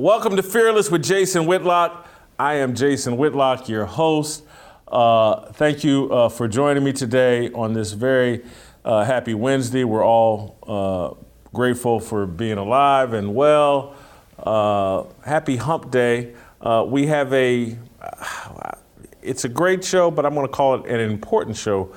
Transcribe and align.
Welcome. 0.00 0.34
To 0.36 0.42
Fearless 0.42 0.90
with 0.90 1.04
Jason 1.04 1.44
Whitlock. 1.44 2.08
I 2.38 2.54
am 2.54 2.74
Jason 2.74 3.18
Whitlock, 3.18 3.68
your 3.68 3.84
host. 3.84 4.44
Uh, 4.88 5.52
thank 5.52 5.84
you 5.84 6.10
uh, 6.10 6.30
for 6.30 6.48
joining 6.48 6.82
me 6.82 6.94
today 6.94 7.52
on 7.52 7.74
this 7.74 7.92
very 7.92 8.42
uh, 8.82 9.04
happy 9.04 9.34
Wednesday. 9.34 9.84
We're 9.84 10.02
all 10.02 10.56
uh, 10.66 11.22
grateful 11.52 12.00
for 12.00 12.24
being 12.24 12.56
alive 12.56 13.12
and 13.12 13.34
well. 13.34 13.94
Uh, 14.38 15.04
happy 15.22 15.56
Hump 15.56 15.90
Day. 15.90 16.32
Uh, 16.62 16.86
we 16.88 17.06
have 17.08 17.30
a, 17.34 17.76
it's 19.22 19.44
a 19.44 19.50
great 19.50 19.84
show, 19.84 20.10
but 20.10 20.24
I'm 20.24 20.32
going 20.32 20.46
to 20.46 20.52
call 20.52 20.76
it 20.76 20.90
an 20.90 20.98
important 20.98 21.58
show 21.58 21.94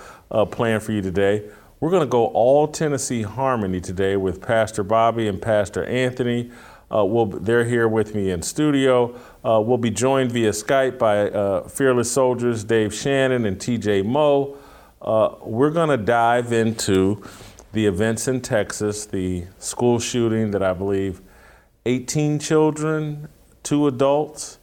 planned 0.52 0.84
for 0.84 0.92
you 0.92 1.02
today. 1.02 1.50
We're 1.80 1.90
going 1.90 2.04
to 2.04 2.08
go 2.08 2.26
all 2.28 2.68
Tennessee 2.68 3.22
harmony 3.22 3.80
today 3.80 4.18
with 4.18 4.42
Pastor 4.42 4.84
Bobby 4.84 5.30
and 5.30 5.42
Pastor 5.42 5.86
Anthony. 5.86 6.52
Uh, 6.94 7.04
we'll, 7.04 7.26
they're 7.26 7.66
here 7.66 7.88
with 7.88 8.14
me 8.14 8.30
in 8.30 8.42
studio. 8.42 9.16
Uh, 9.44 9.60
we'll 9.60 9.78
be 9.80 9.90
joined 9.90 10.32
via 10.32 10.52
Skype 10.52 11.00
by 11.00 11.30
uh, 11.30 11.68
Fearless 11.68 12.12
Soldiers 12.12 12.64
Dave 12.64 12.94
Shannon 12.94 13.46
and 13.46 13.58
TJ 13.58 14.06
Moe. 14.06 14.58
Uh, 15.02 15.36
we're 15.42 15.72
going 15.72 15.90
to 15.90 15.98
dive 15.98 16.54
into 16.54 17.24
the 17.72 17.88
events 17.88 18.28
in 18.28 18.42
Texas, 18.42 19.08
the 19.08 19.46
school 19.58 20.00
shooting 20.00 20.52
that 20.52 20.62
I 20.62 20.74
believe 20.74 21.22
18 21.88 22.38
children, 22.38 23.28
two 23.64 23.88
adults, 23.88 24.60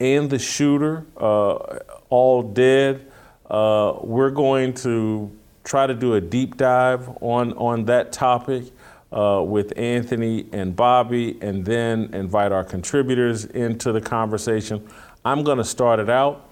and 0.00 0.30
the 0.30 0.38
shooter, 0.38 1.04
uh, 1.18 1.80
all 2.08 2.42
dead. 2.42 3.06
Uh, 3.50 3.98
we're 4.00 4.30
going 4.30 4.72
to 4.72 5.30
try 5.64 5.86
to 5.86 5.94
do 5.94 6.14
a 6.14 6.20
deep 6.20 6.56
dive 6.56 7.10
on, 7.20 7.52
on 7.52 7.84
that 7.84 8.10
topic 8.10 8.64
uh, 9.12 9.42
with 9.46 9.76
Anthony 9.78 10.46
and 10.52 10.76
Bobby, 10.76 11.38
and 11.40 11.64
then 11.64 12.10
invite 12.12 12.52
our 12.52 12.64
contributors 12.64 13.44
into 13.46 13.92
the 13.92 14.00
conversation. 14.00 14.86
I'm 15.24 15.44
going 15.44 15.58
to 15.58 15.64
start 15.64 15.98
it 16.00 16.10
out 16.10 16.50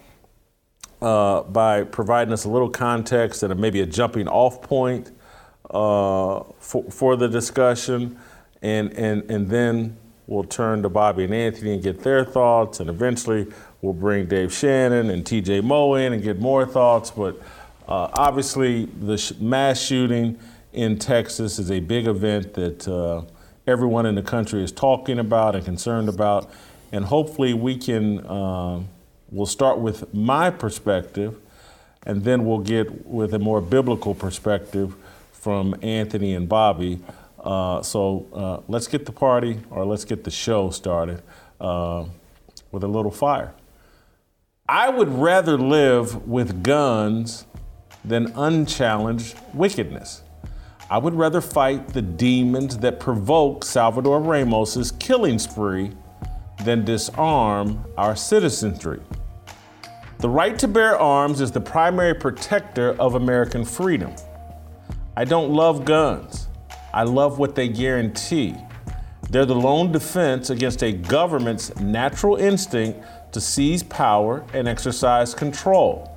uh, 1.03 1.43
by 1.43 1.85
providing 1.85 2.33
us 2.33 2.45
a 2.45 2.49
little 2.49 2.71
context 2.71 3.43
and 3.43 3.59
maybe 3.61 3.81
a 3.81 3.87
jumping 3.87 4.29
off 4.29 4.63
point 4.63 5.13
uh, 5.71 6.45
for, 6.59 6.85
for 6.91 7.17
the 7.17 7.29
discussion, 7.29 8.19
and, 8.63 8.93
and, 8.95 9.31
and 9.31 9.51
then 9.51 9.97
we'll 10.27 10.45
turn 10.45 10.83
to 10.83 10.89
Bobby 10.89 11.25
and 11.25 11.35
Anthony 11.35 11.75
and 11.75 11.83
get 11.83 12.01
their 12.01 12.25
thoughts, 12.25 12.81
and 12.81 12.89
eventually 12.89 13.47
we'll 13.83 13.93
bring 13.93 14.27
Dave 14.27 14.53
Shannon 14.53 15.11
and 15.11 15.25
TJ 15.25 15.63
Moe 15.63 15.95
in 15.95 16.13
and 16.13 16.23
get 16.23 16.41
more 16.41 16.67
thoughts. 16.67 17.11
But 17.11 17.41
uh, 17.89 18.09
obviously, 18.15 18.87
the 18.87 19.19
sh- 19.19 19.33
mass 19.39 19.81
shooting 19.81 20.39
in 20.77 20.99
Texas 20.99 21.59
is 21.59 21.71
a 21.71 21.81
big 21.81 22.07
event 22.07 22.55
that 22.55 22.87
uh, 22.87 23.23
everyone 23.67 24.07
in 24.07 24.15
the 24.15 24.23
country 24.23 24.63
is 24.63 24.71
talking 24.71 25.19
about 25.19 25.57
and 25.57 25.65
concerned 25.65 26.09
about. 26.09 26.51
And 26.93 27.07
hopefully, 27.07 27.55
we 27.55 27.77
can, 27.77 28.21
uh, 28.27 28.83
we'll 29.31 29.47
start 29.47 29.79
with 29.79 30.13
my 30.15 30.51
perspective, 30.51 31.37
and 32.05 32.23
then 32.23 32.45
we'll 32.45 32.61
get 32.61 33.07
with 33.07 33.35
a 33.35 33.39
more 33.39 33.61
biblical 33.61 34.15
perspective 34.15 34.95
from 35.33 35.75
Anthony 35.83 36.35
and 36.35 36.49
Bobby. 36.49 37.01
Uh, 37.41 37.83
so 37.83 38.27
uh, 38.33 38.61
let's 38.69 38.87
get 38.87 39.07
the 39.07 39.13
party 39.13 39.61
or 39.71 39.85
let's 39.85 40.05
get 40.05 40.25
the 40.25 40.31
show 40.31 40.71
started 40.71 41.23
uh, 41.61 42.05
with 42.71 42.85
a 42.85 42.89
little 42.89 43.11
fire. 43.11 43.55
I 44.69 44.91
would 44.91 45.09
rather 45.09 45.57
live 45.57 46.27
with 46.27 46.63
guns 46.63 47.47
than 48.05 48.33
unchallenged 48.37 49.37
wickedness. 49.55 50.23
I 50.89 50.99
would 50.99 51.15
rather 51.15 51.41
fight 51.41 51.89
the 51.89 52.03
demons 52.03 52.79
that 52.79 53.01
provoke 53.01 53.65
Salvador 53.65 54.21
Ramos's 54.21 54.93
killing 54.93 55.41
spree 55.41 55.91
than 56.65 56.85
disarm 56.85 57.85
our 57.99 58.15
citizenry. 58.15 59.01
The 60.19 60.29
right 60.29 60.57
to 60.61 60.69
bear 60.69 60.97
arms 60.97 61.41
is 61.41 61.51
the 61.51 61.61
primary 61.61 62.15
protector 62.15 62.93
of 63.01 63.17
American 63.17 63.65
freedom. 63.65 64.15
I 65.17 65.25
don't 65.25 65.53
love 65.53 65.85
guns. 65.85 66.47
I 66.95 67.03
love 67.03 67.41
what 67.41 67.57
they 67.57 67.69
guarantee. 67.69 68.55
They're 69.29 69.45
the 69.45 69.57
lone 69.57 69.91
defense 69.91 70.51
against 70.51 70.85
a 70.85 70.93
government's 70.93 71.75
natural 71.81 72.37
instinct 72.37 73.01
to 73.33 73.41
seize 73.41 73.83
power 73.83 74.45
and 74.55 74.69
exercise 74.69 75.35
control. 75.35 76.16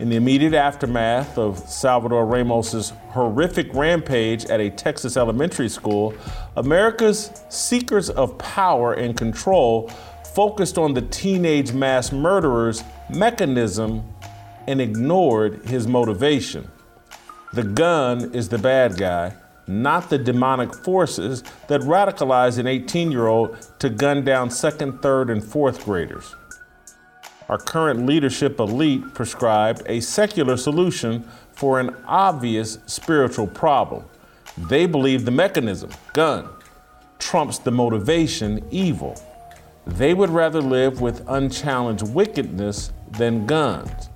In 0.00 0.08
the 0.08 0.16
immediate 0.16 0.54
aftermath 0.54 1.36
of 1.36 1.58
Salvador 1.58 2.24
Ramos's 2.24 2.94
horrific 3.10 3.68
rampage 3.74 4.46
at 4.46 4.58
a 4.58 4.70
Texas 4.70 5.14
elementary 5.18 5.68
school, 5.68 6.14
America's 6.56 7.30
seekers 7.50 8.08
of 8.08 8.38
power 8.38 8.94
and 8.94 9.14
control 9.14 9.90
focused 10.34 10.78
on 10.78 10.94
the 10.94 11.02
teenage 11.02 11.74
mass 11.74 12.12
murderer's 12.12 12.82
mechanism 13.10 14.02
and 14.66 14.80
ignored 14.80 15.66
his 15.66 15.86
motivation. 15.86 16.66
The 17.52 17.64
gun 17.64 18.32
is 18.32 18.48
the 18.48 18.56
bad 18.56 18.96
guy, 18.96 19.34
not 19.66 20.08
the 20.08 20.16
demonic 20.16 20.74
forces 20.76 21.44
that 21.68 21.82
radicalize 21.82 22.56
an 22.56 22.66
18 22.66 23.12
year 23.12 23.26
old 23.26 23.54
to 23.80 23.90
gun 23.90 24.24
down 24.24 24.48
second, 24.48 25.02
third, 25.02 25.28
and 25.28 25.44
fourth 25.44 25.84
graders 25.84 26.36
our 27.50 27.58
current 27.58 28.06
leadership 28.06 28.60
elite 28.60 29.02
prescribed 29.12 29.82
a 29.86 29.98
secular 29.98 30.56
solution 30.56 31.28
for 31.50 31.80
an 31.80 31.96
obvious 32.06 32.78
spiritual 32.86 33.48
problem. 33.48 34.04
They 34.56 34.86
believe 34.86 35.24
the 35.24 35.32
mechanism, 35.32 35.90
gun, 36.12 36.48
trumps 37.18 37.58
the 37.58 37.72
motivation, 37.72 38.64
evil. 38.70 39.20
They 39.84 40.14
would 40.14 40.30
rather 40.30 40.60
live 40.60 41.00
with 41.00 41.28
unchallenged 41.28 42.08
wickedness 42.14 42.92
than 43.18 43.46
guns. 43.46 44.10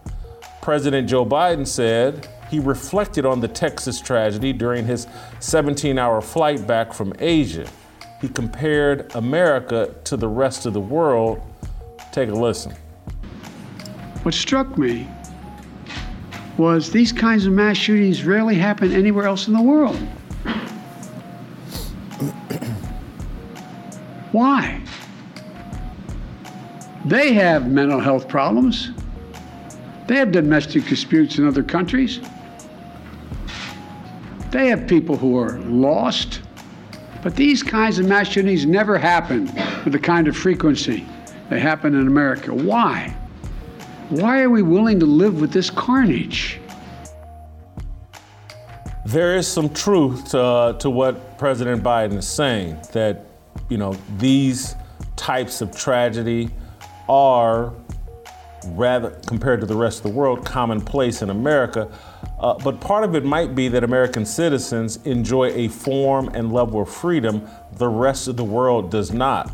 President 0.62 1.08
Joe 1.08 1.26
Biden 1.26 1.66
said 1.66 2.28
he 2.52 2.60
reflected 2.60 3.26
on 3.26 3.40
the 3.40 3.48
Texas 3.48 4.00
tragedy 4.00 4.52
during 4.52 4.86
his 4.86 5.08
17 5.40 5.98
hour 5.98 6.20
flight 6.20 6.68
back 6.68 6.92
from 6.92 7.12
Asia. 7.18 7.68
He 8.20 8.28
compared 8.28 9.12
America 9.16 9.92
to 10.04 10.16
the 10.16 10.28
rest 10.28 10.66
of 10.66 10.72
the 10.72 10.80
world. 10.80 11.42
Take 12.12 12.28
a 12.28 12.34
listen. 12.34 12.76
What 14.24 14.32
struck 14.32 14.78
me 14.78 15.06
was 16.56 16.90
these 16.90 17.12
kinds 17.12 17.44
of 17.44 17.52
mass 17.52 17.76
shootings 17.76 18.24
rarely 18.24 18.54
happen 18.54 18.90
anywhere 18.90 19.26
else 19.26 19.48
in 19.48 19.52
the 19.52 19.60
world. 19.60 19.96
Why? 24.32 24.80
They 27.04 27.34
have 27.34 27.70
mental 27.70 28.00
health 28.00 28.26
problems. 28.26 28.92
They 30.06 30.16
have 30.16 30.32
domestic 30.32 30.86
disputes 30.86 31.36
in 31.36 31.46
other 31.46 31.62
countries. 31.62 32.20
They 34.52 34.68
have 34.68 34.88
people 34.88 35.18
who 35.18 35.36
are 35.36 35.58
lost. 35.58 36.40
But 37.22 37.36
these 37.36 37.62
kinds 37.62 37.98
of 37.98 38.06
mass 38.06 38.28
shootings 38.28 38.64
never 38.64 38.96
happen 38.96 39.52
with 39.84 39.92
the 39.92 39.98
kind 39.98 40.28
of 40.28 40.34
frequency 40.34 41.04
they 41.50 41.60
happen 41.60 41.94
in 41.94 42.06
America. 42.06 42.54
Why? 42.54 43.14
Why 44.14 44.42
are 44.42 44.50
we 44.50 44.62
willing 44.62 45.00
to 45.00 45.06
live 45.06 45.40
with 45.40 45.50
this 45.50 45.70
carnage? 45.70 46.60
There 49.04 49.36
is 49.36 49.48
some 49.48 49.68
truth 49.68 50.30
to, 50.30 50.40
uh, 50.40 50.72
to 50.74 50.88
what 50.88 51.36
President 51.36 51.82
Biden 51.82 52.18
is 52.18 52.28
saying 52.28 52.78
that, 52.92 53.26
you 53.68 53.76
know, 53.76 53.96
these 54.18 54.76
types 55.16 55.60
of 55.62 55.76
tragedy 55.76 56.50
are 57.08 57.72
rather 58.68 59.10
compared 59.26 59.58
to 59.62 59.66
the 59.66 59.74
rest 59.74 60.04
of 60.04 60.12
the 60.12 60.16
world 60.16 60.46
commonplace 60.46 61.20
in 61.20 61.30
America. 61.30 61.90
Uh, 62.38 62.54
but 62.54 62.80
part 62.80 63.02
of 63.02 63.16
it 63.16 63.24
might 63.24 63.56
be 63.56 63.66
that 63.66 63.82
American 63.82 64.24
citizens 64.24 64.96
enjoy 65.06 65.46
a 65.46 65.66
form 65.66 66.28
and 66.34 66.52
level 66.52 66.82
of 66.82 66.88
freedom 66.88 67.44
the 67.78 67.88
rest 67.88 68.28
of 68.28 68.36
the 68.36 68.44
world 68.44 68.92
does 68.92 69.12
not. 69.12 69.50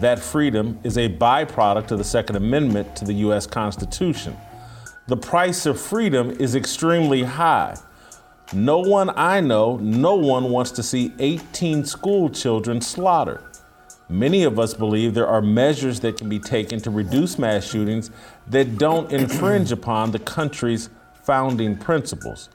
That 0.00 0.18
freedom 0.18 0.80
is 0.82 0.98
a 0.98 1.08
byproduct 1.08 1.90
of 1.90 1.98
the 1.98 2.04
Second 2.04 2.36
Amendment 2.36 2.96
to 2.96 3.04
the 3.04 3.12
U.S. 3.14 3.46
Constitution. 3.46 4.36
The 5.06 5.16
price 5.16 5.66
of 5.66 5.80
freedom 5.80 6.30
is 6.40 6.54
extremely 6.54 7.22
high. 7.22 7.76
No 8.52 8.78
one 8.78 9.10
I 9.10 9.40
know, 9.40 9.76
no 9.78 10.14
one 10.14 10.50
wants 10.50 10.70
to 10.72 10.82
see 10.82 11.12
18 11.18 11.84
school 11.84 12.30
children 12.30 12.80
slaughtered. 12.80 13.42
Many 14.08 14.44
of 14.44 14.58
us 14.58 14.74
believe 14.74 15.14
there 15.14 15.26
are 15.26 15.40
measures 15.40 16.00
that 16.00 16.18
can 16.18 16.28
be 16.28 16.38
taken 16.38 16.80
to 16.80 16.90
reduce 16.90 17.38
mass 17.38 17.64
shootings 17.64 18.10
that 18.48 18.78
don't 18.78 19.10
infringe 19.20 19.72
upon 19.72 20.10
the 20.10 20.18
country's 20.18 20.90
founding 21.14 21.76
principles. 21.76 22.50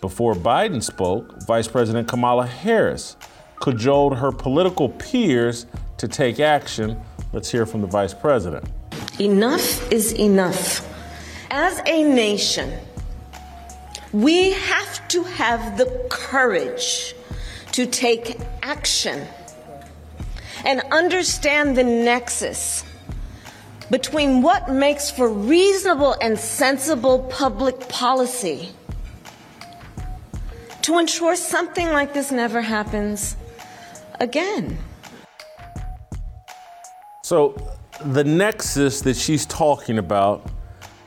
Before 0.00 0.34
Biden 0.34 0.82
spoke, 0.82 1.42
Vice 1.42 1.66
President 1.66 2.06
Kamala 2.06 2.46
Harris 2.46 3.16
cajoled 3.60 4.18
her 4.18 4.32
political 4.32 4.88
peers 4.88 5.66
to 5.98 6.08
take 6.08 6.40
action. 6.40 7.00
Let's 7.32 7.50
hear 7.50 7.66
from 7.66 7.80
the 7.80 7.86
vice 7.86 8.14
president. 8.14 8.64
Enough 9.18 9.92
is 9.92 10.12
enough. 10.12 10.86
As 11.50 11.80
a 11.86 12.02
nation, 12.02 12.72
we 14.12 14.52
have 14.52 15.08
to 15.08 15.22
have 15.22 15.78
the 15.78 16.06
courage 16.10 17.14
to 17.72 17.86
take 17.86 18.38
action 18.62 19.26
and 20.64 20.80
understand 20.90 21.76
the 21.76 21.84
nexus 21.84 22.84
between 23.90 24.42
what 24.42 24.70
makes 24.70 25.10
for 25.10 25.28
reasonable 25.28 26.16
and 26.20 26.38
sensible 26.38 27.20
public 27.30 27.88
policy 27.88 28.70
to 30.82 30.98
ensure 30.98 31.36
something 31.36 31.88
like 31.88 32.12
this 32.14 32.32
never 32.32 32.60
happens 32.60 33.36
again. 34.20 34.78
So, 37.22 37.60
the 38.04 38.24
nexus 38.24 39.00
that 39.00 39.16
she's 39.16 39.46
talking 39.46 39.98
about 39.98 40.50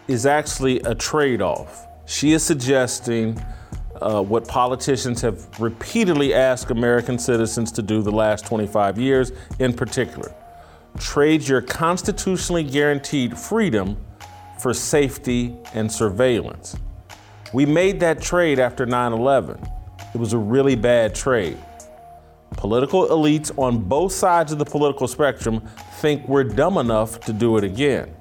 is 0.07 0.25
actually 0.25 0.79
a 0.81 0.95
trade 0.95 1.41
off. 1.41 1.87
She 2.05 2.33
is 2.33 2.43
suggesting 2.43 3.41
uh, 4.01 4.21
what 4.21 4.47
politicians 4.47 5.21
have 5.21 5.59
repeatedly 5.59 6.33
asked 6.33 6.71
American 6.71 7.19
citizens 7.19 7.71
to 7.73 7.81
do 7.81 8.01
the 8.01 8.11
last 8.11 8.45
25 8.45 8.97
years 8.97 9.31
in 9.59 9.73
particular 9.73 10.33
trade 10.97 11.47
your 11.47 11.61
constitutionally 11.61 12.63
guaranteed 12.63 13.37
freedom 13.37 13.97
for 14.59 14.73
safety 14.73 15.55
and 15.73 15.91
surveillance. 15.91 16.75
We 17.53 17.65
made 17.65 17.99
that 18.01 18.21
trade 18.21 18.59
after 18.59 18.85
9 18.85 19.13
11. 19.13 19.65
It 20.13 20.17
was 20.17 20.33
a 20.33 20.37
really 20.37 20.75
bad 20.75 21.15
trade. 21.15 21.57
Political 22.59 23.07
elites 23.07 23.57
on 23.57 23.77
both 23.77 24.11
sides 24.11 24.51
of 24.51 24.59
the 24.59 24.65
political 24.65 25.07
spectrum 25.07 25.65
think 26.01 26.27
we're 26.27 26.43
dumb 26.43 26.77
enough 26.77 27.21
to 27.21 27.31
do 27.31 27.55
it 27.55 27.63
again. 27.63 28.13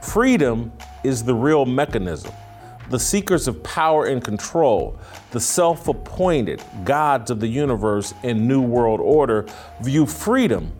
Freedom 0.00 0.72
is 1.04 1.22
the 1.22 1.34
real 1.34 1.66
mechanism. 1.66 2.32
The 2.88 2.98
seekers 2.98 3.46
of 3.46 3.62
power 3.62 4.06
and 4.06 4.24
control, 4.24 4.98
the 5.30 5.40
self 5.40 5.88
appointed 5.88 6.62
gods 6.84 7.30
of 7.30 7.38
the 7.38 7.46
universe 7.46 8.14
and 8.22 8.48
New 8.48 8.62
World 8.62 9.00
Order, 9.00 9.44
view 9.82 10.06
freedom 10.06 10.72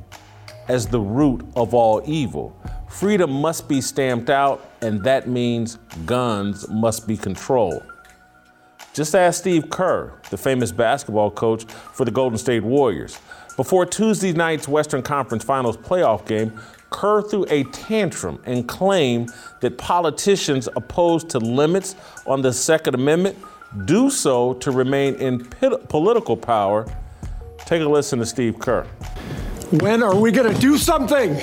as 0.68 0.86
the 0.86 1.00
root 1.00 1.44
of 1.54 1.74
all 1.74 2.00
evil. 2.06 2.58
Freedom 2.88 3.30
must 3.30 3.68
be 3.68 3.82
stamped 3.82 4.30
out, 4.30 4.70
and 4.80 5.04
that 5.04 5.28
means 5.28 5.76
guns 6.06 6.66
must 6.70 7.06
be 7.06 7.18
controlled. 7.18 7.82
Just 8.98 9.14
ask 9.14 9.38
Steve 9.38 9.70
Kerr, 9.70 10.12
the 10.30 10.36
famous 10.36 10.72
basketball 10.72 11.30
coach 11.30 11.66
for 11.66 12.04
the 12.04 12.10
Golden 12.10 12.36
State 12.36 12.64
Warriors. 12.64 13.16
Before 13.54 13.86
Tuesday 13.86 14.32
night's 14.32 14.66
Western 14.66 15.02
Conference 15.02 15.44
Finals 15.44 15.76
playoff 15.76 16.26
game, 16.26 16.52
Kerr 16.90 17.22
threw 17.22 17.46
a 17.48 17.62
tantrum 17.62 18.42
and 18.44 18.66
claimed 18.66 19.30
that 19.60 19.78
politicians 19.78 20.68
opposed 20.74 21.30
to 21.30 21.38
limits 21.38 21.94
on 22.26 22.42
the 22.42 22.52
Second 22.52 22.96
Amendment 22.96 23.38
do 23.84 24.10
so 24.10 24.54
to 24.54 24.72
remain 24.72 25.14
in 25.14 25.44
political 25.44 26.36
power. 26.36 26.84
Take 27.66 27.82
a 27.82 27.88
listen 27.88 28.18
to 28.18 28.26
Steve 28.26 28.58
Kerr. 28.58 28.82
When 29.70 30.02
are 30.02 30.16
we 30.16 30.32
going 30.32 30.52
to 30.52 30.60
do 30.60 30.76
something? 30.76 31.36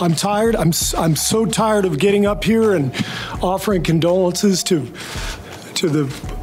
I'm 0.00 0.14
tired. 0.14 0.56
I'm, 0.56 0.72
I'm 0.96 1.16
so 1.16 1.46
tired 1.46 1.84
of 1.84 1.98
getting 1.98 2.26
up 2.26 2.44
here 2.44 2.74
and 2.74 2.92
offering 3.42 3.82
condolences 3.82 4.62
to, 4.64 4.86
to 5.74 5.88
the 5.88 6.34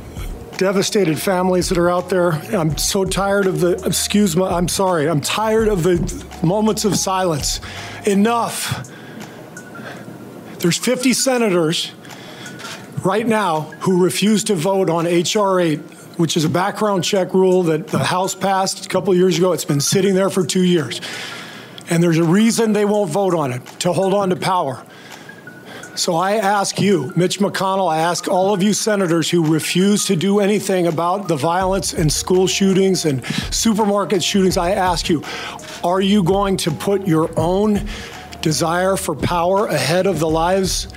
devastated 0.57 1.19
families 1.19 1.69
that 1.69 1.77
are 1.77 1.89
out 1.89 2.09
there. 2.09 2.33
I'm 2.33 2.77
so 2.77 3.03
tired 3.03 3.47
of 3.47 3.59
the, 3.59 3.83
excuse 3.85 4.37
me, 4.37 4.43
I'm 4.43 4.67
sorry, 4.67 5.09
I'm 5.09 5.19
tired 5.19 5.67
of 5.67 5.83
the 5.83 6.25
moments 6.43 6.85
of 6.85 6.95
silence. 6.95 7.59
Enough. 8.05 8.89
There's 10.59 10.77
50 10.77 11.13
senators 11.13 11.91
right 13.03 13.25
now 13.25 13.61
who 13.81 14.03
refuse 14.03 14.43
to 14.45 14.55
vote 14.55 14.89
on 14.89 15.07
H.R. 15.07 15.59
8, 15.59 15.79
which 16.17 16.37
is 16.37 16.45
a 16.45 16.49
background 16.49 17.03
check 17.03 17.33
rule 17.33 17.63
that 17.63 17.87
the 17.87 17.97
House 17.97 18.35
passed 18.35 18.85
a 18.85 18.89
couple 18.89 19.13
years 19.15 19.37
ago. 19.37 19.53
It's 19.53 19.65
been 19.65 19.81
sitting 19.81 20.13
there 20.13 20.29
for 20.29 20.45
two 20.45 20.63
years. 20.63 21.01
And 21.89 22.01
there's 22.01 22.17
a 22.17 22.23
reason 22.23 22.73
they 22.73 22.85
won't 22.85 23.11
vote 23.11 23.33
on 23.33 23.51
it 23.51 23.65
to 23.79 23.93
hold 23.93 24.13
on 24.13 24.29
to 24.29 24.35
power. 24.35 24.85
So 25.95 26.15
I 26.15 26.35
ask 26.35 26.79
you, 26.79 27.11
Mitch 27.17 27.39
McConnell, 27.39 27.91
I 27.91 27.97
ask 27.99 28.29
all 28.29 28.53
of 28.53 28.63
you 28.63 28.71
senators 28.71 29.29
who 29.29 29.45
refuse 29.45 30.05
to 30.05 30.15
do 30.15 30.39
anything 30.39 30.87
about 30.87 31.27
the 31.27 31.35
violence 31.35 31.93
and 31.93 32.11
school 32.11 32.47
shootings 32.47 33.05
and 33.05 33.25
supermarket 33.53 34.23
shootings, 34.23 34.55
I 34.55 34.71
ask 34.71 35.09
you, 35.09 35.21
are 35.83 35.99
you 35.99 36.23
going 36.23 36.55
to 36.57 36.71
put 36.71 37.05
your 37.05 37.29
own 37.37 37.85
desire 38.41 38.95
for 38.95 39.15
power 39.15 39.67
ahead 39.67 40.07
of 40.07 40.19
the 40.19 40.29
lives 40.29 40.87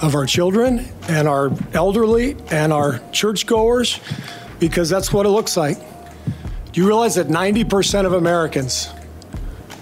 of 0.00 0.14
our 0.14 0.24
children 0.24 0.88
and 1.08 1.28
our 1.28 1.52
elderly 1.74 2.34
and 2.50 2.72
our 2.72 3.00
churchgoers? 3.12 4.00
Because 4.60 4.88
that's 4.88 5.12
what 5.12 5.26
it 5.26 5.30
looks 5.30 5.58
like. 5.58 5.78
Do 6.72 6.80
you 6.80 6.86
realize 6.86 7.16
that 7.16 7.28
90% 7.28 8.06
of 8.06 8.14
Americans, 8.14 8.88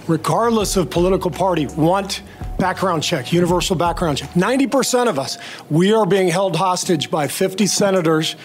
regardless 0.09 0.77
of 0.77 0.91
political 0.91 1.31
party, 1.31 1.67
want 1.67 2.23
background 2.59 3.03
check, 3.03 3.33
universal 3.33 3.77
background 3.77 4.19
check. 4.19 4.31
90% 4.31 5.09
of 5.09 5.19
us, 5.19 5.39
we 5.71 5.93
are 5.93 6.07
being 6.07 6.29
held 6.29 6.57
hostage 6.57 7.11
by 7.11 7.29
50 7.29 7.67
senators 7.67 8.37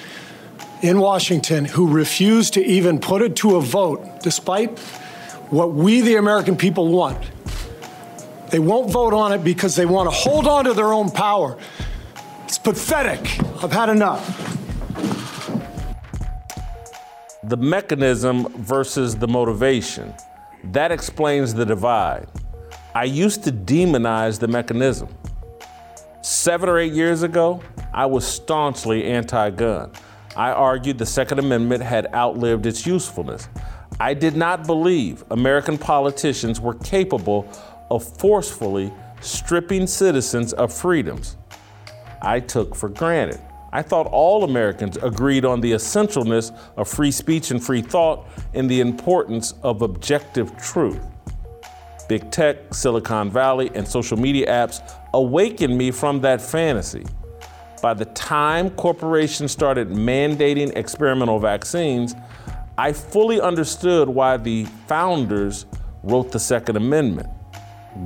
in 0.81 0.99
Washington 0.99 1.65
who 1.65 1.87
refuse 1.87 2.49
to 2.51 2.65
even 2.65 2.99
put 2.99 3.21
it 3.21 3.35
to 3.37 3.55
a 3.55 3.61
vote, 3.61 4.21
despite 4.21 4.79
what 5.49 5.73
we, 5.73 6.01
the 6.01 6.15
American 6.15 6.55
people, 6.55 6.87
want. 6.87 7.17
They 8.49 8.59
won't 8.59 8.91
vote 8.91 9.13
on 9.13 9.31
it 9.31 9.43
because 9.43 9.75
they 9.75 9.85
want 9.85 10.09
to 10.09 10.15
hold 10.15 10.47
on 10.47 10.65
to 10.65 10.73
their 10.73 10.91
own 10.91 11.09
power. 11.09 11.57
It's 12.45 12.57
pathetic. 12.57 13.19
I've 13.63 13.71
had 13.71 13.89
enough. 13.89 14.47
The 17.43 17.57
mechanism 17.57 18.47
versus 18.61 19.15
the 19.15 19.27
motivation. 19.27 20.13
That 20.65 20.91
explains 20.91 21.53
the 21.53 21.65
divide. 21.65 22.27
I 22.93 23.05
used 23.05 23.43
to 23.45 23.51
demonize 23.51 24.39
the 24.39 24.47
mechanism. 24.47 25.09
Seven 26.21 26.69
or 26.69 26.77
eight 26.77 26.93
years 26.93 27.23
ago, 27.23 27.61
I 27.93 28.05
was 28.05 28.25
staunchly 28.27 29.05
anti 29.05 29.49
gun. 29.49 29.91
I 30.35 30.51
argued 30.51 30.97
the 30.97 31.05
Second 31.05 31.39
Amendment 31.39 31.83
had 31.83 32.13
outlived 32.13 32.65
its 32.65 32.85
usefulness. 32.85 33.49
I 33.99 34.13
did 34.13 34.35
not 34.35 34.65
believe 34.65 35.23
American 35.31 35.77
politicians 35.77 36.61
were 36.61 36.75
capable 36.75 37.47
of 37.89 38.03
forcefully 38.17 38.93
stripping 39.19 39.87
citizens 39.87 40.53
of 40.53 40.73
freedoms 40.73 41.37
I 42.21 42.39
took 42.39 42.75
for 42.75 42.89
granted. 42.89 43.41
I 43.73 43.81
thought 43.81 44.07
all 44.07 44.43
Americans 44.43 44.97
agreed 44.97 45.45
on 45.45 45.61
the 45.61 45.71
essentialness 45.71 46.55
of 46.75 46.89
free 46.89 47.11
speech 47.11 47.51
and 47.51 47.63
free 47.63 47.81
thought 47.81 48.27
and 48.53 48.69
the 48.69 48.81
importance 48.81 49.53
of 49.63 49.81
objective 49.81 50.57
truth. 50.57 50.99
Big 52.09 52.29
tech, 52.31 52.73
Silicon 52.73 53.29
Valley, 53.29 53.71
and 53.73 53.87
social 53.87 54.17
media 54.17 54.47
apps 54.47 54.81
awakened 55.13 55.77
me 55.77 55.91
from 55.91 56.19
that 56.21 56.41
fantasy. 56.41 57.05
By 57.81 57.93
the 57.93 58.05
time 58.05 58.69
corporations 58.71 59.53
started 59.53 59.89
mandating 59.89 60.75
experimental 60.75 61.39
vaccines, 61.39 62.13
I 62.77 62.91
fully 62.91 63.39
understood 63.39 64.09
why 64.09 64.37
the 64.37 64.65
founders 64.87 65.65
wrote 66.03 66.31
the 66.31 66.39
Second 66.39 66.75
Amendment. 66.75 67.29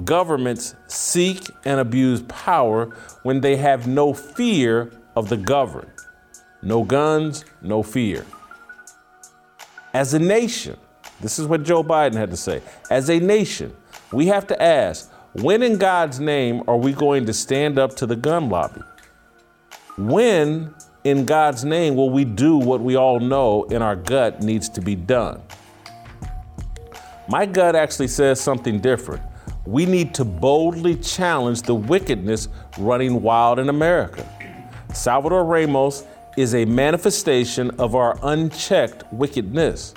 Governments 0.03 0.75
seek 0.87 1.49
and 1.65 1.79
abuse 1.79 2.21
power 2.23 2.85
when 3.23 3.41
they 3.41 3.55
have 3.55 3.87
no 3.87 4.13
fear 4.13 4.91
of 5.15 5.29
the 5.29 5.37
governed. 5.37 5.91
No 6.61 6.83
guns, 6.83 7.45
no 7.61 7.83
fear. 7.83 8.25
As 9.93 10.13
a 10.13 10.19
nation, 10.19 10.77
this 11.21 11.39
is 11.39 11.47
what 11.47 11.63
Joe 11.63 11.83
Biden 11.83 12.15
had 12.15 12.31
to 12.31 12.37
say. 12.37 12.61
As 12.89 13.09
a 13.09 13.19
nation, 13.19 13.75
we 14.11 14.27
have 14.27 14.47
to 14.47 14.61
ask 14.61 15.11
when 15.33 15.63
in 15.63 15.77
God's 15.77 16.19
name 16.19 16.63
are 16.67 16.77
we 16.77 16.93
going 16.93 17.25
to 17.25 17.33
stand 17.33 17.77
up 17.77 17.95
to 17.97 18.05
the 18.05 18.15
gun 18.15 18.49
lobby? 18.49 18.81
When 19.97 20.73
in 21.03 21.25
God's 21.25 21.63
name 21.63 21.95
will 21.95 22.09
we 22.09 22.25
do 22.25 22.57
what 22.57 22.81
we 22.81 22.95
all 22.95 23.19
know 23.19 23.63
in 23.65 23.81
our 23.81 23.95
gut 23.95 24.41
needs 24.41 24.69
to 24.69 24.81
be 24.81 24.95
done? 24.95 25.41
My 27.27 27.45
gut 27.45 27.75
actually 27.75 28.07
says 28.07 28.39
something 28.39 28.79
different. 28.79 29.23
We 29.65 29.85
need 29.85 30.13
to 30.15 30.25
boldly 30.25 30.95
challenge 30.95 31.63
the 31.63 31.75
wickedness 31.75 32.49
running 32.77 33.21
wild 33.21 33.59
in 33.59 33.69
America. 33.69 34.29
Salvador 34.95 35.43
Ramos 35.43 36.05
is 36.37 36.55
a 36.55 36.63
manifestation 36.63 37.69
of 37.71 37.95
our 37.95 38.17
unchecked 38.23 39.03
wickedness. 39.11 39.93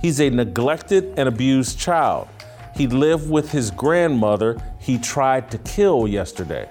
He's 0.00 0.20
a 0.20 0.30
neglected 0.30 1.12
and 1.16 1.28
abused 1.28 1.78
child. 1.78 2.28
He 2.76 2.86
lived 2.86 3.28
with 3.28 3.50
his 3.50 3.70
grandmother 3.72 4.56
he 4.78 4.98
tried 4.98 5.50
to 5.50 5.58
kill 5.58 6.06
yesterday. 6.06 6.70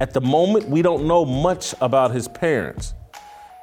At 0.00 0.12
the 0.12 0.20
moment, 0.20 0.68
we 0.68 0.82
don't 0.82 1.06
know 1.06 1.24
much 1.24 1.74
about 1.80 2.10
his 2.10 2.26
parents. 2.26 2.94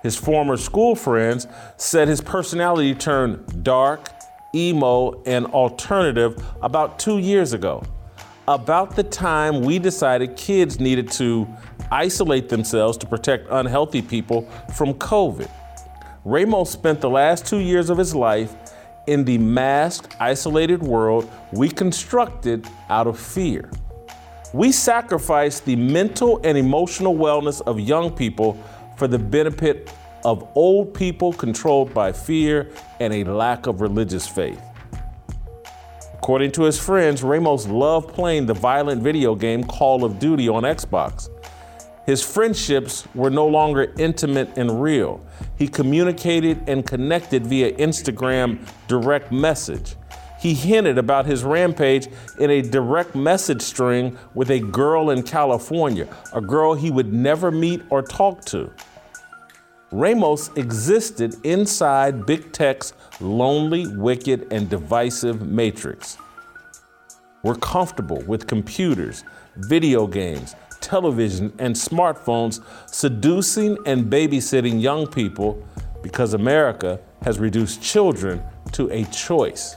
His 0.02 0.16
former 0.16 0.56
school 0.56 0.96
friends 0.96 1.48
said 1.78 2.08
his 2.08 2.22
personality 2.22 2.96
turned 2.96 3.64
dark, 3.64 4.10
emo, 4.54 5.22
and 5.25 5.48
alternative 5.48 6.42
about 6.62 6.98
two 6.98 7.18
years 7.18 7.54
ago. 7.54 7.84
About 8.48 8.96
the 8.96 9.02
time 9.02 9.62
we 9.62 9.80
decided 9.80 10.36
kids 10.36 10.80
needed 10.80 11.10
to 11.14 11.48
isolate 11.92 12.48
themselves 12.48 12.96
to 13.00 13.08
protect 13.08 13.48
unhealthy 13.50 14.04
people 14.04 14.48
from 14.75 14.94
COVID. 14.94 15.50
Ramos 16.24 16.70
spent 16.70 17.02
the 17.02 17.10
last 17.10 17.48
two 17.48 17.58
years 17.58 17.90
of 17.90 17.98
his 17.98 18.14
life 18.14 18.54
in 19.08 19.25
the 19.25 19.40
masked, 19.40 20.16
isolated 20.20 20.84
world 20.84 21.28
we 21.54 21.70
constructed 21.70 22.68
out 22.90 23.08
of 23.08 23.20
fear. 23.20 23.72
We 24.54 24.72
sacrifice 24.72 25.60
the 25.60 25.75
mental 25.75 26.40
and 26.44 26.56
emotional 26.56 27.16
wellness 27.16 27.62
of 27.62 27.80
young 27.80 28.12
people 28.12 28.62
for 28.96 29.08
the 29.08 29.18
benefit 29.20 29.92
of 30.24 30.48
old 30.54 30.94
people 30.94 31.34
controlled 31.34 31.96
by 31.96 32.12
fear 32.12 32.70
and 33.00 33.12
a 33.12 33.24
lack 33.24 33.66
of 33.66 33.82
religious 33.82 34.28
faith. 34.28 34.62
According 36.25 36.53
to 36.53 36.63
his 36.63 36.79
friends, 36.79 37.22
Ramos 37.22 37.67
loved 37.67 38.15
playing 38.15 38.48
the 38.48 38.55
violent 38.55 39.03
video 39.03 39.36
game 39.36 39.63
Call 39.63 40.03
of 40.03 40.17
Duty 40.17 40.50
on 40.50 40.63
Xbox. 40.63 41.29
His 42.08 42.24
friendships 42.24 43.08
were 43.13 43.29
no 43.29 43.46
longer 43.46 43.94
intimate 44.00 44.50
and 44.58 44.82
real. 44.82 45.24
He 45.55 45.67
communicated 45.67 46.67
and 46.67 46.84
connected 46.84 47.46
via 47.46 47.74
Instagram 47.74 48.58
direct 48.88 49.32
message. 49.32 49.98
He 50.39 50.55
hinted 50.55 50.98
about 50.98 51.27
his 51.27 51.44
rampage 51.44 52.08
in 52.39 52.50
a 52.50 52.63
direct 52.63 53.13
message 53.13 53.62
string 53.62 54.17
with 54.34 54.50
a 54.50 54.62
girl 54.62 55.12
in 55.12 55.22
California, 55.22 56.08
a 56.34 56.41
girl 56.41 56.74
he 56.74 56.89
would 56.89 57.13
never 57.13 57.51
meet 57.51 57.84
or 57.91 58.01
talk 58.01 58.44
to. 58.46 58.74
Ramos 59.92 60.50
existed 60.56 61.36
inside 61.46 62.25
Big 62.25 62.51
Tech's 62.51 62.94
lonely, 63.20 63.88
wicked, 63.88 64.48
and 64.51 64.70
divisive 64.70 65.48
matrix. 65.48 66.18
We're 67.44 67.56
comfortable 67.56 68.24
with 68.24 68.48
computers, 68.48 69.24
video 69.56 70.08
games, 70.08 70.56
television, 70.82 71.54
and 71.60 71.75
smartphones 71.75 72.63
seducing 72.88 73.77
and 73.86 74.12
babysitting 74.12 74.82
young 74.82 75.06
people 75.06 75.63
because 76.01 76.34
America 76.34 77.00
has 77.22 77.39
reduced 77.39 77.82
children 77.82 78.42
to 78.72 78.89
a 78.92 79.04
choice. 79.06 79.75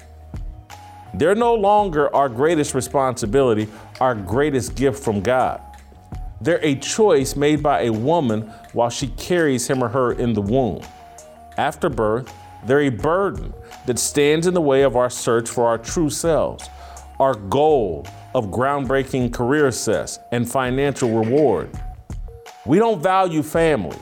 They're 1.15 1.35
no 1.35 1.55
longer 1.55 2.15
our 2.15 2.29
greatest 2.29 2.75
responsibility, 2.75 3.69
our 4.00 4.15
greatest 4.15 4.75
gift 4.75 5.03
from 5.03 5.21
God. 5.21 5.61
They're 6.40 6.64
a 6.64 6.76
choice 6.76 7.35
made 7.35 7.62
by 7.62 7.83
a 7.83 7.92
woman 7.92 8.42
while 8.73 8.90
she 8.90 9.09
carries 9.09 9.68
him 9.68 9.83
or 9.83 9.88
her 9.88 10.12
in 10.12 10.33
the 10.33 10.42
womb. 10.42 10.83
After 11.57 11.88
birth, 11.88 12.33
they're 12.64 12.83
a 12.83 12.90
burden 12.90 13.52
that 13.87 13.99
stands 13.99 14.47
in 14.47 14.54
the 14.54 14.61
way 14.61 14.83
of 14.83 14.97
our 14.97 15.11
search 15.11 15.49
for 15.49 15.66
our 15.66 15.78
true 15.78 16.11
selves, 16.11 16.68
our 17.18 17.35
goal 17.35 18.07
of 18.35 18.47
groundbreaking 18.47 19.33
career 19.33 19.71
success 19.73 20.18
and 20.30 20.49
financial 20.49 21.18
reward. 21.18 21.71
We 22.66 22.78
don't 22.78 23.02
value 23.02 23.42
family, 23.42 23.99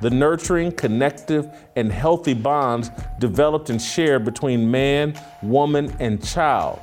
the 0.00 0.10
nurturing, 0.10 0.72
connective, 0.72 1.54
and 1.76 1.90
healthy 1.90 2.34
bonds 2.34 2.90
developed 3.18 3.70
and 3.70 3.80
shared 3.80 4.24
between 4.24 4.70
man, 4.70 5.14
woman, 5.42 5.94
and 6.00 6.24
child. 6.24 6.80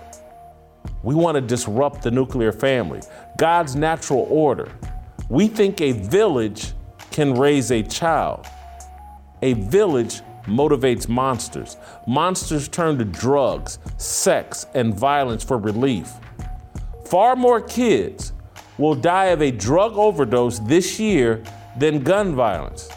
We 1.04 1.16
want 1.16 1.36
to 1.36 1.42
disrupt 1.42 2.04
the 2.04 2.12
nuclear 2.12 2.52
family, 2.52 3.02
God's 3.38 3.76
natural 3.76 4.28
order. 4.30 4.72
We 5.30 5.48
think 5.48 5.82
a 5.82 5.94
village 5.94 6.74
can 7.12 7.34
raise 7.34 7.72
a 7.72 7.82
child. 7.84 8.46
A 9.42 9.54
village 9.54 10.22
motivates 10.46 11.08
monsters. 11.08 11.78
Monsters 12.08 12.68
turn 12.68 12.98
to 12.98 13.06
drugs, 13.06 13.80
sex, 13.98 14.66
and 14.74 14.94
violence 14.94 15.44
for 15.44 15.58
relief. 15.58 16.12
Far 17.06 17.36
more 17.36 17.62
kids 17.62 18.34
will 18.78 18.96
die 18.96 19.26
of 19.26 19.42
a 19.42 19.52
drug 19.52 19.98
overdose 19.98 20.60
this 20.60 21.00
year 21.00 21.44
than 21.78 22.04
gun 22.04 22.36
violence. 22.36 22.90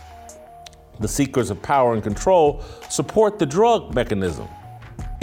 The 1.00 1.08
seekers 1.08 1.50
of 1.50 1.60
power 1.62 1.94
and 1.94 2.02
control 2.02 2.62
support 2.88 3.38
the 3.38 3.46
drug 3.46 3.94
mechanism. 3.94 4.48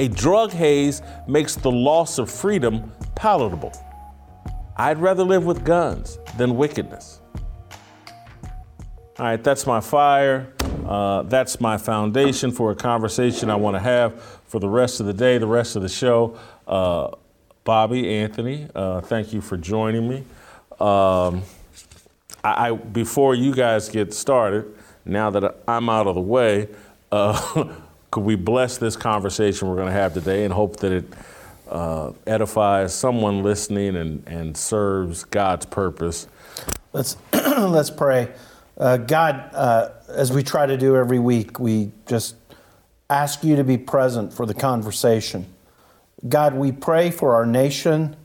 A 0.02 0.08
drug 0.08 0.52
haze 0.52 1.04
makes 1.28 1.54
the 1.54 1.70
loss 1.70 2.18
of 2.18 2.28
freedom 2.28 2.92
palatable. 3.14 3.72
I'd 4.76 4.98
rather 4.98 5.24
live 5.24 5.46
with 5.46 5.64
guns 5.64 6.18
than 6.38 6.58
wickedness. 6.58 7.22
All 7.36 9.28
right, 9.28 9.44
that's 9.44 9.68
my 9.68 9.80
fire. 9.80 10.52
Uh, 10.88 11.22
that's 11.22 11.62
my 11.62 11.78
foundation 11.78 12.52
for 12.52 12.72
a 12.72 12.76
conversation 12.76 13.52
I 13.52 13.56
want 13.58 13.76
to 13.76 13.80
have 13.80 14.20
for 14.48 14.60
the 14.60 14.68
rest 14.68 15.02
of 15.02 15.06
the 15.06 15.14
day, 15.14 15.38
the 15.38 15.46
rest 15.46 15.76
of 15.76 15.84
the 15.84 15.90
show. 15.90 16.36
Uh, 16.66 17.12
Bobby, 17.64 18.12
Anthony, 18.12 18.68
uh, 18.74 19.02
thank 19.02 19.32
you 19.32 19.40
for 19.40 19.56
joining 19.56 20.10
me. 20.10 20.24
Um, 20.80 21.44
I, 22.44 22.70
I, 22.70 22.72
before 22.72 23.36
you 23.36 23.54
guys 23.54 23.88
get 23.88 24.16
started, 24.16 24.66
now 25.06 25.30
that 25.30 25.62
I'm 25.68 25.90
out 25.90 26.08
of 26.08 26.16
the 26.16 26.22
way, 26.22 26.70
uh, 27.12 27.76
could 28.12 28.26
we 28.26 28.36
bless 28.36 28.78
this 28.78 28.98
conversation 28.98 29.70
we're 29.70 29.78
going 29.78 29.88
to 29.88 29.94
have 29.94 30.14
today 30.14 30.44
and 30.44 30.54
hope 30.54 30.78
that 30.78 30.92
it 30.92 31.06
uh, 31.70 32.12
edifies 32.28 32.94
someone 32.94 33.42
listening 33.42 33.96
and, 33.96 34.28
and 34.28 34.56
serves 34.56 35.24
God's 35.24 35.66
purpose? 35.66 36.28
Let's 36.92 37.16
let's 37.34 37.90
pray. 37.90 38.34
Uh, 38.78 38.98
God, 38.98 39.50
uh, 39.54 39.90
as 40.10 40.32
we 40.34 40.44
try 40.44 40.66
to 40.66 40.76
do 40.76 40.98
every 40.98 41.20
week, 41.20 41.58
we 41.58 41.94
just 42.06 42.36
ask 43.10 43.46
you 43.46 43.56
to 43.56 43.64
be 43.64 43.78
present 43.78 44.34
for 44.34 44.46
the 44.46 44.54
conversation. 44.54 45.46
God, 46.28 46.54
we 46.54 46.74
pray 46.74 47.12
for 47.12 47.34
our 47.34 47.46
nation. 47.46 48.18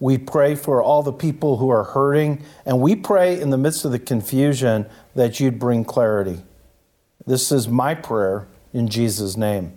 We 0.00 0.16
pray 0.16 0.54
for 0.54 0.82
all 0.82 1.02
the 1.02 1.12
people 1.12 1.58
who 1.58 1.68
are 1.68 1.84
hurting. 1.84 2.42
And 2.64 2.80
we 2.80 2.96
pray 2.96 3.38
in 3.38 3.50
the 3.50 3.58
midst 3.58 3.84
of 3.84 3.92
the 3.92 3.98
confusion 3.98 4.86
that 5.14 5.38
you'd 5.38 5.58
bring 5.58 5.84
clarity. 5.84 6.42
This 7.26 7.52
is 7.52 7.68
my 7.68 7.94
prayer 7.94 8.46
in 8.74 8.88
Jesus' 8.88 9.36
name. 9.36 9.72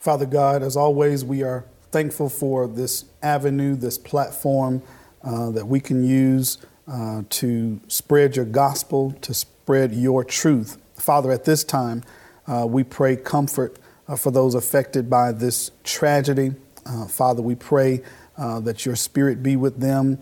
Father 0.00 0.26
God, 0.26 0.62
as 0.62 0.76
always, 0.76 1.24
we 1.24 1.42
are 1.42 1.66
thankful 1.92 2.28
for 2.28 2.66
this 2.66 3.04
avenue, 3.22 3.76
this 3.76 3.98
platform 3.98 4.82
uh, 5.22 5.50
that 5.50 5.66
we 5.66 5.78
can 5.78 6.02
use 6.02 6.58
uh, 6.90 7.22
to 7.28 7.80
spread 7.86 8.34
your 8.34 8.46
gospel, 8.46 9.12
to 9.20 9.34
spread 9.34 9.92
your 9.92 10.24
truth. 10.24 10.78
Father, 10.94 11.30
at 11.30 11.44
this 11.44 11.62
time, 11.62 12.02
uh, 12.46 12.66
we 12.66 12.82
pray 12.82 13.14
comfort 13.14 13.78
uh, 14.08 14.16
for 14.16 14.30
those 14.30 14.54
affected 14.54 15.10
by 15.10 15.30
this 15.30 15.70
tragedy. 15.84 16.54
Uh, 16.86 17.06
Father, 17.06 17.42
we 17.42 17.54
pray 17.54 18.02
uh, 18.38 18.58
that 18.60 18.86
your 18.86 18.96
spirit 18.96 19.42
be 19.42 19.54
with 19.54 19.80
them. 19.80 20.18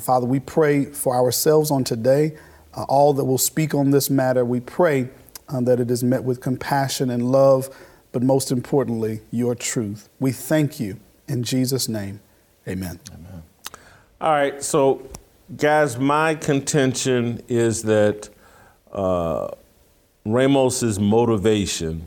Father, 0.00 0.26
we 0.26 0.38
pray 0.38 0.84
for 0.84 1.14
ourselves 1.14 1.70
on 1.70 1.82
today 1.82 2.36
all 2.74 3.14
that 3.14 3.24
will 3.24 3.38
speak 3.38 3.74
on 3.74 3.90
this 3.90 4.10
matter. 4.10 4.44
We 4.44 4.60
pray 4.60 5.08
uh, 5.52 5.60
that 5.62 5.80
it 5.80 5.90
is 5.90 6.02
met 6.02 6.24
with 6.24 6.40
compassion 6.40 7.10
and 7.10 7.30
love, 7.30 7.68
but 8.12 8.22
most 8.22 8.50
importantly, 8.50 9.20
your 9.30 9.54
truth. 9.54 10.08
We 10.18 10.32
thank 10.32 10.80
you 10.80 10.98
in 11.28 11.42
Jesus' 11.42 11.88
name. 11.88 12.20
Amen. 12.66 13.00
Amen. 13.12 13.42
All 14.20 14.32
right, 14.32 14.62
so 14.62 15.02
guys, 15.56 15.98
my 15.98 16.34
contention 16.34 17.42
is 17.48 17.82
that 17.82 18.28
uh, 18.92 19.48
Ramos's 20.24 21.00
motivation 21.00 22.06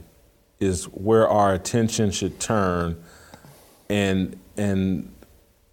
is 0.59 0.85
where 0.85 1.27
our 1.27 1.53
attention 1.53 2.11
should 2.11 2.39
turn, 2.39 3.01
and 3.89 4.39
and 4.55 5.13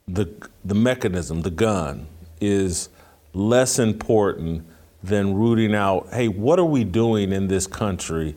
the 0.09 0.29
the 0.65 0.75
mechanism, 0.75 1.43
the 1.43 1.51
gun, 1.51 2.07
is 2.41 2.89
less 3.33 3.79
important 3.79 4.67
than 5.03 5.35
rooting 5.35 5.75
out, 5.75 6.09
hey, 6.13 6.29
what 6.29 6.59
are 6.59 6.65
we 6.65 6.85
doing 6.85 7.33
in 7.33 7.49
this 7.49 7.67
country 7.67 8.37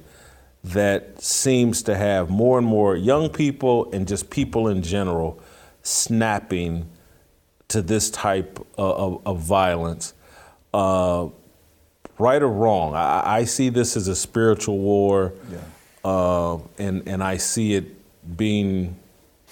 that 0.64 1.22
seems 1.22 1.84
to 1.84 1.96
have 1.96 2.30
more 2.30 2.58
and 2.58 2.66
more 2.66 2.96
young 2.96 3.30
people 3.30 3.92
and 3.92 4.08
just 4.08 4.30
people 4.30 4.68
in 4.68 4.82
general 4.82 5.40
snapping 5.84 6.90
to 7.68 7.82
this 7.82 8.10
type 8.10 8.60
of, 8.78 8.98
of, 8.98 9.28
of 9.28 9.40
violence? 9.40 10.14
Uh, 10.74 11.28
right 12.18 12.42
or 12.42 12.50
wrong, 12.50 12.96
I, 12.96 13.38
I, 13.38 13.44
see 13.46 13.70
this 13.70 13.96
as 13.96 14.08
a 14.08 14.16
spiritual 14.16 14.80
war, 14.80 15.34
yeah. 15.52 15.60
uh, 16.04 16.58
and, 16.78 17.08
and 17.08 17.24
I 17.24 17.38
see 17.38 17.76
it 17.76 17.86
being 18.36 18.98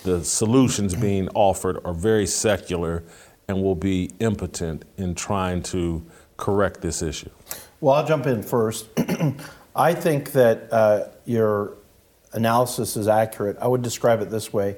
the 0.03 0.23
solutions 0.23 0.95
being 0.95 1.29
offered 1.29 1.79
are 1.85 1.93
very 1.93 2.25
secular 2.25 3.03
and 3.47 3.61
will 3.61 3.75
be 3.75 4.11
impotent 4.19 4.83
in 4.97 5.15
trying 5.15 5.63
to 5.63 6.05
correct 6.37 6.81
this 6.81 7.01
issue? 7.01 7.29
Well, 7.81 7.95
I'll 7.95 8.05
jump 8.05 8.25
in 8.25 8.43
first. 8.43 8.87
I 9.75 9.93
think 9.93 10.31
that 10.33 10.71
uh, 10.71 11.07
your 11.25 11.73
analysis 12.31 12.95
is 12.95 13.07
accurate. 13.07 13.57
I 13.59 13.67
would 13.67 13.81
describe 13.81 14.21
it 14.21 14.29
this 14.29 14.53
way 14.53 14.77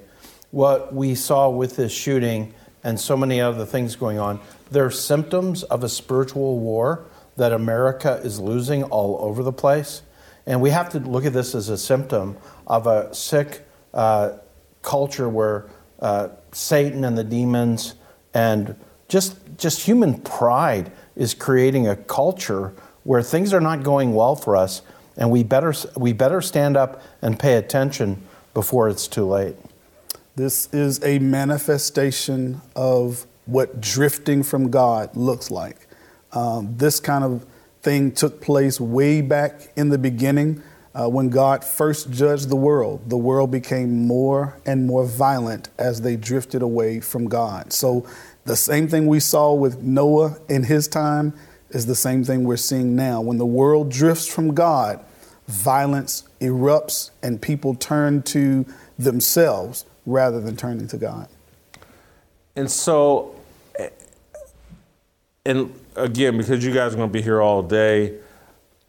what 0.56 0.94
we 0.96 1.14
saw 1.16 1.50
with 1.50 1.76
this 1.76 1.92
shooting 1.92 2.54
and 2.82 2.98
so 2.98 3.18
many 3.18 3.42
other 3.42 3.66
things 3.66 3.98
going 3.98 4.20
on, 4.20 4.40
they're 4.72 4.90
symptoms 4.90 5.64
of 5.64 5.84
a 5.84 5.90
spiritual 5.90 6.60
war 6.60 7.04
that 7.36 7.52
America 7.52 8.22
is 8.24 8.40
losing 8.40 8.84
all 8.84 9.18
over 9.20 9.44
the 9.44 9.52
place. 9.52 10.02
And 10.46 10.62
we 10.62 10.70
have 10.70 10.90
to 10.92 11.00
look 11.00 11.26
at 11.26 11.34
this 11.34 11.56
as 11.56 11.68
a 11.68 11.78
symptom 11.78 12.38
of 12.68 12.88
a 12.88 13.14
sick 13.14 13.68
uh, 13.94 14.38
culture 14.82 15.28
where 15.28 15.66
uh, 16.00 16.30
Satan 16.54 17.04
and 17.04 17.18
the 17.18 17.24
demons 17.26 17.96
and 18.34 18.78
just, 19.10 19.38
just 19.58 19.82
human 19.82 20.22
pride 20.22 20.90
is 21.16 21.34
creating 21.34 21.88
a 21.88 21.96
culture 21.96 22.74
where 23.04 23.22
things 23.22 23.54
are 23.54 23.62
not 23.62 23.84
going 23.84 24.14
well 24.14 24.36
for 24.36 24.56
us, 24.56 24.82
and 25.18 25.30
we 25.32 25.44
better, 25.44 25.74
we 25.96 26.12
better 26.14 26.42
stand 26.42 26.76
up 26.76 27.02
and 27.22 27.40
pay 27.40 27.56
attention 27.56 28.22
before 28.54 28.90
it's 28.90 29.08
too 29.08 29.26
late. 29.26 29.56
This 30.36 30.68
is 30.74 31.02
a 31.04 31.20
manifestation 31.20 32.62
of 32.76 33.26
what 33.46 33.80
drifting 33.80 34.44
from 34.44 34.72
God 34.72 35.16
looks 35.16 35.52
like. 35.52 35.88
Um, 36.34 36.76
this 36.78 37.00
kind 37.00 37.24
of 37.24 37.46
thing 37.82 38.12
took 38.12 38.42
place 38.42 38.82
way 38.82 39.22
back 39.22 39.72
in 39.76 39.90
the 39.90 39.98
beginning 39.98 40.62
uh, 40.96 41.08
when 41.08 41.30
God 41.30 41.64
first 41.64 42.10
judged 42.10 42.50
the 42.50 42.56
world. 42.56 43.10
The 43.10 43.18
world 43.18 43.52
became 43.52 44.08
more 44.08 44.60
and 44.66 44.88
more 44.88 45.06
violent 45.06 45.70
as 45.78 46.02
they 46.02 46.16
drifted 46.16 46.62
away 46.62 47.00
from 47.00 47.28
God. 47.28 47.72
So, 47.72 48.08
the 48.46 48.56
same 48.56 48.88
thing 48.88 49.08
we 49.08 49.20
saw 49.20 49.54
with 49.54 49.82
Noah 49.82 50.38
in 50.48 50.64
his 50.64 50.88
time 50.88 51.34
is 51.72 51.88
the 51.88 51.96
same 51.96 52.24
thing 52.24 52.44
we're 52.44 52.58
seeing 52.58 52.96
now. 52.96 53.20
When 53.20 53.38
the 53.38 53.46
world 53.46 53.90
drifts 53.90 54.28
from 54.28 54.54
God, 54.54 55.04
violence 55.48 56.24
erupts 56.40 57.10
and 57.22 57.42
people 57.42 57.76
turn 57.76 58.22
to 58.24 58.66
themselves 58.98 59.86
rather 60.06 60.40
than 60.40 60.56
turning 60.56 60.88
to 60.88 60.98
God. 60.98 61.28
And 62.56 62.72
so, 62.72 63.36
and 65.46 65.74
again, 65.96 66.38
because 66.38 66.64
you 66.64 66.74
guys 66.74 66.94
are 66.94 66.98
going 66.98 67.10
to 67.10 67.14
be 67.14 67.22
here 67.22 67.42
all 67.42 67.64
day, 67.64 68.18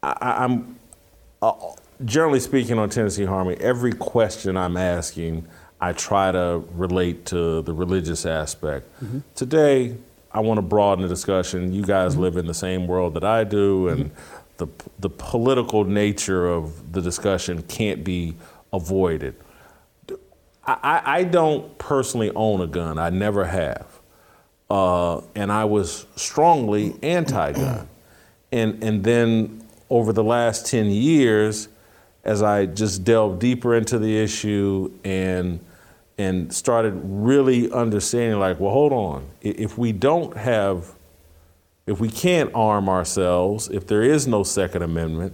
I, 0.03 0.45
am 0.45 0.77
uh, 1.41 1.53
generally 2.05 2.39
speaking 2.39 2.77
on 2.77 2.89
Tennessee 2.89 3.25
Harmony, 3.25 3.57
every 3.59 3.91
question 3.91 4.55
I'm 4.55 4.77
asking, 4.77 5.47
I 5.79 5.93
try 5.93 6.31
to 6.31 6.63
relate 6.73 7.25
to 7.27 7.61
the 7.61 7.73
religious 7.73 8.25
aspect. 8.25 8.87
Mm-hmm. 9.03 9.19
Today, 9.35 9.95
I 10.31 10.39
want 10.39 10.57
to 10.57 10.61
broaden 10.61 11.03
the 11.03 11.09
discussion. 11.09 11.71
You 11.71 11.83
guys 11.83 12.13
mm-hmm. 12.13 12.21
live 12.21 12.37
in 12.37 12.47
the 12.47 12.53
same 12.53 12.87
world 12.87 13.13
that 13.13 13.23
I 13.23 13.43
do, 13.43 13.87
and 13.87 14.05
mm-hmm. 14.05 14.35
the, 14.57 14.67
the 14.99 15.09
political 15.09 15.83
nature 15.83 16.47
of 16.47 16.91
the 16.93 17.01
discussion 17.01 17.61
can't 17.63 18.03
be 18.03 18.35
avoided. 18.73 19.35
I, 20.65 21.01
I 21.05 21.23
don't 21.23 21.77
personally 21.77 22.31
own 22.35 22.59
a 22.61 22.67
gun, 22.67 22.97
I 22.97 23.09
never 23.09 23.45
have. 23.45 23.87
Uh, 24.69 25.21
and 25.33 25.49
I 25.49 25.63
was 25.63 26.05
strongly 26.17 26.95
anti 27.01 27.53
gun. 27.53 27.87
And, 28.51 28.83
and 28.83 29.03
then 29.03 29.65
over 29.89 30.11
the 30.11 30.23
last 30.23 30.65
10 30.67 30.87
years, 30.87 31.69
as 32.27 32.43
I 32.43 32.65
just 32.65 33.05
delved 33.05 33.39
deeper 33.39 33.73
into 33.73 33.97
the 33.97 34.17
issue 34.17 34.91
and 35.03 35.59
and 36.19 36.51
started 36.51 36.99
really 37.03 37.71
understanding 37.71 38.39
like, 38.39 38.59
well, 38.59 38.71
hold 38.71 38.91
on. 38.91 39.29
If 39.41 39.77
we 39.77 39.91
don't 39.91 40.35
have 40.35 40.93
if 41.85 42.01
we 42.01 42.09
can't 42.09 42.51
arm 42.53 42.89
ourselves, 42.89 43.69
if 43.69 43.87
there 43.87 44.03
is 44.03 44.27
no 44.27 44.43
Second 44.43 44.81
Amendment, 44.81 45.33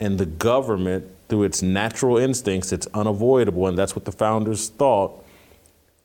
and 0.00 0.18
the 0.18 0.26
government, 0.26 1.08
through 1.28 1.44
its 1.44 1.62
natural 1.62 2.18
instincts, 2.18 2.72
it's 2.72 2.88
unavoidable, 2.88 3.68
and 3.68 3.78
that's 3.78 3.94
what 3.94 4.04
the 4.04 4.10
founders 4.10 4.68
thought, 4.68 5.24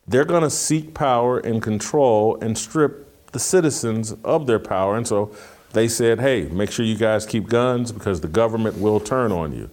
they're 0.08 0.24
going 0.24 0.44
to 0.44 0.52
seek 0.52 0.94
power 0.94 1.40
and 1.40 1.64
control 1.64 2.38
and 2.42 2.56
strip 2.56 3.32
the 3.32 3.40
citizens 3.40 4.14
of 4.24 4.46
their 4.46 4.60
power. 4.60 4.96
And 4.96 5.08
so 5.08 5.36
they 5.74 5.88
said, 5.88 6.20
hey, 6.20 6.44
make 6.44 6.70
sure 6.70 6.86
you 6.86 6.96
guys 6.96 7.26
keep 7.26 7.48
guns 7.48 7.92
because 7.92 8.22
the 8.22 8.28
government 8.28 8.78
will 8.78 9.00
turn 9.00 9.32
on 9.32 9.52
you 9.52 9.68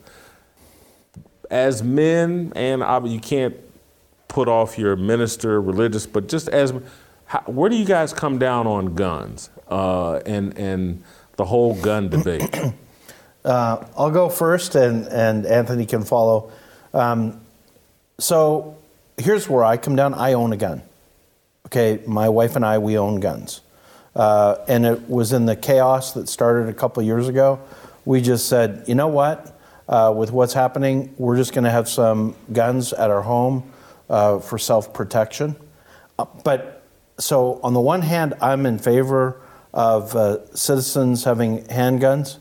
as 1.54 1.84
men, 1.84 2.52
and 2.56 2.82
you 3.08 3.20
can't 3.20 3.54
put 4.26 4.48
off 4.48 4.76
your 4.76 4.96
minister, 4.96 5.60
religious, 5.60 6.04
but 6.04 6.28
just 6.28 6.48
as 6.48 6.74
how, 7.26 7.38
where 7.46 7.70
do 7.70 7.76
you 7.76 7.84
guys 7.84 8.12
come 8.12 8.38
down 8.40 8.66
on 8.66 8.96
guns 8.96 9.50
uh, 9.68 10.16
and 10.26 10.58
and 10.58 11.04
the 11.36 11.44
whole 11.44 11.80
gun 11.80 12.10
debate? 12.10 12.54
Uh, 13.44 13.86
I'll 13.98 14.10
go 14.10 14.30
first, 14.30 14.74
and 14.74 15.06
and 15.08 15.44
Anthony 15.44 15.84
can 15.84 16.02
follow. 16.02 16.50
Um, 16.94 17.42
so 18.18 18.78
here's 19.18 19.50
where 19.50 19.62
I 19.62 19.76
come 19.76 19.96
down. 19.96 20.14
I 20.14 20.32
own 20.32 20.54
a 20.54 20.56
gun. 20.56 20.80
Okay, 21.66 22.00
my 22.06 22.30
wife 22.30 22.56
and 22.56 22.64
I 22.64 22.78
we 22.78 22.96
own 22.96 23.20
guns, 23.20 23.60
uh, 24.16 24.56
and 24.66 24.86
it 24.86 25.10
was 25.10 25.34
in 25.34 25.44
the 25.44 25.56
chaos 25.56 26.12
that 26.14 26.30
started 26.30 26.70
a 26.70 26.72
couple 26.72 27.02
years 27.02 27.28
ago. 27.28 27.60
We 28.06 28.22
just 28.22 28.48
said, 28.48 28.84
you 28.86 28.94
know 28.94 29.08
what? 29.08 29.53
Uh, 29.88 30.12
with 30.16 30.32
what's 30.32 30.52
happening, 30.52 31.14
we're 31.18 31.36
just 31.36 31.52
going 31.52 31.64
to 31.64 31.70
have 31.70 31.88
some 31.88 32.34
guns 32.52 32.92
at 32.92 33.10
our 33.10 33.22
home 33.22 33.70
uh, 34.08 34.38
for 34.38 34.58
self 34.58 34.92
protection. 34.92 35.56
Uh, 36.18 36.26
but 36.44 36.82
so, 37.18 37.60
on 37.62 37.74
the 37.74 37.80
one 37.80 38.02
hand, 38.02 38.34
I'm 38.40 38.66
in 38.66 38.78
favor 38.78 39.40
of 39.72 40.14
uh, 40.16 40.46
citizens 40.54 41.24
having 41.24 41.64
handguns. 41.64 42.38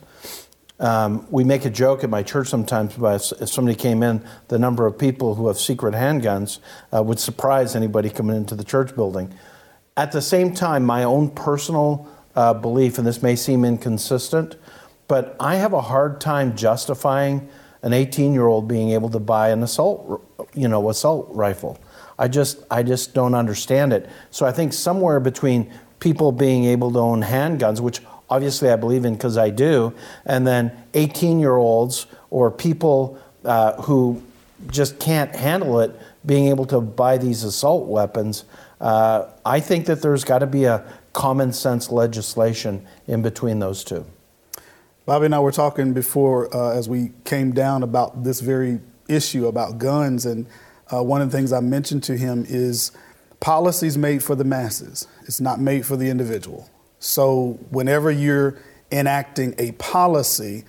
Um, 0.79 1.27
we 1.29 1.43
make 1.43 1.65
a 1.65 1.69
joke 1.69 2.03
at 2.03 2.10
my 2.10 2.23
church 2.23 2.47
sometimes 2.47 2.97
about 2.97 3.32
if, 3.39 3.49
somebody 3.49 3.75
came 3.75 4.03
in, 4.03 4.25
the 4.47 4.60
number 4.60 4.86
of 4.86 4.97
people 4.97 5.36
who 5.36 5.47
have 5.47 5.58
secret 5.58 5.93
handguns 5.93 6.60
uh, 6.91 7.01
would 7.01 7.19
surprise 7.19 7.75
anybody 7.75 8.10
coming 8.10 8.36
into 8.36 8.56
the 8.56 8.63
church 8.63 8.95
building. 8.95 9.34
At 9.95 10.12
the 10.12 10.21
same 10.21 10.53
time, 10.53 10.84
my 10.84 11.03
own 11.03 11.29
personal 11.29 12.08
uh, 12.36 12.53
belief, 12.53 12.97
and 12.97 13.06
this 13.06 13.21
may 13.21 13.36
seem 13.36 13.63
inconsistent, 13.63 14.56
but 15.13 15.36
I 15.39 15.58
have 15.58 15.73
a 15.73 15.82
hard 15.82 16.19
time 16.19 16.56
justifying 16.56 17.47
an 17.84 17.93
18 17.93 18.34
year 18.34 18.47
old 18.47 18.67
being 18.67 18.93
able 18.93 19.10
to 19.12 19.19
buy 19.19 19.49
an 19.49 19.62
assault, 19.62 20.28
you 20.56 20.67
know, 20.67 20.89
assault 20.89 21.28
rifle. 21.30 21.80
I 22.17 22.28
just, 22.28 22.63
I 22.71 22.82
just 22.82 23.13
don't 23.13 23.36
understand 23.36 23.93
it. 23.93 24.10
So 24.32 24.47
I 24.47 24.52
think 24.52 24.73
somewhere 24.73 25.19
between 25.19 25.71
people 25.99 26.32
being 26.32 26.65
able 26.65 26.91
to 26.93 26.97
own 26.97 27.21
handguns, 27.21 27.80
which 27.80 28.02
obviously 28.28 28.71
I 28.71 28.76
believe 28.76 29.06
in 29.06 29.13
because 29.13 29.38
I 29.38 29.52
do, 29.52 29.93
and 30.26 30.47
then 30.47 30.71
18 30.95 31.39
year 31.39 31.58
olds 31.58 32.08
or 32.32 32.49
people 32.49 33.19
uh, 33.45 33.80
who 33.84 34.19
just 34.71 34.99
can't 34.99 35.36
handle 35.36 35.80
it 35.80 35.91
being 36.26 36.47
able 36.47 36.65
to 36.65 36.82
buy 36.82 37.19
these 37.19 37.43
assault 37.43 37.88
weapons, 37.88 38.45
uh, 38.82 39.28
I 39.45 39.60
think 39.60 39.86
that 39.86 40.02
there's 40.02 40.23
got 40.23 40.39
to 40.39 40.47
be 40.47 40.63
a 40.63 40.84
common 41.13 41.54
sense 41.54 41.91
legislation 41.91 42.88
in 43.06 43.21
between 43.21 43.60
those 43.60 43.84
two. 43.84 44.08
Bobby 45.05 45.25
and 45.25 45.35
I 45.35 45.39
were 45.39 45.51
talking 45.51 45.91
before 45.91 46.53
uh, 46.55 46.77
as 46.77 46.87
we 46.87 47.11
came 47.25 47.51
down 47.51 47.83
about 47.83 48.23
this 48.23 48.39
very 48.39 48.79
issue 49.09 49.47
about 49.47 49.77
guns, 49.77 50.25
and 50.25 50.47
uh, 50.93 51.03
one 51.03 51.21
of 51.21 51.29
the 51.29 51.37
things 51.37 51.51
I 51.51 51.59
mentioned 51.59 52.03
to 52.03 52.17
him 52.17 52.45
is 52.47 52.91
policies 53.41 53.97
made 53.97 54.23
for 54.23 54.33
the 54.33 54.45
masses. 54.45 55.05
It's 55.23 55.41
not 55.41 55.59
made 55.59 55.85
for 55.85 55.97
the 55.97 56.09
individual. 56.09 56.69
So 56.99 57.59
whenever 57.69 58.11
you're 58.11 58.57
enacting 58.93 59.55
a 59.57 59.73
policy, 59.73 60.63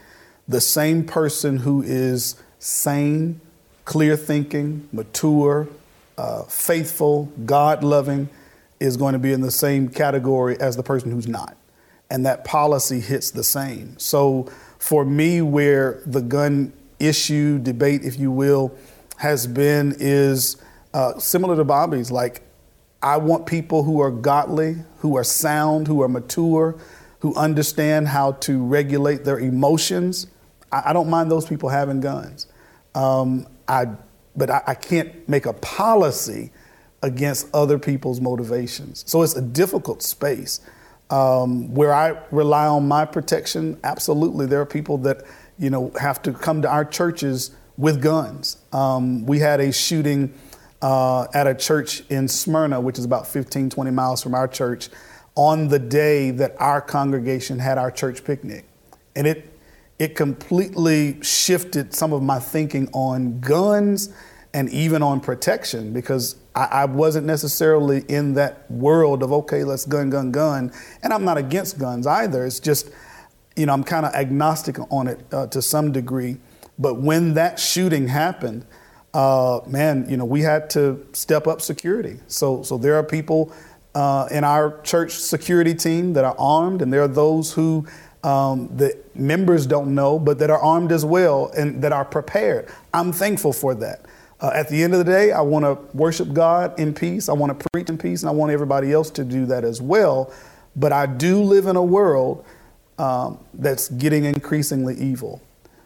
the 0.48 0.60
same 0.60 1.04
person 1.04 1.58
who 1.58 1.82
is 1.82 2.34
sane, 2.58 3.40
clear 3.84 4.16
thinking, 4.16 4.88
mature, 4.92 5.68
uh, 6.18 6.42
faithful, 6.44 7.26
God 7.46 7.84
loving 7.84 8.28
is 8.80 8.96
going 8.96 9.12
to 9.12 9.20
be 9.20 9.32
in 9.32 9.42
the 9.42 9.52
same 9.52 9.88
category 9.88 10.58
as 10.58 10.76
the 10.76 10.82
person 10.82 11.12
who's 11.12 11.28
not 11.28 11.56
and 12.10 12.26
that 12.26 12.44
policy 12.44 13.00
hits 13.00 13.30
the 13.30 13.44
same. 13.44 13.98
So 13.98 14.50
for 14.78 15.04
me, 15.04 15.40
where 15.40 16.02
the 16.06 16.20
gun 16.20 16.72
issue, 16.98 17.58
debate, 17.58 18.02
if 18.04 18.18
you 18.18 18.30
will, 18.30 18.76
has 19.16 19.46
been 19.46 19.94
is 19.98 20.56
uh, 20.92 21.18
similar 21.18 21.56
to 21.56 21.64
Bobby's. 21.64 22.10
Like, 22.10 22.42
I 23.02 23.16
want 23.16 23.46
people 23.46 23.82
who 23.82 24.00
are 24.00 24.10
godly, 24.10 24.76
who 24.98 25.16
are 25.16 25.24
sound, 25.24 25.86
who 25.86 26.02
are 26.02 26.08
mature, 26.08 26.76
who 27.20 27.34
understand 27.34 28.08
how 28.08 28.32
to 28.32 28.62
regulate 28.64 29.24
their 29.24 29.38
emotions. 29.38 30.26
I, 30.70 30.82
I 30.86 30.92
don't 30.92 31.08
mind 31.08 31.30
those 31.30 31.46
people 31.46 31.68
having 31.68 32.00
guns. 32.00 32.46
Um, 32.94 33.46
I, 33.66 33.86
but 34.36 34.50
I, 34.50 34.62
I 34.68 34.74
can't 34.74 35.28
make 35.28 35.46
a 35.46 35.52
policy 35.54 36.50
against 37.02 37.48
other 37.54 37.78
people's 37.78 38.20
motivations. 38.20 39.04
So 39.06 39.22
it's 39.22 39.36
a 39.36 39.42
difficult 39.42 40.02
space. 40.02 40.60
Um, 41.10 41.74
where 41.74 41.92
I 41.92 42.18
rely 42.30 42.66
on 42.66 42.88
my 42.88 43.04
protection, 43.04 43.78
absolutely, 43.84 44.46
there 44.46 44.60
are 44.60 44.66
people 44.66 44.98
that 44.98 45.24
you 45.58 45.70
know 45.70 45.92
have 46.00 46.22
to 46.22 46.32
come 46.32 46.62
to 46.62 46.70
our 46.70 46.84
churches 46.84 47.50
with 47.76 48.02
guns. 48.02 48.56
Um, 48.72 49.26
we 49.26 49.38
had 49.38 49.60
a 49.60 49.72
shooting 49.72 50.32
uh, 50.80 51.26
at 51.34 51.46
a 51.46 51.54
church 51.54 52.02
in 52.08 52.28
Smyrna, 52.28 52.80
which 52.80 52.98
is 52.98 53.04
about 53.04 53.26
15, 53.26 53.70
20 53.70 53.90
miles 53.90 54.22
from 54.22 54.34
our 54.34 54.48
church, 54.48 54.88
on 55.34 55.68
the 55.68 55.78
day 55.78 56.30
that 56.30 56.54
our 56.58 56.80
congregation 56.80 57.58
had 57.58 57.78
our 57.78 57.90
church 57.90 58.24
picnic, 58.24 58.64
and 59.14 59.26
it 59.26 59.50
it 59.98 60.16
completely 60.16 61.22
shifted 61.22 61.94
some 61.94 62.12
of 62.12 62.22
my 62.22 62.38
thinking 62.38 62.88
on 62.92 63.40
guns 63.40 64.12
and 64.54 64.70
even 64.70 65.02
on 65.02 65.20
protection 65.20 65.92
because 65.92 66.36
I, 66.54 66.64
I, 66.64 66.84
wasn't 66.84 67.26
necessarily 67.26 68.04
in 68.08 68.34
that 68.34 68.70
world 68.70 69.24
of, 69.24 69.32
okay, 69.32 69.64
let's 69.64 69.84
gun, 69.84 70.10
gun, 70.10 70.30
gun. 70.30 70.72
And 71.02 71.12
I'm 71.12 71.24
not 71.24 71.36
against 71.36 71.76
guns 71.76 72.06
either. 72.06 72.46
It's 72.46 72.60
just, 72.60 72.90
you 73.56 73.66
know, 73.66 73.72
I'm 73.72 73.82
kind 73.82 74.06
of 74.06 74.14
agnostic 74.14 74.78
on 74.92 75.08
it 75.08 75.20
uh, 75.32 75.48
to 75.48 75.60
some 75.60 75.90
degree. 75.90 76.36
But 76.78 77.00
when 77.00 77.34
that 77.34 77.58
shooting 77.58 78.06
happened, 78.06 78.64
uh, 79.12 79.60
man, 79.66 80.08
you 80.08 80.16
know, 80.16 80.24
we 80.24 80.42
had 80.42 80.70
to 80.70 81.04
step 81.12 81.48
up 81.48 81.60
security. 81.60 82.20
So, 82.28 82.62
so 82.62 82.78
there 82.78 82.94
are 82.94 83.02
people 83.02 83.52
uh, 83.96 84.28
in 84.30 84.44
our 84.44 84.80
church 84.82 85.12
security 85.12 85.74
team 85.74 86.12
that 86.12 86.24
are 86.24 86.36
armed, 86.38 86.80
and 86.80 86.92
there 86.92 87.02
are 87.02 87.08
those 87.08 87.52
who 87.52 87.86
um, 88.22 88.70
the 88.76 88.96
members 89.14 89.66
don't 89.66 89.94
know, 89.94 90.18
but 90.18 90.38
that 90.38 90.50
are 90.50 90.60
armed 90.60 90.92
as 90.92 91.04
well 91.04 91.50
and 91.56 91.82
that 91.82 91.92
are 91.92 92.04
prepared. 92.04 92.68
I'm 92.92 93.12
thankful 93.12 93.52
for 93.52 93.74
that. 93.76 94.06
Uh, 94.44 94.50
at 94.52 94.68
the 94.68 94.82
end 94.82 94.92
of 94.92 94.98
the 94.98 95.10
day, 95.10 95.32
I 95.32 95.40
want 95.40 95.64
to 95.64 95.96
worship 95.96 96.34
God 96.34 96.78
in 96.78 96.92
peace. 96.92 97.30
I 97.30 97.32
want 97.32 97.58
to 97.58 97.66
preach 97.72 97.88
in 97.88 97.96
peace, 97.96 98.22
and 98.22 98.28
I 98.28 98.32
want 98.32 98.52
everybody 98.52 98.92
else 98.92 99.08
to 99.12 99.24
do 99.24 99.46
that 99.46 99.64
as 99.64 99.80
well. 99.80 100.30
But 100.76 100.92
I 100.92 101.06
do 101.06 101.42
live 101.42 101.64
in 101.64 101.76
a 101.76 101.82
world 101.82 102.44
um, 102.98 103.38
that's 103.54 103.88
getting 103.88 104.26
increasingly 104.26 104.96
evil. 104.96 105.40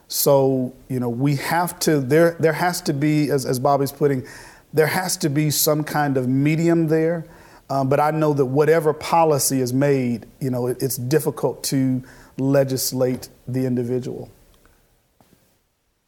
So, 0.09 0.75
you 0.88 0.99
know, 0.99 1.09
we 1.09 1.37
have 1.37 1.79
to, 1.81 2.01
there, 2.01 2.37
there 2.40 2.53
has 2.53 2.81
to 2.81 2.92
be, 2.92 3.31
as, 3.31 3.47
as 3.47 3.61
Bobby's 3.61 3.92
putting, 3.92 4.27
there 4.73 4.88
has 4.88 5.16
to 5.18 5.29
be 5.31 5.53
some 5.53 5.85
kind 5.85 6.16
of 6.16 6.27
medium 6.27 6.88
there. 6.88 7.27
Um, 7.71 7.88
but 7.88 8.01
I 8.01 8.11
know 8.11 8.33
that 8.33 8.47
whatever 8.47 8.92
policy 8.92 9.61
is 9.61 9.73
made, 9.73 10.27
you 10.40 10.51
know, 10.51 10.66
it, 10.66 10.83
it's 10.83 10.97
difficult 10.97 11.62
to 11.64 12.03
legislate 12.38 13.29
the 13.47 13.66
individual. 13.66 14.29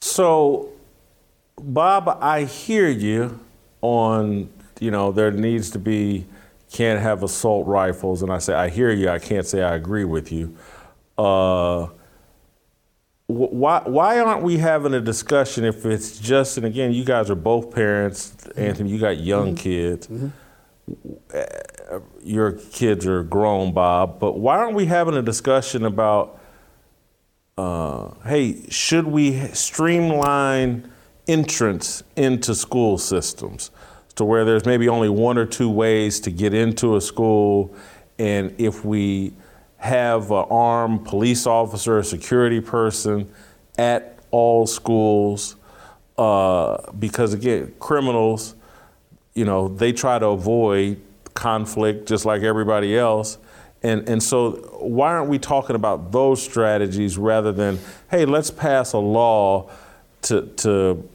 So, 0.01 0.71
Bob, 1.63 2.19
I 2.21 2.45
hear 2.45 2.89
you 2.89 3.39
on, 3.83 4.51
you 4.81 4.91
know, 4.91 5.13
there 5.13 5.31
needs 5.31 5.71
to 5.71 5.79
be, 5.79 6.27
can't 6.73 7.01
have 7.01 7.23
assault 7.23 7.67
rifles. 7.67 8.23
And 8.23 8.33
I 8.33 8.39
say, 8.39 8.55
I 8.55 8.69
hear 8.69 8.91
you. 8.91 9.09
I 9.09 9.19
can't 9.19 9.47
say 9.47 9.63
I 9.63 9.75
agree 9.75 10.05
with 10.05 10.33
you. 10.33 10.57
Uh, 11.19 11.89
why, 13.27 13.83
why 13.85 14.19
aren't 14.19 14.43
we 14.43 14.57
having 14.59 14.95
a 14.95 15.01
discussion 15.01 15.65
if 15.65 15.87
it's 15.87 16.19
just, 16.19 16.57
and 16.57 16.67
again, 16.67 16.93
you 16.93 17.05
guys 17.05 17.31
are 17.31 17.37
both 17.37 17.73
parents, 17.73 18.35
Anthony, 18.57 18.91
you 18.91 18.99
got 18.99 19.19
young 19.19 19.55
kids. 19.55 20.09
Uh, 21.33 22.01
Your 22.23 22.53
kids 22.53 23.07
are 23.07 23.23
grown, 23.23 23.73
Bob, 23.73 24.19
but 24.19 24.39
why 24.39 24.57
aren't 24.57 24.75
we 24.75 24.87
having 24.87 25.15
a 25.15 25.23
discussion 25.23 25.85
about, 25.85 26.41
uh, 27.57 28.11
hey, 28.25 28.69
should 28.69 29.07
we 29.07 29.47
streamline 29.49 30.90
entrance 31.31 32.03
into 32.17 32.55
school 32.55 32.99
systems 32.99 33.71
to 34.17 34.25
where 34.25 34.45
there's 34.45 34.67
maybe 34.67 34.89
only 34.89 35.09
one 35.09 35.39
or 35.39 35.47
two 35.47 35.71
ways 35.71 36.21
to 36.21 36.31
get 36.31 36.53
into 36.53 36.97
a 36.97 37.01
school, 37.01 37.75
and 38.19 38.55
if 38.59 38.85
we 38.85 39.33
have 39.79 40.31
an 40.31 40.45
armed 40.51 41.07
police 41.07 41.47
officer, 41.47 41.99
a 41.99 42.05
security 42.05 42.61
person 42.61 43.31
at 43.79 44.19
all 44.31 44.67
schools, 44.67 45.57
uh, 46.19 46.91
because 46.99 47.33
again, 47.33 47.73
criminals, 47.79 48.55
you 49.35 49.45
know, 49.45 49.69
they 49.69 49.93
try 49.93 50.19
to 50.19 50.27
avoid 50.27 51.01
conflict 51.35 52.07
just 52.07 52.27
like 52.27 52.43
everybody 52.43 52.99
else. 52.99 53.39
And, 53.83 54.07
and 54.07 54.23
so, 54.23 54.51
why 54.81 55.13
aren't 55.13 55.31
we 55.31 55.39
talking 55.39 55.77
about 55.77 56.13
those 56.13 56.43
strategies 56.43 57.17
rather 57.17 57.53
than, 57.53 57.79
hey, 58.11 58.27
let's 58.27 58.51
pass 58.51 58.93
a 58.93 58.99
law 58.99 59.71
to, 60.23 60.43
to 60.57 61.09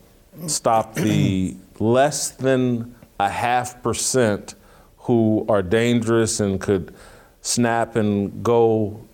stop 0.47 0.95
the 0.95 1.55
less 1.79 2.29
than 2.29 2.95
a 3.19 3.29
half 3.29 3.81
percent 3.81 4.55
who 4.97 5.45
are 5.49 5.61
dangerous 5.61 6.39
and 6.39 6.59
could 6.59 6.93
snap 7.41 7.95
and 7.95 8.43
go, 8.43 9.05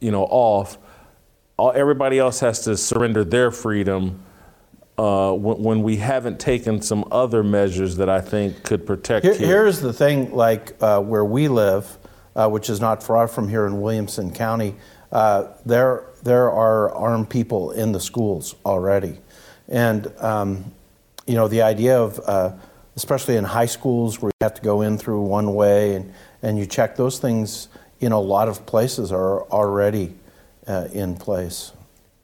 you 0.00 0.10
know, 0.10 0.24
off. 0.24 0.78
All, 1.56 1.72
everybody 1.74 2.18
else 2.18 2.40
has 2.40 2.60
to 2.64 2.76
surrender 2.76 3.24
their 3.24 3.50
freedom 3.50 4.22
uh, 4.98 5.32
when, 5.32 5.62
when 5.62 5.82
we 5.82 5.96
haven't 5.96 6.38
taken 6.38 6.82
some 6.82 7.04
other 7.10 7.42
measures 7.42 7.96
that 7.96 8.08
I 8.08 8.20
think 8.20 8.62
could 8.62 8.86
protect 8.86 9.24
Here, 9.24 9.34
here's 9.34 9.80
the 9.80 9.92
thing, 9.92 10.34
like 10.34 10.76
uh, 10.80 11.00
where 11.00 11.24
we 11.24 11.48
live, 11.48 11.98
uh, 12.36 12.48
which 12.48 12.68
is 12.68 12.80
not 12.80 13.02
far 13.02 13.26
from 13.26 13.48
here 13.48 13.66
in 13.66 13.80
Williamson 13.80 14.32
County, 14.32 14.74
uh, 15.10 15.48
there 15.66 16.04
there 16.22 16.50
are 16.50 16.94
armed 16.94 17.28
people 17.28 17.72
in 17.72 17.92
the 17.92 18.00
schools 18.00 18.54
already, 18.64 19.18
and 19.72 20.06
um, 20.18 20.72
you 21.26 21.34
know 21.34 21.48
the 21.48 21.62
idea 21.62 21.98
of 21.98 22.20
uh, 22.26 22.52
especially 22.94 23.36
in 23.36 23.42
high 23.44 23.66
schools 23.66 24.22
where 24.22 24.28
you 24.28 24.44
have 24.44 24.54
to 24.54 24.62
go 24.62 24.82
in 24.82 24.98
through 24.98 25.22
one 25.22 25.54
way 25.54 25.96
and 25.96 26.12
and 26.42 26.58
you 26.58 26.66
check 26.66 26.94
those 26.94 27.18
things 27.18 27.68
in 28.00 28.12
a 28.12 28.20
lot 28.20 28.48
of 28.48 28.66
places 28.66 29.10
are 29.12 29.42
already 29.44 30.14
uh, 30.66 30.88
in 30.92 31.16
place. 31.16 31.72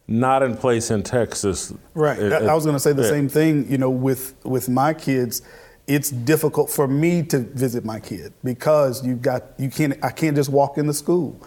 Not 0.09 0.43
in 0.43 0.57
place 0.57 0.91
in 0.91 1.03
Texas. 1.03 1.73
Right. 1.95 2.19
It- 2.19 2.33
I 2.33 2.55
was 2.55 2.65
going 2.65 2.77
to 2.77 2.81
say 2.81 2.93
the 2.93 3.03
yeah. 3.03 3.09
same 3.09 3.29
thing. 3.29 3.71
You 3.71 3.79
know, 3.79 3.91
with 3.91 4.35
with 4.45 4.69
my 4.69 4.95
kids, 4.95 5.43
it's 5.87 6.11
difficult 6.11 6.71
for 6.71 6.89
me 6.89 7.23
to 7.25 7.39
visit 7.41 7.85
my 7.85 8.01
kid 8.01 8.33
because 8.43 9.07
you 9.07 9.15
got 9.15 9.45
you 9.59 9.71
can't. 9.71 10.03
I 10.03 10.11
can't 10.11 10.37
just 10.37 10.51
walk 10.51 10.79
in 10.79 10.87
the 10.87 10.95
school. 10.95 11.39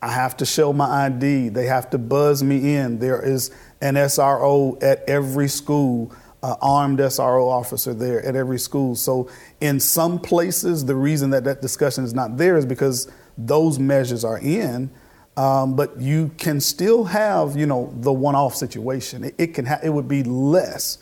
I 0.00 0.12
have 0.12 0.36
to 0.38 0.46
show 0.46 0.72
my 0.72 1.06
ID. 1.06 1.48
They 1.48 1.66
have 1.66 1.90
to 1.90 1.98
buzz 1.98 2.42
me 2.42 2.76
in. 2.76 2.98
There 2.98 3.20
is 3.20 3.50
an 3.80 3.94
SRO 3.94 4.80
at 4.82 5.08
every 5.08 5.48
school, 5.48 6.12
uh, 6.42 6.56
armed 6.60 7.00
SRO 7.00 7.48
officer 7.50 7.94
there 7.94 8.24
at 8.24 8.36
every 8.36 8.58
school. 8.58 8.94
So 8.94 9.28
in 9.60 9.80
some 9.80 10.20
places, 10.20 10.84
the 10.84 10.94
reason 10.94 11.30
that 11.30 11.44
that 11.44 11.60
discussion 11.60 12.04
is 12.04 12.14
not 12.14 12.36
there 12.36 12.56
is 12.56 12.64
because 12.64 13.10
those 13.36 13.78
measures 13.78 14.24
are 14.24 14.38
in. 14.38 14.90
Um, 15.36 15.76
but 15.76 16.00
you 16.00 16.32
can 16.36 16.60
still 16.60 17.04
have, 17.04 17.56
you 17.56 17.66
know, 17.66 17.94
the 18.00 18.12
one-off 18.12 18.56
situation. 18.56 19.22
It, 19.22 19.34
it 19.38 19.46
can, 19.54 19.66
ha- 19.66 19.78
it 19.84 19.90
would 19.90 20.08
be 20.08 20.24
less. 20.24 20.98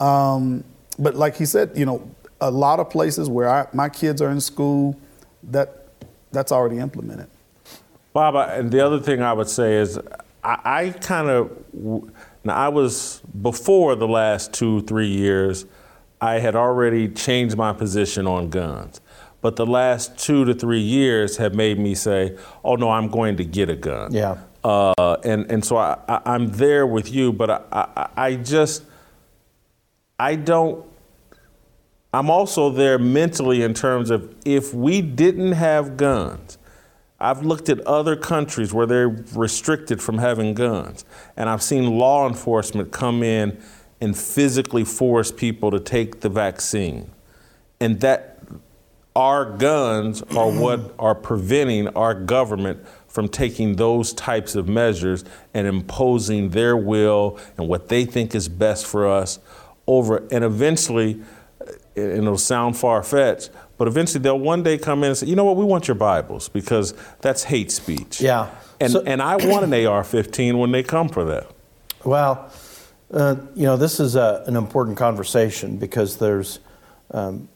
Um, 0.00 0.64
but 0.98 1.14
like 1.14 1.36
he 1.36 1.44
said, 1.44 1.72
you 1.76 1.86
know, 1.86 2.10
a 2.40 2.50
lot 2.50 2.80
of 2.80 2.90
places 2.90 3.28
where 3.28 3.48
I, 3.48 3.68
my 3.72 3.88
kids 3.88 4.20
are 4.20 4.30
in 4.30 4.40
school, 4.40 4.98
that 5.44 5.86
that's 6.32 6.50
already 6.50 6.78
implemented. 6.78 7.28
Bob, 8.12 8.36
I- 8.36 8.54
and 8.56 8.70
the 8.70 8.84
other 8.84 8.98
thing 8.98 9.22
I 9.22 9.32
would 9.32 9.48
say 9.48 9.76
is, 9.76 9.98
I, 10.42 10.58
I 10.64 10.90
kind 11.00 11.28
of, 11.28 11.50
now 12.44 12.54
I 12.54 12.68
was, 12.68 13.20
before 13.42 13.94
the 13.94 14.08
last 14.08 14.52
two, 14.52 14.82
three 14.82 15.08
years, 15.08 15.66
I 16.20 16.38
had 16.40 16.56
already 16.56 17.08
changed 17.08 17.56
my 17.56 17.72
position 17.72 18.26
on 18.26 18.50
guns. 18.50 19.00
But 19.40 19.54
the 19.56 19.66
last 19.66 20.18
two 20.18 20.44
to 20.46 20.54
three 20.54 20.80
years 20.80 21.36
have 21.36 21.54
made 21.54 21.78
me 21.78 21.94
say, 21.94 22.36
oh 22.64 22.74
no, 22.74 22.90
I'm 22.90 23.08
going 23.08 23.36
to 23.36 23.44
get 23.44 23.70
a 23.70 23.76
gun. 23.76 24.12
Yeah. 24.12 24.38
Uh, 24.64 25.16
and, 25.24 25.48
and 25.50 25.64
so 25.64 25.76
I, 25.76 25.96
I, 26.08 26.20
I'm 26.26 26.48
there 26.48 26.86
with 26.86 27.12
you, 27.12 27.32
but 27.32 27.50
I, 27.50 27.60
I, 27.72 28.08
I 28.16 28.34
just, 28.34 28.82
I 30.18 30.34
don't, 30.34 30.84
I'm 32.12 32.30
also 32.30 32.70
there 32.70 32.98
mentally 32.98 33.62
in 33.62 33.74
terms 33.74 34.10
of 34.10 34.34
if 34.44 34.74
we 34.74 35.00
didn't 35.02 35.52
have 35.52 35.96
guns, 35.96 36.58
I've 37.20 37.44
looked 37.44 37.68
at 37.68 37.80
other 37.80 38.14
countries 38.14 38.72
where 38.72 38.86
they're 38.86 39.08
restricted 39.08 40.00
from 40.00 40.18
having 40.18 40.54
guns, 40.54 41.04
and 41.36 41.48
I've 41.48 41.62
seen 41.62 41.98
law 41.98 42.28
enforcement 42.28 42.92
come 42.92 43.22
in 43.22 43.60
and 44.00 44.16
physically 44.16 44.84
force 44.84 45.32
people 45.32 45.70
to 45.72 45.80
take 45.80 46.20
the 46.20 46.28
vaccine. 46.28 47.10
And 47.80 48.00
that 48.00 48.38
our 49.16 49.44
guns 49.56 50.22
are 50.36 50.48
what 50.50 50.94
are 50.98 51.14
preventing 51.14 51.88
our 51.88 52.14
government 52.14 52.86
from 53.08 53.28
taking 53.28 53.74
those 53.74 54.12
types 54.12 54.54
of 54.54 54.68
measures 54.68 55.24
and 55.54 55.66
imposing 55.66 56.50
their 56.50 56.76
will 56.76 57.38
and 57.56 57.66
what 57.66 57.88
they 57.88 58.04
think 58.04 58.34
is 58.34 58.48
best 58.48 58.86
for 58.86 59.08
us 59.08 59.40
over 59.88 60.28
and 60.30 60.44
eventually 60.44 61.20
and 61.96 62.22
it'll 62.22 62.38
sound 62.38 62.76
far 62.76 63.02
fetched, 63.02 63.50
but 63.78 63.88
eventually 63.88 64.20
they'll 64.20 64.38
one 64.38 64.62
day 64.62 64.76
come 64.76 65.02
in 65.04 65.10
and 65.10 65.16
say, 65.16 65.26
you 65.26 65.36
know 65.36 65.44
what, 65.44 65.56
we 65.56 65.64
want 65.64 65.88
your 65.88 65.94
Bibles 65.94 66.48
because 66.48 66.92
that's 67.20 67.44
hate 67.44 67.70
speech. 67.70 68.20
Yeah. 68.20 68.50
And, 68.80 68.92
So- 68.92 69.02
and 69.06 69.22
I 69.22 69.36
want 69.36 69.64
an 69.64 69.86
AR 69.86 70.04
15 70.04 70.58
when 70.58 70.72
they 70.72 70.82
come 70.82 71.08
for 71.08 71.24
that. 71.24 71.46
Well, 72.04 72.50
uh, 73.12 73.36
you 73.54 73.62
know, 73.64 73.76
this 73.76 74.00
is 74.00 74.16
a, 74.16 74.44
an 74.46 74.56
important 74.56 74.96
conversation 74.98 75.78
because 75.78 76.18
there's 76.18 76.58
um, 77.10 77.48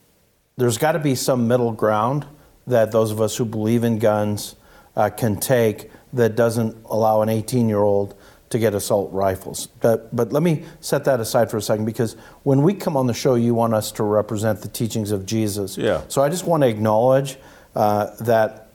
there's 0.56 0.78
got 0.78 0.92
to 0.92 0.98
be 0.98 1.14
some 1.14 1.46
middle 1.46 1.72
ground 1.72 2.26
that 2.66 2.90
those 2.92 3.11
of 3.11 3.20
us 3.20 3.37
who 3.37 3.44
believe 3.44 3.85
in 3.85 3.98
guns 3.98 4.54
uh, 4.96 5.11
can 5.11 5.37
take 5.38 5.90
that 6.12 6.37
doesn't 6.37 6.76
allow 6.87 7.20
an 7.22 7.28
18 7.28 7.68
year 7.68 7.80
old 7.80 8.14
to 8.53 8.59
get 8.59 8.75
assault 8.75 9.11
rifles. 9.12 9.67
But, 9.81 10.15
but 10.15 10.33
let 10.33 10.43
me 10.43 10.65
set 10.81 11.05
that 11.05 11.21
aside 11.21 11.51
for 11.51 11.57
a 11.57 11.62
second 11.62 11.87
because 11.87 12.17
when 12.43 12.62
we 12.62 12.75
come 12.75 12.97
on 12.97 13.07
the 13.07 13.15
show, 13.15 13.35
you 13.35 13.55
want 13.55 13.75
us 13.75 13.91
to 13.93 14.03
represent 14.03 14.61
the 14.61 14.69
teachings 14.69 15.11
of 15.11 15.27
Jesus. 15.27 15.77
Yeah. 15.77 16.03
So 16.09 16.23
I 16.23 16.29
just 16.29 16.47
want 16.47 16.62
to 16.62 16.69
acknowledge 16.69 17.38
uh, 17.75 18.15
that 18.21 18.69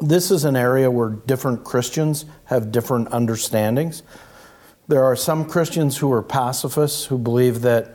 this 0.00 0.30
is 0.30 0.44
an 0.44 0.56
area 0.56 0.90
where 0.90 1.10
different 1.10 1.64
Christians 1.64 2.24
have 2.46 2.72
different 2.72 3.12
understandings. 3.12 4.02
There 4.86 5.04
are 5.04 5.16
some 5.16 5.44
Christians 5.44 5.98
who 5.98 6.10
are 6.12 6.22
pacifists 6.22 7.04
who 7.04 7.18
believe 7.18 7.60
that 7.62 7.94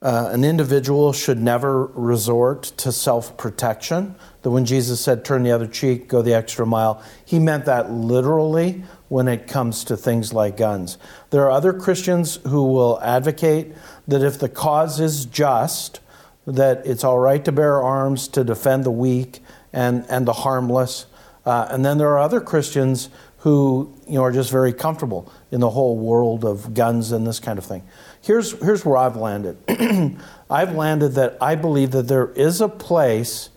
uh, 0.00 0.30
an 0.32 0.44
individual 0.44 1.12
should 1.12 1.38
never 1.38 1.86
resort 1.88 2.62
to 2.62 2.90
self 2.90 3.36
protection. 3.36 4.14
That 4.40 4.50
when 4.50 4.64
Jesus 4.64 4.98
said, 4.98 5.26
turn 5.26 5.42
the 5.42 5.50
other 5.50 5.66
cheek, 5.66 6.08
go 6.08 6.22
the 6.22 6.32
extra 6.32 6.64
mile, 6.64 7.02
he 7.26 7.38
meant 7.38 7.66
that 7.66 7.90
literally 7.90 8.82
when 9.10 9.26
it 9.26 9.48
comes 9.48 9.82
to 9.82 9.96
things 9.96 10.32
like 10.32 10.56
guns. 10.56 10.96
There 11.30 11.42
are 11.42 11.50
other 11.50 11.72
Christians 11.72 12.38
who 12.46 12.62
will 12.72 13.00
advocate 13.02 13.74
that 14.06 14.22
if 14.22 14.38
the 14.38 14.48
cause 14.48 15.00
is 15.00 15.26
just, 15.26 15.98
that 16.46 16.86
it's 16.86 17.02
all 17.02 17.18
right 17.18 17.44
to 17.44 17.50
bear 17.50 17.82
arms 17.82 18.28
to 18.28 18.44
defend 18.44 18.84
the 18.84 18.90
weak 18.90 19.40
and, 19.72 20.06
and 20.08 20.28
the 20.28 20.32
harmless. 20.32 21.06
Uh, 21.44 21.66
and 21.70 21.84
then 21.84 21.98
there 21.98 22.08
are 22.10 22.20
other 22.20 22.40
Christians 22.40 23.10
who 23.38 23.92
you 24.06 24.14
know 24.14 24.22
are 24.22 24.30
just 24.30 24.50
very 24.50 24.72
comfortable 24.72 25.32
in 25.50 25.60
the 25.60 25.70
whole 25.70 25.96
world 25.96 26.44
of 26.44 26.72
guns 26.72 27.10
and 27.10 27.26
this 27.26 27.40
kind 27.40 27.58
of 27.58 27.64
thing. 27.64 27.82
Here's 28.22 28.52
here's 28.62 28.84
where 28.84 28.96
I've 28.96 29.16
landed. 29.16 29.56
I've 30.50 30.74
landed 30.74 31.14
that 31.14 31.36
I 31.40 31.56
believe 31.56 31.90
that 31.92 32.06
there 32.06 32.30
is 32.32 32.60
a 32.60 32.68
place 32.68 33.48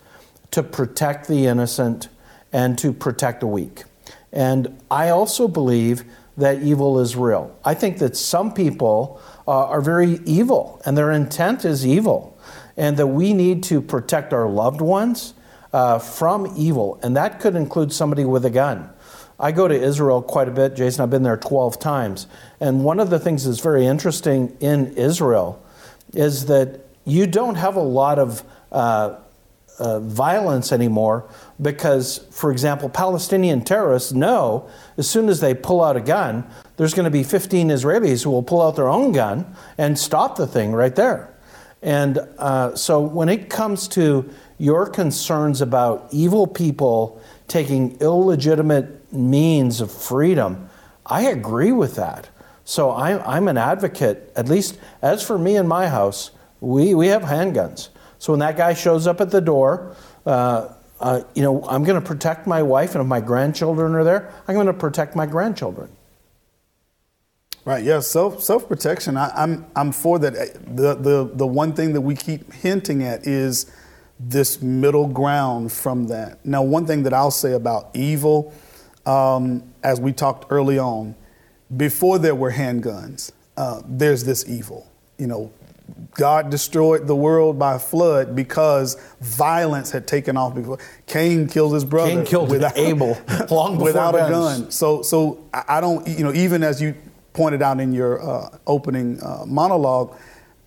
to 0.52 0.64
protect 0.64 1.28
the 1.28 1.46
innocent 1.46 2.08
and 2.52 2.78
to 2.80 2.92
protect 2.92 3.42
the 3.42 3.48
weak. 3.48 3.84
And 4.34 4.82
I 4.92 5.10
also 5.10 5.48
believe 5.48 6.04
that 6.36 6.62
evil 6.64 7.00
is 7.00 7.16
real. 7.16 7.56
I 7.64 7.76
think 7.76 8.00
that 8.00 8.18
some 8.18 8.54
people 8.54 9.22
uh, 9.48 9.68
are 9.68 9.82
very 9.82 10.20
evil 10.26 10.82
and 10.86 10.98
their 10.98 11.12
intent 11.12 11.64
is 11.64 11.86
evil, 11.86 12.36
and 12.76 12.98
that 12.98 13.08
we 13.08 13.34
need 13.34 13.64
to 13.64 13.80
protect 13.82 14.34
our 14.34 14.50
loved 14.50 14.82
ones 14.82 15.36
uh, 15.72 16.00
from 16.00 16.52
evil. 16.58 17.00
And 17.04 17.16
that 17.16 17.40
could 17.40 17.56
include 17.56 17.94
somebody 17.94 18.26
with 18.26 18.44
a 18.46 18.50
gun. 18.50 18.90
I 19.40 19.52
go 19.52 19.68
to 19.68 19.76
Israel 19.76 20.22
quite 20.22 20.48
a 20.48 20.52
bit, 20.52 20.76
Jason. 20.76 21.04
I've 21.04 21.10
been 21.10 21.24
there 21.24 21.38
12 21.38 21.80
times. 21.80 22.28
And 22.60 22.84
one 22.84 23.00
of 23.00 23.10
the 23.10 23.20
things 23.20 23.46
that's 23.46 23.60
very 23.60 23.86
interesting 23.86 24.56
in 24.60 24.94
Israel 24.96 25.64
is 26.14 26.46
that 26.48 26.82
you 27.06 27.28
don't 27.28 27.56
have 27.56 27.76
a 27.76 27.82
lot 27.82 28.20
of 28.20 28.44
uh, 28.72 29.18
uh, 29.80 30.00
violence 30.00 30.72
anymore 30.72 31.28
because, 31.62 32.26
for 32.32 32.52
example, 32.52 32.90
Palestinian 32.90 33.64
terrorists 33.64 34.12
know 34.12 34.70
as 34.98 35.10
soon 35.10 35.30
as 35.30 35.40
they 35.40 35.54
pull 35.54 35.84
out 35.84 35.96
a 35.96 36.02
gun, 36.02 36.46
there's 36.78 36.94
going 36.94 37.06
to 37.06 37.12
be 37.12 37.24
15 37.24 37.70
Israelis 37.70 38.24
who 38.24 38.32
will 38.32 38.44
pull 38.44 38.62
out 38.62 38.76
their 38.76 38.90
own 38.90 39.12
gun 39.12 39.56
and 39.78 39.98
stop 39.98 40.36
the 40.36 40.48
thing 40.48 40.74
right 40.74 40.96
there. 40.96 41.34
And 41.82 42.20
uh, 42.38 42.76
so 42.76 43.02
when 43.02 43.30
it 43.30 43.50
comes 43.50 43.88
to 43.90 44.30
your 44.58 44.88
concerns 44.88 45.62
about 45.62 46.08
evil 46.12 46.48
people 46.48 47.22
taking 47.48 47.98
illegitimate 48.00 49.14
means 49.14 49.82
of 49.82 49.92
freedom, 49.92 50.70
I 51.06 51.24
agree 51.24 51.72
with 51.72 51.96
that. 51.96 52.30
So 52.66 52.92
I'm, 52.92 53.22
I'm 53.26 53.48
an 53.48 53.58
advocate, 53.58 54.32
at 54.36 54.48
least 54.48 54.78
as 55.02 55.22
for 55.22 55.38
me 55.38 55.58
in 55.58 55.68
my 55.68 55.88
house, 55.88 56.32
we, 56.62 56.96
we 56.96 57.08
have 57.08 57.24
handguns. 57.24 57.90
So 58.20 58.32
when 58.32 58.40
that 58.40 58.56
guy 58.56 58.74
shows 58.74 59.06
up 59.06 59.20
at 59.20 59.32
the 59.32 59.42
door, 59.42 59.96
uh, 60.26 60.70
uh, 61.04 61.22
you 61.36 61.44
know, 61.44 61.62
I'm 61.68 61.84
going 61.84 62.02
to 62.02 62.08
protect 62.08 62.48
my 62.48 62.64
wife, 62.64 62.96
and 62.96 63.02
if 63.02 63.08
my 63.08 63.20
grandchildren 63.20 63.94
are 63.94 64.06
there, 64.06 64.34
I'm 64.48 64.56
going 64.56 64.68
to 64.68 64.74
protect 64.74 65.18
my 65.18 65.26
grandchildren. 65.26 65.90
Right. 67.66 67.84
Yeah. 67.84 68.00
Self 68.00 68.42
self 68.42 68.68
protection. 68.68 69.18
I'm 69.18 69.66
I'm 69.76 69.92
for 69.92 70.18
that. 70.20 70.34
The 70.76 70.96
the 70.96 71.30
the 71.34 71.48
one 71.48 71.74
thing 71.74 71.94
that 71.94 72.02
we 72.02 72.16
keep 72.16 72.52
hinting 72.54 73.04
at 73.04 73.28
is 73.28 73.72
this 74.20 74.62
middle 74.62 75.08
ground 75.08 75.72
from 75.72 76.08
that. 76.08 76.46
Now, 76.46 76.62
one 76.62 76.86
thing 76.86 77.04
that 77.04 77.14
I'll 77.14 77.32
say 77.32 77.54
about 77.54 77.90
evil, 77.94 78.54
um, 79.06 79.64
as 79.84 80.00
we 80.00 80.14
talked 80.14 80.46
early 80.50 80.78
on, 80.80 81.16
before 81.76 82.18
there 82.20 82.36
were 82.36 82.52
handguns, 82.52 83.32
uh, 83.58 83.82
there's 83.86 84.24
this 84.24 84.48
evil. 84.48 84.90
You 85.18 85.28
know, 85.28 85.54
God 86.16 86.50
destroyed 86.50 87.08
the 87.08 87.16
world 87.16 87.58
by 87.58 87.78
flood 87.78 88.36
because 88.36 88.96
violence 89.20 89.92
had 89.92 90.08
taken 90.08 90.38
off 90.38 90.54
before. 90.54 90.78
Cain 91.08 91.48
killed 91.48 91.74
his 91.74 91.84
brother. 91.86 92.12
Cain 92.12 92.26
killed 92.26 92.50
without, 92.50 92.78
Abel 92.78 93.18
long 93.50 93.78
without 93.78 94.16
a 94.16 94.30
gun. 94.30 94.70
So, 94.70 95.02
so 95.02 95.44
I 95.54 95.82
don't, 95.82 96.08
you 96.08 96.24
know, 96.24 96.34
even 96.34 96.64
as 96.64 96.82
you 96.82 96.96
pointed 97.34 97.62
out 97.62 97.80
in 97.80 97.94
your 97.94 98.22
uh, 98.22 98.58
opening 98.68 99.22
uh, 99.24 99.44
monologue, 99.48 100.16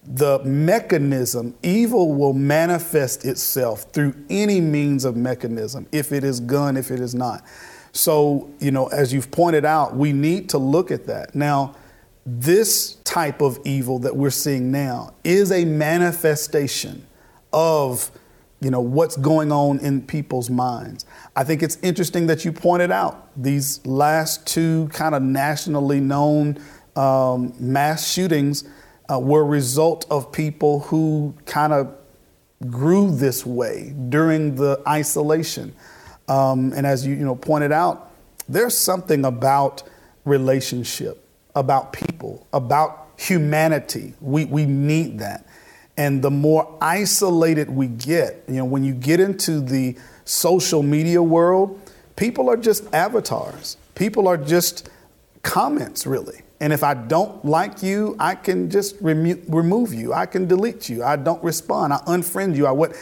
the 0.04 0.40
mechanism, 0.44 1.54
evil 1.62 2.14
will 2.14 2.32
manifest 2.32 3.24
itself 3.24 3.92
through 3.92 4.14
any 4.30 4.60
means 4.60 5.04
of 5.04 5.16
mechanism, 5.16 5.86
if 5.92 6.12
it 6.12 6.22
is 6.24 6.40
gun, 6.40 6.76
if 6.76 6.90
it 6.90 7.00
is 7.00 7.14
not. 7.14 7.44
So, 7.92 8.50
you 8.60 8.70
know, 8.70 8.86
as 8.88 9.12
you've 9.12 9.30
pointed 9.30 9.64
out, 9.64 9.96
we 9.96 10.12
need 10.12 10.48
to 10.50 10.58
look 10.58 10.90
at 10.90 11.06
that. 11.06 11.34
Now, 11.34 11.74
this 12.26 12.96
type 13.04 13.40
of 13.40 13.58
evil 13.64 14.00
that 14.00 14.16
we're 14.16 14.30
seeing 14.30 14.72
now 14.72 15.14
is 15.22 15.52
a 15.52 15.64
manifestation 15.64 17.06
of 17.52 18.10
you 18.60 18.70
know 18.70 18.80
what's 18.80 19.16
going 19.16 19.52
on 19.52 19.78
in 19.78 20.02
people's 20.02 20.50
minds. 20.50 21.06
I 21.36 21.44
think 21.44 21.62
it's 21.62 21.76
interesting 21.82 22.26
that 22.26 22.44
you 22.44 22.52
pointed 22.52 22.90
out 22.90 23.30
these 23.40 23.84
last 23.86 24.46
two 24.46 24.88
kind 24.92 25.14
of 25.14 25.22
nationally 25.22 26.00
known 26.00 26.58
um, 26.96 27.54
mass 27.60 28.10
shootings 28.10 28.64
uh, 29.08 29.20
were 29.20 29.42
a 29.42 29.44
result 29.44 30.06
of 30.10 30.32
people 30.32 30.80
who 30.80 31.34
kind 31.44 31.72
of 31.72 31.94
grew 32.68 33.14
this 33.14 33.46
way 33.46 33.94
during 34.08 34.56
the 34.56 34.82
isolation. 34.88 35.74
Um, 36.26 36.72
and 36.74 36.86
as 36.86 37.06
you, 37.06 37.14
you 37.14 37.24
know 37.24 37.36
pointed 37.36 37.70
out, 37.70 38.10
there's 38.48 38.76
something 38.76 39.24
about 39.24 39.84
relationship 40.24 41.25
about 41.56 41.92
people, 41.92 42.46
about 42.52 43.08
humanity. 43.16 44.14
We, 44.20 44.44
we 44.44 44.64
need 44.66 45.18
that. 45.18 45.46
And 45.96 46.22
the 46.22 46.30
more 46.30 46.76
isolated 46.80 47.70
we 47.70 47.88
get, 47.88 48.44
you 48.46 48.56
know, 48.56 48.64
when 48.66 48.84
you 48.84 48.92
get 48.92 49.18
into 49.18 49.60
the 49.60 49.96
social 50.26 50.82
media 50.82 51.22
world, 51.22 51.80
people 52.14 52.50
are 52.50 52.56
just 52.56 52.92
avatars. 52.94 53.78
People 53.94 54.28
are 54.28 54.36
just 54.36 54.90
comments, 55.42 56.06
really. 56.06 56.42
And 56.60 56.72
if 56.72 56.82
I 56.82 56.94
don't 56.94 57.44
like 57.44 57.82
you, 57.82 58.16
I 58.18 58.34
can 58.34 58.70
just 58.70 58.96
remo- 59.00 59.40
remove 59.48 59.94
you. 59.94 60.12
I 60.12 60.26
can 60.26 60.46
delete 60.46 60.88
you. 60.88 61.02
I 61.02 61.16
don't 61.16 61.42
respond. 61.42 61.94
I 61.94 61.98
unfriend 62.06 62.56
you. 62.56 62.66
I 62.66 62.72
what? 62.72 62.94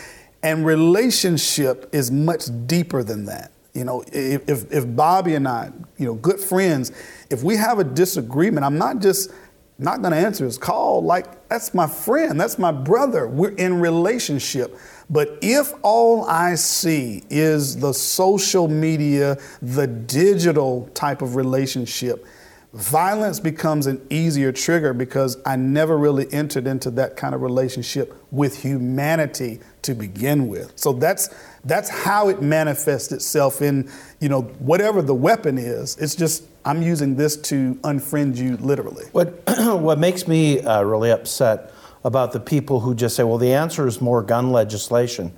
And 0.42 0.64
relationship 0.64 1.88
is 1.92 2.10
much 2.10 2.44
deeper 2.66 3.02
than 3.02 3.24
that. 3.26 3.50
You 3.74 3.84
know, 3.84 4.04
if, 4.12 4.70
if, 4.72 4.96
Bobby 4.96 5.34
and 5.34 5.48
I, 5.48 5.72
you 5.98 6.06
know, 6.06 6.14
good 6.14 6.38
friends, 6.38 6.92
if 7.28 7.42
we 7.42 7.56
have 7.56 7.80
a 7.80 7.84
disagreement, 7.84 8.64
I'm 8.64 8.78
not 8.78 9.00
just 9.00 9.32
not 9.78 10.00
going 10.00 10.12
to 10.12 10.18
answer 10.18 10.44
his 10.44 10.58
call. 10.58 11.02
Like, 11.02 11.48
that's 11.48 11.74
my 11.74 11.88
friend, 11.88 12.40
that's 12.40 12.58
my 12.58 12.70
brother. 12.70 13.26
We're 13.26 13.50
in 13.50 13.80
relationship. 13.80 14.78
But 15.10 15.38
if 15.42 15.72
all 15.82 16.24
I 16.26 16.54
see 16.54 17.24
is 17.28 17.76
the 17.76 17.92
social 17.92 18.68
media, 18.68 19.38
the 19.60 19.86
digital 19.86 20.88
type 20.94 21.20
of 21.20 21.34
relationship, 21.34 22.24
violence 22.72 23.38
becomes 23.40 23.86
an 23.86 24.04
easier 24.10 24.52
trigger 24.52 24.94
because 24.94 25.36
I 25.44 25.56
never 25.56 25.98
really 25.98 26.32
entered 26.32 26.66
into 26.66 26.90
that 26.92 27.16
kind 27.16 27.34
of 27.34 27.42
relationship 27.42 28.16
with 28.30 28.62
humanity 28.62 29.60
to 29.82 29.94
begin 29.94 30.48
with. 30.48 30.72
So 30.76 30.92
that's 30.92 31.30
that's 31.64 31.88
how 31.88 32.28
it 32.28 32.42
manifests 32.42 33.12
itself 33.12 33.62
in, 33.62 33.90
you 34.20 34.28
know, 34.28 34.42
whatever 34.42 35.02
the 35.02 35.14
weapon 35.14 35.58
is. 35.58 35.96
It's 35.96 36.14
just 36.14 36.44
I'm 36.64 36.82
using 36.82 37.16
this 37.16 37.36
to 37.36 37.74
unfriend 37.76 38.36
you 38.36 38.56
literally. 38.58 39.06
What 39.12 39.42
what 39.58 39.98
makes 39.98 40.26
me 40.28 40.60
uh, 40.60 40.82
really 40.82 41.10
upset 41.10 41.72
about 42.04 42.32
the 42.32 42.40
people 42.40 42.80
who 42.80 42.94
just 42.94 43.16
say, 43.16 43.24
well, 43.24 43.38
the 43.38 43.54
answer 43.54 43.86
is 43.86 44.00
more 44.00 44.22
gun 44.22 44.52
legislation. 44.52 45.32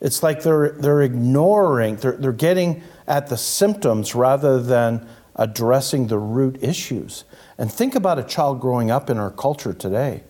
It's 0.00 0.22
like 0.22 0.42
they're 0.42 0.70
they're 0.70 1.02
ignoring, 1.02 1.96
they're 1.96 2.16
they're 2.16 2.32
getting 2.32 2.82
at 3.06 3.28
the 3.28 3.36
symptoms 3.36 4.14
rather 4.14 4.60
than 4.60 5.08
addressing 5.36 6.08
the 6.08 6.18
root 6.18 6.58
issues. 6.62 7.24
And 7.56 7.72
think 7.72 7.94
about 7.94 8.18
a 8.18 8.24
child 8.24 8.60
growing 8.60 8.90
up 8.90 9.08
in 9.08 9.18
our 9.18 9.30
culture 9.30 9.72
today. 9.72 10.24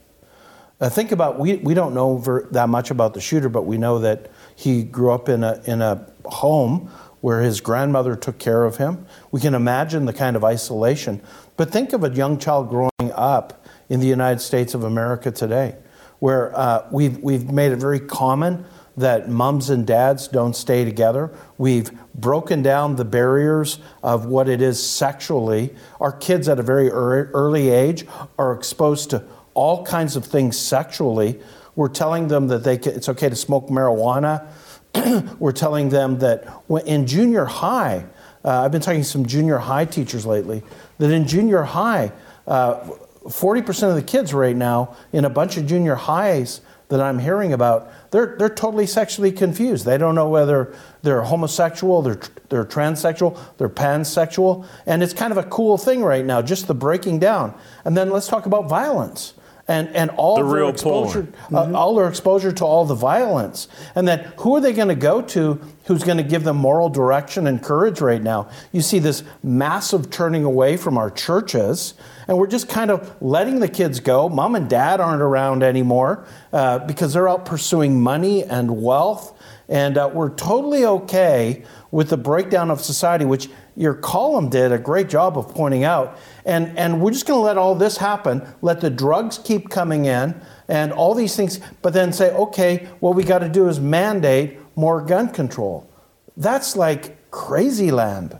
Uh, 0.80 0.88
think 0.88 1.10
about 1.10 1.38
we, 1.38 1.56
we 1.56 1.74
don't 1.74 1.92
know 1.92 2.18
ver- 2.18 2.46
that 2.50 2.68
much 2.68 2.90
about 2.90 3.14
the 3.14 3.20
shooter, 3.20 3.48
but 3.48 3.62
we 3.62 3.78
know 3.78 3.98
that 3.98 4.30
he 4.58 4.82
grew 4.82 5.12
up 5.12 5.28
in 5.28 5.44
a, 5.44 5.62
in 5.66 5.80
a 5.80 6.04
home 6.24 6.90
where 7.20 7.42
his 7.42 7.60
grandmother 7.60 8.16
took 8.16 8.40
care 8.40 8.64
of 8.64 8.78
him. 8.78 9.06
We 9.30 9.40
can 9.40 9.54
imagine 9.54 10.04
the 10.04 10.12
kind 10.12 10.34
of 10.34 10.42
isolation. 10.42 11.22
But 11.56 11.70
think 11.70 11.92
of 11.92 12.02
a 12.02 12.10
young 12.10 12.40
child 12.40 12.68
growing 12.68 13.12
up 13.12 13.64
in 13.88 14.00
the 14.00 14.08
United 14.08 14.40
States 14.40 14.74
of 14.74 14.82
America 14.82 15.30
today, 15.30 15.76
where 16.18 16.56
uh, 16.58 16.88
we've, 16.90 17.18
we've 17.18 17.48
made 17.48 17.70
it 17.70 17.76
very 17.76 18.00
common 18.00 18.64
that 18.96 19.28
mums 19.28 19.70
and 19.70 19.86
dads 19.86 20.26
don't 20.26 20.56
stay 20.56 20.84
together. 20.84 21.30
We've 21.56 21.92
broken 22.16 22.60
down 22.60 22.96
the 22.96 23.04
barriers 23.04 23.78
of 24.02 24.26
what 24.26 24.48
it 24.48 24.60
is 24.60 24.84
sexually. 24.84 25.72
Our 26.00 26.10
kids 26.10 26.48
at 26.48 26.58
a 26.58 26.64
very 26.64 26.90
early 26.90 27.68
age 27.68 28.06
are 28.36 28.52
exposed 28.52 29.10
to 29.10 29.22
all 29.54 29.84
kinds 29.84 30.16
of 30.16 30.24
things 30.24 30.58
sexually. 30.58 31.40
We're 31.78 31.88
telling 31.88 32.26
them 32.26 32.48
that 32.48 32.64
they 32.64 32.76
can, 32.76 32.94
it's 32.94 33.08
okay 33.08 33.28
to 33.28 33.36
smoke 33.36 33.68
marijuana. 33.68 34.48
We're 35.38 35.52
telling 35.52 35.90
them 35.90 36.18
that 36.18 36.44
in 36.84 37.06
junior 37.06 37.44
high, 37.44 38.04
uh, 38.44 38.64
I've 38.64 38.72
been 38.72 38.80
talking 38.80 39.02
to 39.02 39.06
some 39.06 39.24
junior 39.24 39.58
high 39.58 39.84
teachers 39.84 40.26
lately, 40.26 40.64
that 40.98 41.12
in 41.12 41.28
junior 41.28 41.62
high, 41.62 42.10
uh, 42.48 42.80
40% 43.26 43.90
of 43.90 43.94
the 43.94 44.02
kids 44.02 44.34
right 44.34 44.56
now 44.56 44.96
in 45.12 45.24
a 45.24 45.30
bunch 45.30 45.56
of 45.56 45.66
junior 45.66 45.94
highs 45.94 46.62
that 46.88 47.00
I'm 47.00 47.20
hearing 47.20 47.52
about, 47.52 47.92
they're, 48.10 48.34
they're 48.36 48.48
totally 48.48 48.88
sexually 48.88 49.30
confused. 49.30 49.84
They 49.84 49.98
don't 49.98 50.16
know 50.16 50.28
whether 50.28 50.74
they're 51.02 51.22
homosexual, 51.22 52.02
they're, 52.02 52.20
they're 52.48 52.64
transsexual, 52.64 53.38
they're 53.56 53.68
pansexual. 53.68 54.66
And 54.84 55.00
it's 55.00 55.14
kind 55.14 55.30
of 55.30 55.36
a 55.38 55.44
cool 55.44 55.78
thing 55.78 56.02
right 56.02 56.24
now, 56.24 56.42
just 56.42 56.66
the 56.66 56.74
breaking 56.74 57.20
down. 57.20 57.54
And 57.84 57.96
then 57.96 58.10
let's 58.10 58.26
talk 58.26 58.46
about 58.46 58.68
violence. 58.68 59.34
And 59.68 59.94
and 59.94 60.10
all 60.12 60.36
The 60.36 60.42
their 60.42 60.54
real 60.60 60.68
exposure, 60.70 61.24
porn. 61.50 61.74
uh, 61.74 61.78
all 61.78 61.94
their 61.94 62.08
exposure 62.08 62.50
to 62.52 62.64
all 62.64 62.86
the 62.86 62.94
violence, 62.94 63.68
and 63.94 64.08
then 64.08 64.32
who 64.38 64.56
are 64.56 64.60
they 64.60 64.72
going 64.72 64.88
to 64.88 64.94
go 64.94 65.20
to? 65.22 65.60
Who's 65.84 66.02
going 66.04 66.16
to 66.18 66.22
give 66.22 66.44
them 66.44 66.56
moral 66.56 66.88
direction 66.88 67.46
and 67.46 67.62
courage 67.62 68.00
right 68.00 68.22
now? 68.22 68.48
You 68.72 68.80
see 68.82 68.98
this 68.98 69.22
massive 69.42 70.10
turning 70.10 70.44
away 70.44 70.76
from 70.76 70.98
our 70.98 71.10
churches, 71.10 71.94
and 72.26 72.36
we're 72.38 72.46
just 72.46 72.68
kind 72.68 72.90
of 72.90 73.14
letting 73.22 73.60
the 73.60 73.68
kids 73.68 74.00
go. 74.00 74.28
Mom 74.28 74.54
and 74.54 74.68
dad 74.68 75.00
aren't 75.00 75.22
around 75.22 75.62
anymore 75.62 76.26
uh, 76.52 76.78
because 76.80 77.12
they're 77.12 77.28
out 77.28 77.44
pursuing 77.44 78.00
money 78.00 78.44
and 78.44 78.82
wealth, 78.82 79.38
and 79.68 79.96
uh, 79.98 80.10
we're 80.12 80.34
totally 80.34 80.84
okay 80.84 81.62
with 81.90 82.10
the 82.10 82.18
breakdown 82.18 82.70
of 82.70 82.80
society, 82.82 83.24
which 83.24 83.48
your 83.78 83.94
column 83.94 84.48
did 84.48 84.72
a 84.72 84.78
great 84.78 85.08
job 85.08 85.38
of 85.38 85.48
pointing 85.54 85.84
out. 85.84 86.18
And, 86.44 86.76
and 86.76 87.00
we're 87.00 87.12
just 87.12 87.26
going 87.26 87.38
to 87.38 87.44
let 87.44 87.56
all 87.56 87.76
this 87.76 87.96
happen, 87.96 88.46
let 88.60 88.80
the 88.80 88.90
drugs 88.90 89.38
keep 89.38 89.70
coming 89.70 90.06
in, 90.06 90.38
and 90.66 90.92
all 90.92 91.14
these 91.14 91.36
things, 91.36 91.60
but 91.80 91.92
then 91.92 92.12
say, 92.12 92.32
okay, 92.32 92.88
what 92.98 93.14
we 93.14 93.22
got 93.22 93.38
to 93.38 93.48
do 93.48 93.68
is 93.68 93.78
mandate 93.78 94.58
more 94.74 95.00
gun 95.00 95.28
control. 95.28 95.88
That's 96.36 96.76
like 96.76 97.30
crazy 97.30 97.92
land. 97.92 98.36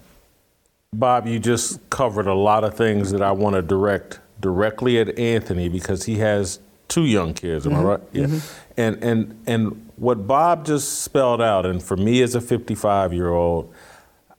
Bob, 0.93 1.29
you 1.29 1.39
just 1.39 1.89
covered 1.89 2.27
a 2.27 2.35
lot 2.35 2.65
of 2.65 2.75
things 2.75 3.13
that 3.13 3.23
I 3.23 3.31
want 3.31 3.55
to 3.55 3.63
direct 3.63 4.19
directly 4.41 4.99
at 4.99 5.19
Anthony 5.19 5.69
because 5.69 6.05
he 6.05 6.17
has 6.17 6.59
two 6.89 7.05
young 7.05 7.35
kids. 7.35 7.67
Am 7.67 7.75
I 7.75 7.77
mm-hmm. 7.77 7.87
right? 7.87 8.01
Yeah. 8.13 8.25
Mm-hmm. 8.25 8.81
And 8.81 9.05
and 9.05 9.43
and 9.47 9.91
what 9.97 10.27
Bob 10.27 10.65
just 10.65 11.03
spelled 11.03 11.43
out, 11.43 11.67
and 11.67 11.83
for 11.83 11.97
me 11.97 12.23
as 12.23 12.35
a 12.35 12.41
55 12.41 13.13
year 13.13 13.31
old, 13.31 13.75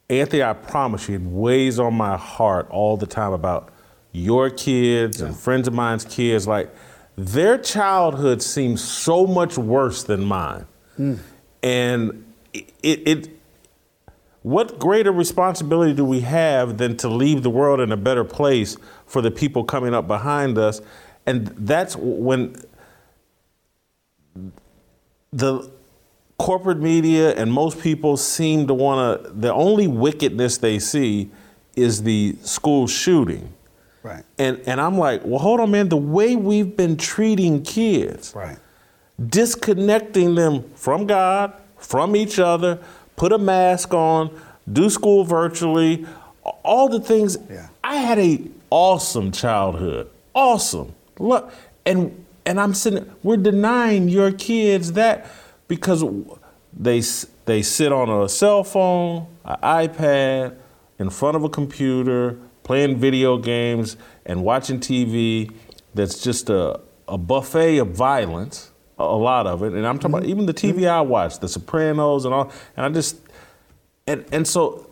Anthony, 0.10 0.41
I 0.41 0.54
promise 0.54 1.08
you, 1.08 1.15
it 1.15 1.22
weighs 1.22 1.80
on 1.80 1.93
my 1.93 2.17
heart 2.17 2.67
all 2.69 2.98
the 2.98 3.06
time 3.06 3.32
about 3.32 3.72
your 4.12 4.50
kids 4.50 5.22
and 5.22 5.36
friends 5.38 5.67
of 5.67 5.74
mine's 5.74 6.04
kids. 6.06 6.48
Like 6.48 6.74
their 7.15 7.58
childhood 7.58 8.41
seems 8.41 8.84
so 8.84 9.28
much 9.28 9.58
worse 9.58 10.04
than 10.04 10.26
mine, 10.26 10.65
hmm. 10.95 11.15
and 11.62 12.26
it, 12.54 12.67
it 12.84 13.30
what 14.41 14.80
greater 14.80 15.12
responsibility 15.12 15.93
do 15.93 16.06
we 16.06 16.22
have 16.22 16.78
than 16.78 16.98
to 16.98 17.10
leave 17.10 17.43
the 17.43 17.50
world 17.50 17.80
in 17.80 17.91
a 17.91 17.98
better 17.98 18.24
place 18.24 18.78
for 19.06 19.22
the 19.22 19.30
people 19.30 19.63
coming 19.63 19.93
up 19.93 20.08
behind 20.08 20.58
us? 20.58 20.82
And 21.26 21.48
that's 21.48 21.95
when 21.98 22.56
the 25.32 25.69
corporate 26.39 26.80
media 26.80 27.36
and 27.36 27.52
most 27.52 27.80
people 27.80 28.17
seem 28.17 28.65
to 28.67 28.73
want 28.73 29.23
to, 29.23 29.30
the 29.32 29.54
only 29.54 29.88
wickedness 29.88 30.58
they 30.58 30.80
see 30.80 31.30
is 31.75 32.02
the 32.04 32.36
school 32.41 32.88
shooting. 32.88 33.54
Right. 34.02 34.23
And, 34.38 34.60
and 34.65 34.80
I'm 34.80 34.97
like, 34.97 35.21
well, 35.25 35.39
hold 35.39 35.60
on, 35.60 35.71
man. 35.71 35.89
The 35.89 35.97
way 35.97 36.36
we've 36.38 36.75
been 36.75 36.95
treating 36.97 37.62
kids, 37.63 38.34
Right. 38.34 38.58
disconnecting 39.28 40.36
them 40.36 40.63
from 40.75 41.06
God, 41.06 41.54
from 41.78 42.15
each 42.15 42.39
other, 42.39 42.80
put 43.15 43.32
a 43.32 43.38
mask 43.38 43.93
on, 43.93 44.32
do 44.71 44.89
school 44.89 45.23
virtually, 45.25 46.06
all 46.63 46.88
the 46.89 46.99
things. 47.02 47.38
Yeah. 47.49 47.67
I 47.84 47.97
had 47.97 48.17
a 48.19 48.41
awesome 48.69 49.32
childhood, 49.32 50.10
awesome. 50.34 50.93
Look, 51.19 51.52
and 51.86 52.25
and 52.45 52.60
I'm 52.60 52.73
sitting. 52.73 53.10
We're 53.23 53.38
denying 53.38 54.10
your 54.10 54.32
kids 54.32 54.93
that 54.93 55.30
because 55.69 56.03
they 56.77 57.01
they 57.45 57.62
sit 57.62 57.93
on 57.93 58.10
a 58.10 58.27
cell 58.27 58.65
phone, 58.65 59.27
an 59.45 59.55
iPad, 59.63 60.58
in 60.99 61.10
front 61.10 61.38
of 61.38 61.45
a 61.45 61.49
computer, 61.49 62.38
playing 62.63 62.97
video 62.97 63.38
games 63.38 63.95
and 64.25 64.43
watching 64.43 64.82
TV. 64.82 65.53
That's 65.93 66.21
just 66.21 66.49
a 66.49 66.82
a 67.08 67.17
buffet 67.17 67.77
of 67.77 67.91
violence 67.91 68.71
a 68.99 69.03
a 69.03 69.05
lot 69.05 69.47
of 69.47 69.63
it. 69.63 69.73
And 69.73 69.88
I'm 69.88 69.97
talking 69.97 70.12
about 70.12 70.23
mm-hmm. 70.23 70.32
even 70.32 70.45
the 70.45 70.53
TV 70.53 70.82
mm-hmm. 70.82 70.89
I 70.89 71.01
watch, 71.01 71.39
The 71.39 71.47
Sopranos 71.47 72.25
and 72.25 72.34
all. 72.34 72.51
And 72.75 72.86
I 72.86 72.89
just 72.89 73.17
and 74.05 74.25
and 74.32 74.47
so 74.47 74.89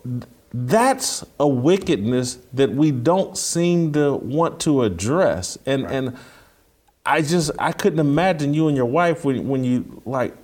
that's 0.52 1.24
a 1.38 1.46
wickedness 1.46 2.38
that 2.54 2.70
we 2.70 2.90
don't 2.90 3.36
seem 3.36 3.92
to 3.92 4.14
want 4.14 4.60
to 4.60 4.82
address. 4.82 5.58
And 5.66 5.84
and 5.86 6.16
I 7.04 7.22
just 7.22 7.50
I 7.58 7.72
couldn't 7.72 8.00
imagine 8.00 8.54
you 8.54 8.68
and 8.68 8.76
your 8.76 8.86
wife 8.86 9.24
when 9.24 9.46
when 9.48 9.64
you 9.64 10.02
like 10.04 10.34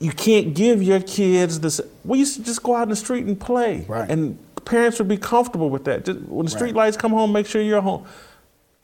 you 0.00 0.12
can't 0.12 0.54
give 0.54 0.82
your 0.82 1.00
kids 1.00 1.60
this. 1.60 1.80
We 2.04 2.18
used 2.18 2.36
to 2.36 2.42
just 2.44 2.62
go 2.62 2.76
out 2.76 2.84
in 2.84 2.88
the 2.90 2.96
street 2.96 3.26
and 3.26 3.38
play, 3.38 3.84
Right. 3.88 4.08
and 4.08 4.38
parents 4.64 4.98
would 4.98 5.08
be 5.08 5.16
comfortable 5.16 5.70
with 5.70 5.84
that. 5.84 6.04
Just 6.04 6.20
when 6.20 6.44
the 6.46 6.50
street 6.50 6.68
Right. 6.74 6.84
lights 6.86 6.96
come 6.96 7.12
home, 7.12 7.32
make 7.32 7.46
sure 7.46 7.60
you're 7.62 7.80
home. 7.80 8.04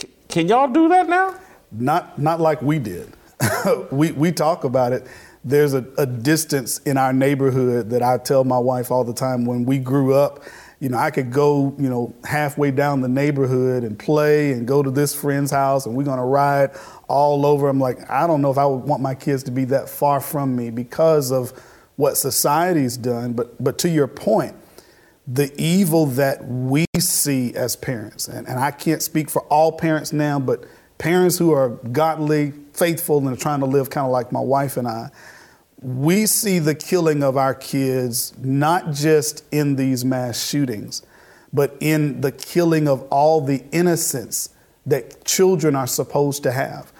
C- 0.00 0.08
can 0.28 0.48
y'all 0.48 0.68
do 0.68 0.88
that 0.88 1.08
now? 1.08 1.34
Not 1.70 2.18
not 2.18 2.40
like 2.40 2.62
we 2.62 2.78
did. 2.78 3.12
we 3.90 4.12
we 4.12 4.32
talk 4.32 4.64
about 4.64 4.92
it. 4.92 5.06
There's 5.44 5.74
a, 5.74 5.84
a 5.98 6.06
distance 6.06 6.78
in 6.78 6.96
our 6.96 7.12
neighborhood 7.12 7.90
that 7.90 8.02
I 8.02 8.16
tell 8.16 8.44
my 8.44 8.58
wife 8.58 8.90
all 8.90 9.04
the 9.04 9.12
time. 9.12 9.44
When 9.44 9.64
we 9.66 9.78
grew 9.78 10.14
up, 10.14 10.40
you 10.84 10.90
know, 10.90 10.98
I 10.98 11.10
could 11.10 11.32
go, 11.32 11.74
you 11.78 11.88
know, 11.88 12.14
halfway 12.24 12.70
down 12.70 13.00
the 13.00 13.08
neighborhood 13.08 13.84
and 13.84 13.98
play 13.98 14.52
and 14.52 14.68
go 14.68 14.82
to 14.82 14.90
this 14.90 15.14
friend's 15.14 15.50
house 15.50 15.86
and 15.86 15.96
we're 15.96 16.04
gonna 16.04 16.26
ride 16.26 16.72
all 17.08 17.46
over. 17.46 17.70
I'm 17.70 17.80
like, 17.80 18.10
I 18.10 18.26
don't 18.26 18.42
know 18.42 18.50
if 18.50 18.58
I 18.58 18.66
would 18.66 18.84
want 18.84 19.00
my 19.00 19.14
kids 19.14 19.42
to 19.44 19.50
be 19.50 19.64
that 19.64 19.88
far 19.88 20.20
from 20.20 20.54
me 20.54 20.68
because 20.68 21.32
of 21.32 21.52
what 21.96 22.18
society's 22.18 22.98
done. 22.98 23.32
But 23.32 23.64
but 23.64 23.78
to 23.78 23.88
your 23.88 24.06
point, 24.06 24.56
the 25.26 25.50
evil 25.56 26.04
that 26.04 26.46
we 26.46 26.84
see 26.98 27.54
as 27.54 27.76
parents, 27.76 28.28
and, 28.28 28.46
and 28.46 28.58
I 28.58 28.70
can't 28.70 29.02
speak 29.02 29.30
for 29.30 29.40
all 29.44 29.72
parents 29.72 30.12
now, 30.12 30.38
but 30.38 30.66
parents 30.98 31.38
who 31.38 31.50
are 31.52 31.70
godly, 31.70 32.52
faithful, 32.74 33.26
and 33.26 33.28
are 33.28 33.40
trying 33.40 33.60
to 33.60 33.66
live 33.66 33.88
kind 33.88 34.04
of 34.04 34.10
like 34.10 34.32
my 34.32 34.40
wife 34.40 34.76
and 34.76 34.86
I, 34.86 35.08
we 35.80 36.26
see 36.26 36.58
the 36.58 36.74
killing 36.74 37.22
of 37.22 37.36
our 37.36 37.54
kids 37.54 38.32
not 38.38 38.92
just 38.92 39.44
in 39.52 39.76
these 39.76 40.04
mass 40.04 40.42
shootings, 40.46 41.02
but 41.52 41.76
in 41.80 42.20
the 42.20 42.32
killing 42.32 42.88
of 42.88 43.02
all 43.10 43.40
the 43.40 43.62
innocence 43.70 44.50
that 44.86 45.24
children 45.24 45.76
are 45.76 45.86
supposed 45.86 46.42
to 46.42 46.52
have. 46.52 46.92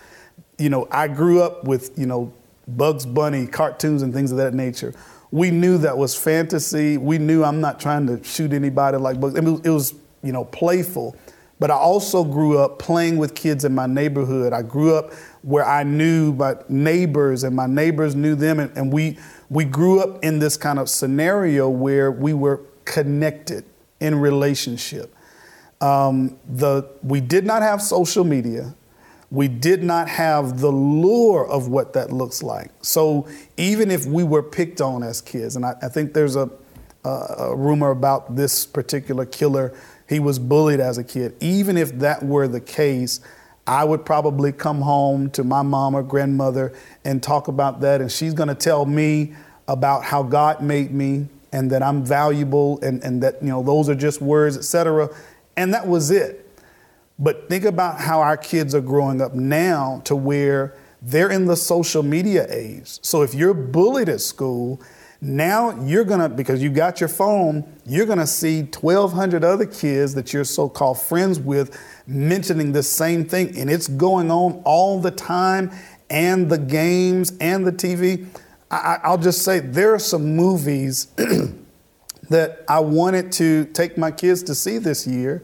You 0.59 0.71
know, 0.71 0.87
I 0.91 1.09
grew 1.09 1.43
up 1.43 1.65
with, 1.65 1.99
you 1.99 2.07
know, 2.07 2.33
Bugs 2.69 3.05
Bunny 3.05 3.47
cartoons 3.47 4.03
and 4.03 4.13
things 4.13 4.31
of 4.31 4.39
that 4.39 4.55
nature. 4.55 4.95
We 5.31 5.51
knew 5.51 5.79
that 5.79 5.99
was 5.99 6.15
fantasy. 6.15 6.97
We 6.97 7.19
knew 7.19 7.43
I'm 7.43 7.61
not 7.61 7.81
trying 7.81 8.07
to 8.07 8.23
shoot 8.23 8.53
anybody 8.53 8.97
like 8.99 9.21
Bugs. 9.21 9.35
It 9.35 9.71
was, 9.71 9.95
you 10.23 10.33
know, 10.33 10.45
playful. 10.45 11.17
But 11.61 11.71
I 11.71 11.75
also 11.75 12.25
grew 12.25 12.59
up 12.59 12.79
playing 12.79 13.17
with 13.17 13.35
kids 13.35 13.65
in 13.65 13.75
my 13.75 13.87
neighborhood. 13.87 14.53
I 14.53 14.63
grew 14.63 14.95
up 14.95 15.13
where 15.43 15.65
I 15.65 15.83
knew 15.85 16.33
my 16.33 16.57
neighbors 16.69 17.45
and 17.45 17.55
my 17.55 17.67
neighbors 17.67 18.15
knew 18.15 18.35
them. 18.35 18.59
And, 18.59 18.77
and 18.77 18.93
we, 18.93 19.19
we 19.51 19.65
grew 19.65 20.01
up 20.01 20.25
in 20.25 20.41
this 20.41 20.57
kind 20.57 20.79
of 20.79 20.89
scenario 20.89 21.69
where 21.69 22.11
we 22.11 22.35
were 22.35 22.61
connected 22.85 23.65
in 24.01 24.17
relationship. 24.17 25.15
Um, 25.81 26.39
the, 26.49 26.89
we 27.03 27.21
did 27.21 27.47
not 27.47 27.63
have 27.63 27.81
social 27.83 28.25
media. 28.25 28.75
We 29.31 29.49
did 29.49 29.83
not 29.83 30.09
have 30.09 30.61
the 30.61 30.71
lure 30.71 31.47
of 31.47 31.69
what 31.69 31.93
that 31.95 32.13
looks 32.13 32.43
like. 32.43 32.71
So 32.83 33.29
even 33.57 33.91
if 33.91 34.07
we 34.07 34.25
were 34.25 34.43
picked 34.43 34.81
on 34.81 35.03
as 35.03 35.21
kids, 35.21 35.57
and 35.57 35.65
I, 35.65 35.75
I 35.83 35.89
think 35.89 36.15
there's 36.15 36.37
a, 36.37 36.51
a, 37.05 37.09
a 37.09 37.57
rumor 37.57 37.91
about 37.91 38.37
this 38.37 38.67
particular 38.67 39.27
killer, 39.27 39.75
he 40.09 40.21
was 40.21 40.39
bullied 40.39 40.81
as 40.81 40.99
a 40.99 41.05
kid. 41.05 41.35
Even 41.41 41.77
if 41.77 41.99
that 41.99 42.23
were 42.23 42.49
the 42.49 42.61
case, 42.61 43.21
I 43.67 43.85
would 43.85 44.05
probably 44.05 44.53
come 44.53 44.83
home 44.83 45.31
to 45.31 45.45
my 45.45 45.63
mom 45.63 45.95
or 45.95 46.03
grandmother 46.03 46.73
and 47.05 47.23
talk 47.23 47.49
about 47.49 47.81
that, 47.81 48.01
and 48.01 48.13
she's 48.13 48.35
going 48.35 48.49
to 48.49 48.55
tell 48.55 48.85
me 48.85 49.35
about 49.67 50.05
how 50.05 50.23
God 50.23 50.63
made 50.63 50.93
me 50.93 51.29
and 51.53 51.71
that 51.71 51.83
I'm 51.83 52.05
valuable 52.05 52.79
and, 52.83 53.03
and 53.03 53.23
that 53.23 53.41
you 53.41 53.49
know 53.49 53.63
those 53.63 53.89
are 53.89 53.95
just 53.95 54.21
words, 54.21 54.57
etc. 54.57 55.09
And 55.57 55.73
that 55.73 55.87
was 55.87 56.11
it. 56.11 56.41
But 57.19 57.49
think 57.49 57.65
about 57.65 58.01
how 58.01 58.21
our 58.21 58.37
kids 58.37 58.75
are 58.75 58.81
growing 58.81 59.23
up 59.23 59.35
now 59.35 60.03
to 60.05 60.17
where 60.17 60.75
they're 61.01 61.31
in 61.31 61.47
the 61.47 61.57
social 61.57 62.03
media 62.03 62.47
age. 62.51 62.99
So 63.03 63.23
if 63.23 63.35
you're 63.35 63.55
bullied 63.55 64.09
at 64.09 64.21
school, 64.21 64.83
now 65.25 65.81
you're 65.85 66.05
gonna, 66.05 66.29
because 66.29 66.63
you 66.63 66.71
got 66.71 67.01
your 67.01 67.09
phone, 67.09 67.65
you're 67.87 68.07
gonna 68.07 68.27
see 68.27 68.63
1,200 68.63 69.43
other 69.43 69.67
kids 69.67 70.15
that 70.15 70.33
you're 70.33 70.45
so 70.45 70.69
called 70.69 71.01
friends 71.01 71.39
with 71.39 71.79
mentioning 72.07 72.73
the 72.73 72.83
same 72.83 73.25
thing. 73.25 73.57
And 73.59 73.71
it's 73.71 73.89
going 73.89 74.31
on 74.31 74.63
all 74.65 75.01
the 75.01 75.11
time, 75.11 75.71
and 76.11 76.51
the 76.51 76.59
games 76.59 77.33
and 77.41 77.67
the 77.67 77.73
TV. 77.73 78.27
I, 78.71 78.99
I'll 79.03 79.19
just 79.19 79.43
say 79.43 79.61
there 79.61 79.95
are 79.95 79.99
some 79.99 80.37
movies 80.37 81.07
that 82.31 82.65
I 82.69 82.81
wanted 82.81 83.33
to 83.33 83.65
take 83.67 83.97
my 83.99 84.11
kids 84.11 84.43
to 84.45 84.55
see 84.55 84.79
this 84.79 85.07
year 85.07 85.43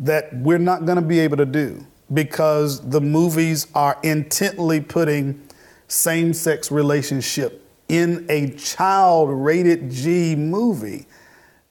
that 0.00 0.34
we're 0.36 0.58
not 0.58 0.84
to 0.86 1.00
be 1.00 1.20
able 1.20 1.36
to 1.36 1.46
do 1.46 1.86
because 2.12 2.88
the 2.90 3.00
movies 3.00 3.66
are 3.74 3.98
intently 4.02 4.80
putting 4.80 5.40
same 5.88 6.32
sex 6.32 6.70
relationship 6.70 7.61
in 7.92 8.24
a 8.30 8.48
child 8.52 9.28
rated 9.30 9.90
G 9.90 10.34
movie. 10.34 11.06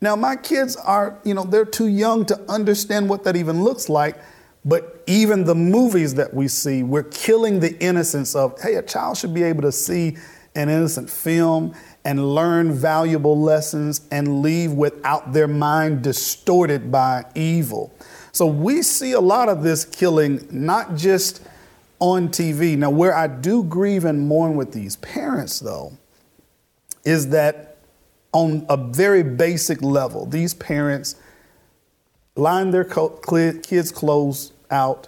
Now, 0.02 0.16
my 0.16 0.36
kids 0.36 0.76
are, 0.76 1.20
you 1.24 1.34
know, 1.34 1.44
they're 1.44 1.66
too 1.66 1.88
young 1.88 2.26
to 2.28 2.40
understand 2.48 3.10
what 3.10 3.24
that 3.24 3.36
even 3.36 3.64
looks 3.64 3.90
like, 3.90 4.22
But 4.64 5.04
even 5.08 5.46
the 5.46 5.56
movies 5.56 6.14
that 6.16 6.34
we 6.34 6.48
see, 6.48 6.84
we're 6.84 7.04
killing 7.04 7.60
the 7.60 7.78
innocence 7.80 8.36
of, 8.36 8.60
hey, 8.62 8.76
a 8.76 8.84
child 8.84 9.18
should 9.18 9.34
be 9.34 9.44
able 9.44 9.64
to 9.64 9.72
see 9.72 10.18
an 10.54 10.70
innocent 10.70 11.10
film 11.10 11.74
and 12.06 12.36
learn 12.36 12.72
valuable 12.74 13.40
lessons 13.40 14.02
and 14.12 14.42
leave 14.42 14.74
without 14.74 15.34
their 15.34 15.48
mind 15.48 16.04
distorted 16.04 16.92
by 16.92 17.26
evil. 17.34 17.94
So 18.32 18.46
we 18.46 18.82
see 18.82 19.14
a 19.14 19.20
lot 19.20 19.50
of 19.50 19.64
this 19.64 19.84
killing, 19.84 20.48
not 20.52 20.96
just 20.96 21.42
on 22.00 22.30
TV. 22.30 22.78
Now, 22.78 22.90
where 22.90 23.16
I 23.16 23.28
do 23.28 23.64
grieve 23.64 24.06
and 24.06 24.28
mourn 24.28 24.56
with 24.56 24.74
these 24.74 24.96
parents, 24.98 25.60
though, 25.60 25.98
is 27.04 27.30
that 27.30 27.78
on 28.34 28.66
a 28.70 28.78
very 28.78 29.24
basic 29.24 29.82
level, 29.82 30.26
these 30.26 30.54
parents 30.54 31.16
line 32.36 32.72
their 32.72 32.86
kids' 32.86 33.92
clothes 33.92 34.54
out, 34.70 35.08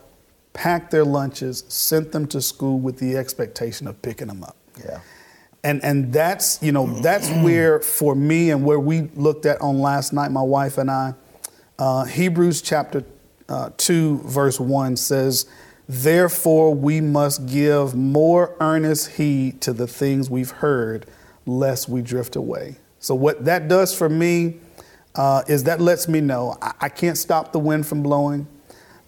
packed 0.53 0.91
their 0.91 1.05
lunches, 1.05 1.63
sent 1.67 2.11
them 2.11 2.27
to 2.27 2.41
school 2.41 2.79
with 2.79 2.99
the 2.99 3.15
expectation 3.15 3.87
of 3.87 4.01
picking 4.01 4.27
them 4.27 4.43
up. 4.43 4.57
Yeah. 4.77 4.99
And, 5.63 5.81
and 5.83 6.11
that's, 6.11 6.61
you 6.61 6.73
know, 6.73 6.87
that's 6.99 7.29
where 7.29 7.79
for 7.79 8.15
me 8.15 8.49
and 8.49 8.65
where 8.65 8.79
we 8.79 9.03
looked 9.15 9.45
at 9.45 9.61
on 9.61 9.79
last 9.79 10.11
night, 10.11 10.29
my 10.31 10.41
wife 10.41 10.77
and 10.77 10.91
I, 10.91 11.13
uh, 11.79 12.03
Hebrews 12.03 12.61
chapter 12.61 13.05
uh, 13.47 13.69
2, 13.77 14.19
verse 14.25 14.59
1 14.59 14.97
says, 14.97 15.45
Therefore 15.87 16.73
we 16.73 16.99
must 16.99 17.45
give 17.45 17.95
more 17.95 18.55
earnest 18.59 19.11
heed 19.11 19.61
to 19.61 19.73
the 19.73 19.87
things 19.87 20.29
we've 20.29 20.51
heard, 20.51 21.05
lest 21.45 21.89
we 21.89 22.01
drift 22.01 22.35
away. 22.35 22.75
So, 22.99 23.15
what 23.15 23.45
that 23.45 23.67
does 23.67 23.95
for 23.95 24.09
me 24.09 24.55
uh, 25.15 25.43
is 25.47 25.65
that 25.65 25.81
lets 25.81 26.07
me 26.07 26.21
know 26.21 26.57
I, 26.61 26.73
I, 26.81 26.89
can't 26.89 27.17
stop 27.17 27.51
the 27.51 27.59
wind 27.59 27.85
from 27.85 28.01
blowing. 28.01 28.47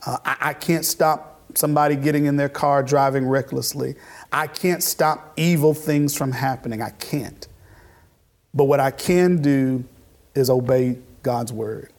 Uh, 0.06 0.18
I, 0.24 0.38
I 0.42 0.54
can't 0.54 0.86
stop 0.86 1.42
somebody 1.56 1.96
getting 1.96 2.26
in 2.26 2.36
their 2.36 2.50
car 2.50 2.84
driving 2.84 3.28
recklessly. 3.28 3.96
I 4.32 4.48
can't 4.48 4.84
stop 4.84 5.34
evil 5.38 5.74
things 5.74 6.16
from 6.16 6.32
happening. 6.32 6.82
I 6.82 6.90
can't. 6.92 7.48
But 8.54 8.66
what 8.66 8.80
I 8.80 8.92
can 8.92 9.42
do 9.42 9.86
is 10.36 10.50
obey 10.50 11.00
God's 11.24 11.52
word. 11.52 11.92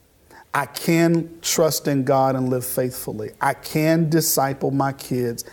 I 0.53 0.65
can 0.65 1.39
trust 1.41 1.87
in 1.87 2.03
God 2.03 2.35
and 2.35 2.49
live 2.49 2.65
faithfully. 2.65 3.31
I 3.41 3.53
can 3.53 4.09
disciple 4.09 4.71
my 4.71 4.93
kids 4.93 5.43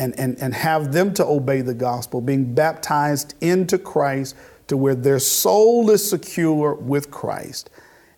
and, 0.00 0.18
and, 0.18 0.40
and 0.40 0.54
have 0.54 0.92
them 0.92 1.12
to 1.12 1.26
obey 1.26 1.60
the 1.60 1.74
gospel, 1.74 2.22
being 2.22 2.54
baptized 2.54 3.34
into 3.42 3.76
Christ 3.76 4.34
to 4.68 4.76
where 4.78 4.94
their 4.94 5.18
soul 5.18 5.90
is 5.90 6.08
secure 6.08 6.72
with 6.72 7.10
Christ. 7.10 7.68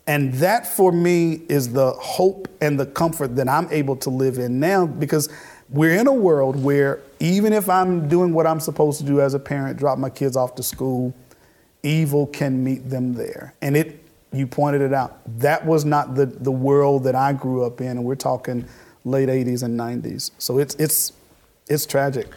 And 0.06 0.32
that 0.34 0.64
for 0.64 0.92
me 0.92 1.42
is 1.48 1.72
the 1.72 1.90
hope 1.94 2.46
and 2.60 2.78
the 2.78 2.86
comfort 2.86 3.34
that 3.34 3.48
I'm 3.48 3.68
able 3.72 3.96
to 3.96 4.10
live 4.10 4.38
in 4.38 4.60
now 4.60 4.86
because 4.86 5.28
we're 5.70 5.96
in 5.96 6.06
a 6.06 6.12
world 6.12 6.62
where 6.62 7.00
even 7.18 7.52
if 7.52 7.68
I'm 7.68 8.08
doing 8.08 8.32
what 8.32 8.46
I'm 8.46 8.60
supposed 8.60 9.00
to 9.00 9.04
do 9.04 9.20
as 9.20 9.34
a 9.34 9.40
parent, 9.40 9.76
drop 9.76 9.98
my 9.98 10.10
kids 10.10 10.36
off 10.36 10.54
to 10.56 10.62
school, 10.62 11.12
evil 11.82 12.28
can 12.28 12.62
meet 12.62 12.90
them 12.90 13.12
there. 13.12 13.54
And 13.60 13.76
it, 13.76 14.04
you 14.32 14.46
pointed 14.46 14.82
it 14.82 14.94
out, 14.94 15.20
that 15.40 15.66
was 15.66 15.84
not 15.84 16.14
the, 16.14 16.26
the 16.26 16.52
world 16.52 17.02
that 17.04 17.16
I 17.16 17.32
grew 17.32 17.64
up 17.64 17.80
in. 17.80 17.88
And 17.88 18.04
we're 18.04 18.14
talking 18.14 18.66
late 19.04 19.28
80s 19.28 19.64
and 19.64 19.78
90s. 19.78 20.30
So 20.38 20.58
it's, 20.58 20.76
it's, 20.76 21.12
it's 21.68 21.86
tragic. 21.86 22.28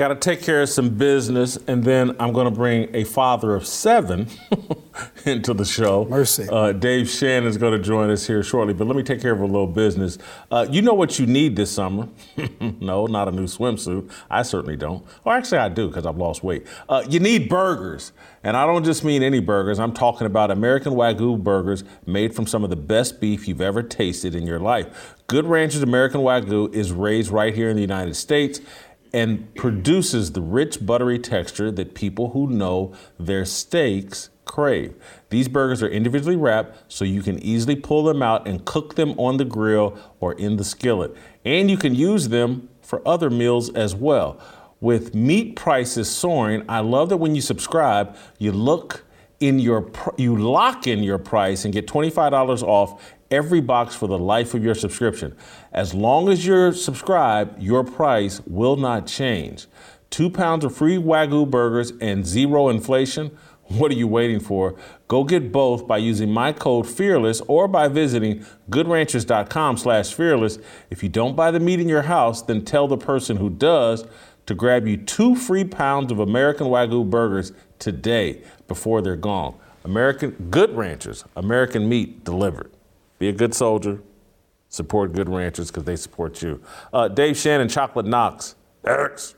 Got 0.00 0.08
to 0.08 0.14
take 0.14 0.40
care 0.40 0.62
of 0.62 0.70
some 0.70 0.96
business, 0.96 1.58
and 1.66 1.84
then 1.84 2.16
I'm 2.18 2.32
going 2.32 2.46
to 2.46 2.50
bring 2.50 2.88
a 2.96 3.04
father 3.04 3.54
of 3.54 3.66
seven 3.66 4.28
into 5.26 5.52
the 5.52 5.66
show. 5.66 6.06
Mercy. 6.06 6.48
Uh, 6.50 6.72
Dave 6.72 7.06
Shannon 7.06 7.46
is 7.46 7.58
going 7.58 7.74
to 7.74 7.78
join 7.78 8.08
us 8.08 8.26
here 8.26 8.42
shortly, 8.42 8.72
but 8.72 8.86
let 8.86 8.96
me 8.96 9.02
take 9.02 9.20
care 9.20 9.34
of 9.34 9.40
a 9.40 9.44
little 9.44 9.66
business. 9.66 10.16
Uh, 10.50 10.66
you 10.70 10.80
know 10.80 10.94
what 10.94 11.18
you 11.18 11.26
need 11.26 11.54
this 11.54 11.70
summer? 11.70 12.08
no, 12.80 13.04
not 13.08 13.28
a 13.28 13.30
new 13.30 13.44
swimsuit. 13.44 14.10
I 14.30 14.40
certainly 14.40 14.74
don't. 14.74 15.04
Or 15.26 15.34
actually, 15.34 15.58
I 15.58 15.68
do 15.68 15.88
because 15.88 16.06
I've 16.06 16.16
lost 16.16 16.42
weight. 16.42 16.66
Uh, 16.88 17.04
you 17.06 17.20
need 17.20 17.50
burgers. 17.50 18.12
And 18.42 18.56
I 18.56 18.64
don't 18.64 18.84
just 18.84 19.04
mean 19.04 19.22
any 19.22 19.40
burgers, 19.40 19.78
I'm 19.78 19.92
talking 19.92 20.26
about 20.26 20.50
American 20.50 20.94
Wagyu 20.94 21.44
burgers 21.44 21.84
made 22.06 22.34
from 22.34 22.46
some 22.46 22.64
of 22.64 22.70
the 22.70 22.76
best 22.76 23.20
beef 23.20 23.46
you've 23.46 23.60
ever 23.60 23.82
tasted 23.82 24.34
in 24.34 24.46
your 24.46 24.58
life. 24.58 25.14
Good 25.26 25.44
Ranchers 25.44 25.82
American 25.82 26.22
Wagyu 26.22 26.72
is 26.74 26.90
raised 26.90 27.30
right 27.30 27.54
here 27.54 27.68
in 27.68 27.76
the 27.76 27.82
United 27.82 28.16
States 28.16 28.62
and 29.12 29.54
produces 29.54 30.32
the 30.32 30.40
rich 30.40 30.84
buttery 30.84 31.18
texture 31.18 31.70
that 31.70 31.94
people 31.94 32.30
who 32.30 32.48
know 32.48 32.94
their 33.18 33.44
steaks 33.44 34.30
crave. 34.44 34.94
These 35.28 35.48
burgers 35.48 35.82
are 35.82 35.88
individually 35.88 36.36
wrapped 36.36 36.92
so 36.92 37.04
you 37.04 37.22
can 37.22 37.38
easily 37.38 37.76
pull 37.76 38.02
them 38.02 38.22
out 38.22 38.48
and 38.48 38.64
cook 38.64 38.96
them 38.96 39.12
on 39.18 39.36
the 39.36 39.44
grill 39.44 39.96
or 40.18 40.32
in 40.34 40.56
the 40.56 40.64
skillet. 40.64 41.14
And 41.44 41.70
you 41.70 41.76
can 41.76 41.94
use 41.94 42.28
them 42.28 42.68
for 42.82 43.06
other 43.06 43.30
meals 43.30 43.70
as 43.74 43.94
well. 43.94 44.40
With 44.80 45.14
meat 45.14 45.56
prices 45.56 46.10
soaring, 46.10 46.64
I 46.68 46.80
love 46.80 47.10
that 47.10 47.18
when 47.18 47.34
you 47.34 47.40
subscribe, 47.40 48.16
you 48.38 48.50
look 48.50 49.04
in 49.38 49.58
your 49.58 49.90
you 50.18 50.36
lock 50.36 50.86
in 50.86 51.02
your 51.02 51.18
price 51.18 51.64
and 51.64 51.72
get 51.72 51.86
$25 51.86 52.62
off 52.62 53.14
every 53.30 53.60
box 53.60 53.94
for 53.94 54.08
the 54.08 54.18
life 54.18 54.54
of 54.54 54.64
your 54.64 54.74
subscription. 54.74 55.36
As 55.72 55.94
long 55.94 56.28
as 56.28 56.46
you're 56.46 56.72
subscribed, 56.72 57.62
your 57.62 57.84
price 57.84 58.40
will 58.46 58.76
not 58.76 59.06
change. 59.06 59.66
Two 60.10 60.28
pounds 60.28 60.64
of 60.64 60.74
free 60.74 60.96
Wagyu 60.96 61.48
burgers 61.48 61.92
and 62.00 62.26
zero 62.26 62.68
inflation. 62.68 63.36
What 63.64 63.92
are 63.92 63.94
you 63.94 64.08
waiting 64.08 64.40
for? 64.40 64.74
Go 65.06 65.22
get 65.22 65.52
both 65.52 65.86
by 65.86 65.98
using 65.98 66.30
my 66.32 66.52
code 66.52 66.88
FEARLESS 66.88 67.40
or 67.46 67.68
by 67.68 67.86
visiting 67.86 68.44
goodranchers.com 68.68 69.76
slash 69.76 70.12
fearless. 70.12 70.58
If 70.90 71.04
you 71.04 71.08
don't 71.08 71.36
buy 71.36 71.52
the 71.52 71.60
meat 71.60 71.78
in 71.78 71.88
your 71.88 72.02
house, 72.02 72.42
then 72.42 72.64
tell 72.64 72.88
the 72.88 72.98
person 72.98 73.36
who 73.36 73.48
does 73.48 74.04
to 74.46 74.54
grab 74.56 74.88
you 74.88 74.96
two 74.96 75.36
free 75.36 75.62
pounds 75.62 76.10
of 76.10 76.18
American 76.18 76.66
Wagyu 76.66 77.08
burgers 77.08 77.52
today 77.78 78.42
before 78.66 79.00
they're 79.00 79.14
gone. 79.14 79.54
American 79.84 80.30
Good 80.50 80.76
Ranchers, 80.76 81.24
American 81.36 81.88
meat 81.88 82.24
delivered. 82.24 82.72
Be 83.20 83.28
a 83.28 83.32
good 83.32 83.54
soldier. 83.54 84.00
Support 84.70 85.12
good 85.12 85.28
ranchers 85.28 85.70
because 85.70 85.84
they 85.84 85.96
support 85.96 86.40
you. 86.42 86.62
Uh, 86.90 87.06
Dave 87.06 87.36
Shannon, 87.36 87.68
Chocolate 87.68 88.06
Knox. 88.06 88.54
Eric's. 88.82 89.34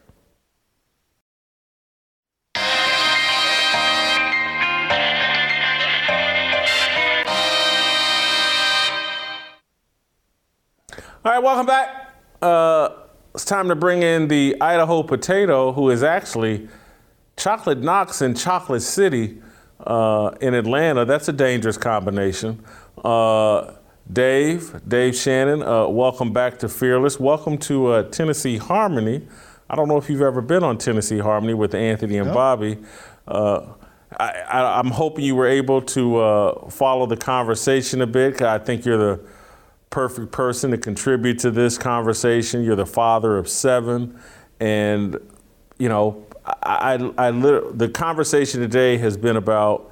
All 11.24 11.33
right, 11.33 11.43
welcome 11.43 11.66
back. 11.66 12.14
Uh, 12.41 12.91
it's 13.35 13.45
time 13.45 13.68
to 13.68 13.74
bring 13.74 14.05
in 14.05 14.28
the 14.28 14.57
Idaho 14.61 15.03
potato, 15.03 15.72
who 15.72 15.91
is 15.91 16.05
actually 16.05 16.68
Chocolate 17.37 17.78
Knox 17.78 18.22
in 18.22 18.37
Chocolate 18.37 18.83
City 18.83 19.43
uh, 19.85 20.30
in 20.41 20.55
Atlanta. 20.55 21.05
That's 21.05 21.26
a 21.26 21.33
dangerous 21.33 21.76
combination. 21.76 22.62
Uh, 23.03 23.72
Dave, 24.12 24.80
Dave 24.86 25.16
Shannon, 25.16 25.62
uh, 25.62 25.88
welcome 25.88 26.32
back 26.32 26.59
to 26.61 26.68
Fearless. 26.68 27.18
Welcome 27.18 27.59
to 27.59 27.88
uh, 27.88 28.03
Tennessee 28.11 28.59
Harmony. 28.59 29.26
I 29.68 29.74
don't 29.74 29.88
know 29.88 29.96
if 29.96 30.09
you've 30.09 30.22
ever 30.22 30.40
been 30.40 30.62
on 30.62 30.78
Tennessee 30.78 31.18
Harmony 31.18 31.55
with 31.55 31.74
Anthony 31.74 32.18
and 32.18 32.32
Bobby. 32.32 32.78
Uh, 33.26 33.66
I, 34.18 34.78
am 34.78 34.90
hoping 34.90 35.24
you 35.24 35.34
were 35.34 35.48
able 35.48 35.80
to 35.82 36.18
uh, 36.18 36.70
follow 36.70 37.07
the 37.07 37.16
conversation 37.16 38.03
a 38.03 38.07
bit. 38.07 38.42
I 38.42 38.59
think 38.59 38.84
you're 38.84 38.98
the 38.98 39.20
perfect 39.90 40.30
person 40.30 40.70
to 40.70 40.78
contribute 40.78 41.38
to 41.40 41.50
this 41.50 41.78
conversation. 41.78 42.62
You're 42.62 42.76
the 42.76 42.86
father 42.86 43.36
of 43.36 43.48
seven, 43.48 44.20
and 44.61 45.16
you 45.78 45.88
know, 45.88 46.26
I, 46.44 46.94
I, 47.16 47.28
I 47.28 47.30
the 47.30 47.90
conversation 47.92 48.61
today 48.61 48.98
has 48.98 49.16
been 49.16 49.36
about 49.36 49.91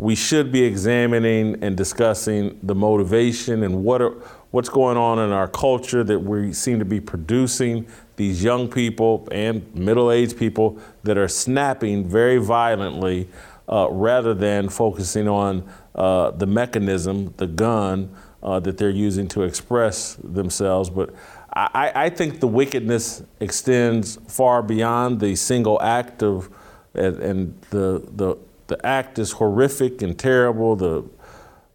we 0.00 0.14
should 0.14 0.50
be 0.50 0.62
examining 0.62 1.62
and 1.62 1.76
discussing 1.76 2.58
the 2.62 2.74
motivation 2.74 3.62
and 3.62 3.84
what 3.84 4.00
are, 4.00 4.12
what's 4.50 4.70
going 4.70 4.96
on 4.96 5.18
in 5.18 5.30
our 5.30 5.46
culture 5.46 6.02
that 6.02 6.18
we 6.18 6.54
seem 6.54 6.78
to 6.78 6.86
be 6.86 6.98
producing 6.98 7.86
these 8.16 8.42
young 8.42 8.66
people 8.66 9.28
and 9.30 9.62
middle-aged 9.74 10.38
people 10.38 10.78
that 11.02 11.18
are 11.18 11.28
snapping 11.28 12.08
very 12.08 12.38
violently 12.38 13.28
uh, 13.68 13.88
rather 13.90 14.32
than 14.32 14.70
focusing 14.70 15.28
on 15.28 15.70
uh, 15.94 16.30
the 16.30 16.46
mechanism, 16.46 17.34
the 17.36 17.46
gun 17.46 18.08
uh, 18.42 18.58
that 18.58 18.78
they're 18.78 18.88
using 18.88 19.28
to 19.28 19.42
express 19.42 20.14
themselves. 20.24 20.88
But 20.88 21.14
I, 21.52 21.92
I, 21.94 22.08
think 22.08 22.40
the 22.40 22.48
wickedness 22.48 23.22
extends 23.38 24.16
far 24.28 24.62
beyond 24.62 25.20
the 25.20 25.36
single 25.36 25.78
act 25.82 26.22
of 26.22 26.48
and, 26.94 27.16
and 27.18 27.62
the 27.68 28.02
the 28.16 28.38
the 28.70 28.86
act 28.86 29.18
is 29.18 29.32
horrific 29.32 30.00
and 30.00 30.18
terrible. 30.18 30.74
The 30.74 31.04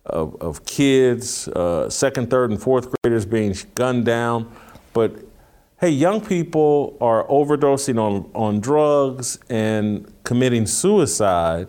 of, 0.05 0.35
of 0.41 0.65
kids, 0.65 1.47
uh, 1.49 1.89
second, 1.89 2.29
third, 2.29 2.51
and 2.51 2.61
fourth 2.61 2.93
graders 3.01 3.25
being 3.25 3.55
gunned 3.73 4.05
down. 4.05 4.51
But 4.93 5.15
hey, 5.79 5.89
young 5.89 6.21
people 6.21 6.97
are 7.01 7.25
overdosing 7.27 7.99
on, 7.99 8.29
on 8.33 8.59
drugs 8.59 9.39
and 9.49 10.11
committing 10.23 10.67
suicide 10.67 11.67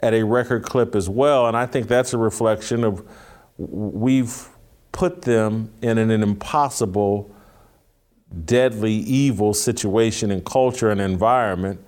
at 0.00 0.14
a 0.14 0.22
record 0.22 0.64
clip 0.64 0.94
as 0.94 1.08
well. 1.08 1.46
And 1.46 1.56
I 1.56 1.66
think 1.66 1.88
that's 1.88 2.12
a 2.14 2.18
reflection 2.18 2.84
of 2.84 3.06
we've 3.58 4.48
put 4.92 5.22
them 5.22 5.72
in 5.82 5.98
an, 5.98 6.10
an 6.10 6.22
impossible 6.22 7.34
deadly, 8.44 8.92
evil 8.94 9.54
situation 9.54 10.30
and 10.30 10.44
culture 10.44 10.90
and 10.90 11.00
environment 11.00 11.80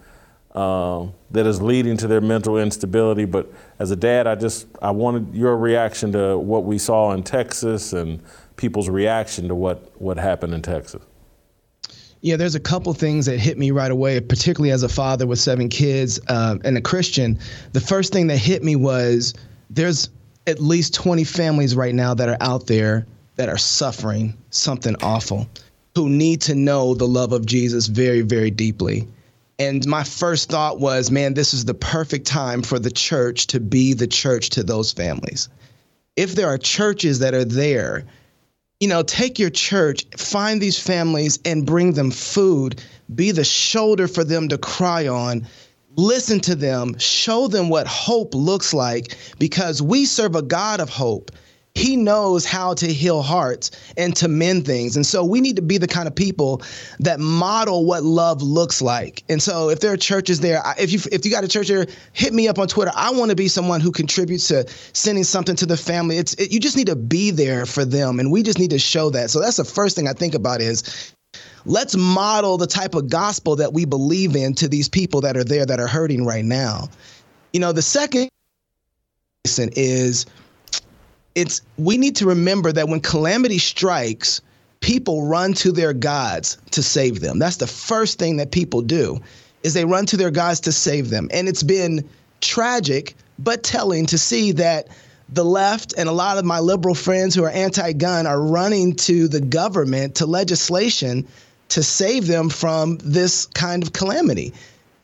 uh, 0.57 1.07
that 1.31 1.47
is 1.47 1.61
leading 1.61 1.99
to 1.99 2.07
their 2.07 2.23
mental 2.23 2.59
instability. 2.59 3.27
But 3.27 3.53
as 3.79 3.91
a 3.91 3.97
dad, 3.97 4.27
I 4.27 4.35
just 4.35 4.67
I 4.81 4.91
wanted 4.91 5.35
your 5.35 5.57
reaction 5.57 6.13
to 6.13 6.39
what 6.39 6.65
we 6.65 6.79
saw 6.79 7.13
in 7.13 7.23
Texas 7.23 7.93
and 7.93 8.23
people's 8.57 8.89
reaction 8.89 9.49
to 9.49 9.55
what 9.55 9.93
what 10.01 10.17
happened 10.17 10.55
in 10.55 10.63
Texas. 10.63 11.03
Yeah, 12.23 12.37
there's 12.37 12.55
a 12.55 12.61
couple 12.61 12.93
things 12.95 13.27
that 13.27 13.39
hit 13.39 13.59
me 13.59 13.71
right 13.71 13.91
away, 13.91 14.19
particularly 14.21 14.73
as 14.73 14.83
a 14.83 14.89
father 14.89 15.27
with 15.27 15.39
seven 15.39 15.69
kids 15.69 16.19
uh, 16.29 16.57
and 16.65 16.77
a 16.77 16.81
Christian. 16.81 17.39
The 17.73 17.81
first 17.81 18.13
thing 18.13 18.27
that 18.29 18.39
hit 18.39 18.65
me 18.65 18.75
was 18.75 19.35
there's 19.69 20.09
at 20.47 20.59
least 20.59 20.95
20 20.95 21.25
families 21.25 21.77
right 21.77 21.95
now 21.95 22.15
that 22.15 22.29
are 22.29 22.39
out 22.41 22.67
there 22.67 23.07
that 23.37 23.51
are 23.51 23.59
suffering 23.59 24.35
something 24.51 24.97
awful, 25.03 25.47
who 25.95 26.09
need 26.09 26.41
to 26.41 26.55
know 26.55 26.95
the 26.95 27.07
love 27.07 27.33
of 27.33 27.45
Jesus 27.45 27.87
very, 27.87 28.23
very 28.23 28.51
deeply. 28.51 29.07
And 29.59 29.87
my 29.87 30.05
first 30.05 30.51
thought 30.51 30.81
was, 30.81 31.11
man, 31.11 31.35
this 31.35 31.55
is 31.55 31.65
the 31.65 31.75
perfect 31.75 32.27
time 32.27 32.63
for 32.63 32.79
the 32.79 32.91
church 32.91 33.47
to 33.49 33.61
be 33.61 33.95
the 33.95 34.07
church 34.07 34.51
to 34.51 34.63
those 34.63 34.93
families. 34.93 35.49
If 36.15 36.35
there 36.35 36.49
are 36.49 36.59
churches 36.59 37.21
that 37.21 37.35
are 37.35 37.45
there, 37.45 38.05
you 38.81 38.89
know, 38.89 39.03
take 39.03 39.39
your 39.39 39.51
church, 39.51 40.05
find 40.17 40.61
these 40.61 40.79
families 40.79 41.39
and 41.45 41.65
bring 41.65 41.93
them 41.93 42.11
food, 42.11 42.83
be 43.15 43.31
the 43.31 43.45
shoulder 43.45 44.07
for 44.07 44.25
them 44.25 44.49
to 44.49 44.59
cry 44.59 45.09
on. 45.09 45.47
Listen 45.97 46.41
to 46.41 46.55
them, 46.55 46.99
show 46.99 47.49
them 47.49 47.71
what 47.71 47.87
hope 47.87 48.35
looks 48.35 48.75
like 48.75 49.17
because 49.39 49.81
we 49.81 50.05
serve 50.05 50.37
a 50.37 50.43
God 50.43 50.81
of 50.81 50.91
hope 50.91 51.31
he 51.77 51.95
knows 51.95 52.47
how 52.47 52.73
to 52.73 52.91
heal 52.91 53.21
hearts 53.21 53.71
and 53.99 54.17
to 54.17 54.29
mend 54.29 54.65
things. 54.65 54.97
And 54.97 55.05
so 55.05 55.23
we 55.23 55.43
need 55.43 55.57
to 55.57 55.63
be 55.63 55.77
the 55.77 55.87
kind 55.87 56.09
of 56.09 56.15
people 56.15 56.63
that 57.01 57.21
model 57.21 57.85
what 57.85 58.03
love 58.03 58.41
looks 58.41 58.81
like. 58.81 59.23
And 59.29 59.43
so 59.43 59.69
if 59.69 59.81
there 59.81 59.93
are 59.93 59.97
churches 59.99 60.41
there, 60.41 60.63
if 60.79 60.91
you 60.91 61.01
if 61.13 61.27
you 61.27 61.31
got 61.31 61.45
a 61.45 61.49
church 61.49 61.69
there, 61.69 61.87
hit 62.15 62.33
me 62.33 62.49
up 62.49 62.59
on 62.59 62.67
Twitter. 62.67 62.93
I 62.95 63.11
want 63.11 63.29
to 63.29 63.37
be 63.37 63.49
someone 63.49 63.83
who 63.83 63.93
contributes 63.93 64.49
to 64.49 64.67
sending 64.95 65.23
something 65.23 65.55
to 65.57 65.67
the 65.67 65.77
family. 65.77 66.17
It's 66.17 66.33
it, 66.35 66.51
you 66.51 66.61
just 66.61 66.79
need 66.79 66.87
to 66.87 66.97
be 66.97 67.31
there 67.31 67.67
for 67.67 67.85
them, 67.85 68.21
and 68.21 68.33
we 68.33 68.43
just 68.43 68.59
need 68.59 68.71
to 68.71 68.79
show 68.79 69.11
that. 69.11 69.29
So 69.29 69.41
that's 69.41 69.59
the 69.59 69.65
first 69.65 69.97
thing 69.97 70.09
I 70.09 70.15
think 70.15 70.35
about 70.35 70.63
is 70.63 71.13
let's 71.67 71.95
model 71.95 72.57
the 72.57 72.67
type 72.67 72.95
of 72.95 73.11
gospel 73.11 73.57
that 73.57 73.75
we 73.75 73.85
believe 73.85 74.35
in 74.35 74.55
to 74.55 74.69
these 74.69 74.89
people 74.89 75.21
that 75.21 75.37
are 75.37 75.45
there 75.45 75.67
that 75.67 75.79
are 75.79 75.87
hurting 75.87 76.25
right 76.25 76.45
now. 76.45 76.89
You 77.53 77.61
know, 77.61 77.73
the 77.73 77.83
second 77.83 78.31
is 79.45 80.25
it's 81.37 81.61
we 81.77 81.99
need 81.99 82.17
to 82.17 82.27
remember 82.27 82.73
that 82.73 82.89
when 82.89 83.01
calamity 83.01 83.59
strikes, 83.59 84.41
people 84.81 85.27
run 85.27 85.53
to 85.53 85.71
their 85.71 85.93
gods 85.93 86.59
to 86.73 86.83
save 86.83 87.21
them. 87.21 87.39
That's 87.39 87.59
the 87.59 87.67
first 87.67 88.19
thing 88.19 88.39
that 88.39 88.51
people 88.51 88.83
do 88.83 89.21
is 89.63 89.75
they 89.75 89.85
run 89.85 90.07
to 90.07 90.17
their 90.17 90.31
gods 90.31 90.61
to 90.61 90.73
save 90.73 91.11
them. 91.11 91.29
And 91.31 91.47
it's 91.47 91.63
been 91.63 92.09
tragic 92.41 93.15
but 93.39 93.63
telling 93.63 94.07
to 94.07 94.19
see 94.19 94.53
that 94.53 94.89
the 95.29 95.45
left 95.45 95.93
and 95.99 96.09
a 96.09 96.13
lot 96.13 96.39
of 96.39 96.45
my 96.45 96.61
liberal 96.61 96.95
friends 96.95 97.35
who 97.35 97.45
are 97.45 97.51
anti-gun 97.51 98.27
are 98.27 98.41
running 98.41 98.95
to 98.95 99.29
the 99.29 99.41
government 99.41 100.17
to 100.17 100.27
legislation 100.27 101.27
to 101.69 101.83
save 101.83 102.27
them 102.27 102.49
from 102.49 102.97
this 102.99 103.45
kind 103.47 103.83
of 103.83 103.93
calamity. 103.93 104.55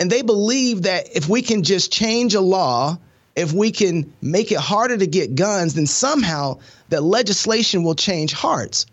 And 0.01 0.11
they 0.11 0.22
believe 0.22 0.83
that 0.83 1.14
if 1.14 1.28
we 1.28 1.43
can 1.43 1.62
just 1.62 1.93
change 1.93 2.35
a 2.35 2.41
law 2.41 2.97
if 3.37 3.53
we 3.53 3.70
can 3.70 4.12
make 4.20 4.53
it 4.53 4.59
harder 4.59 4.97
to 4.97 5.07
get 5.07 5.35
guns, 5.35 5.74
then 5.74 5.87
somehow 5.87 6.59
that 6.91 7.03
legislation 7.03 7.83
will 7.83 7.95
change 7.95 8.33
hearts. 8.33 8.87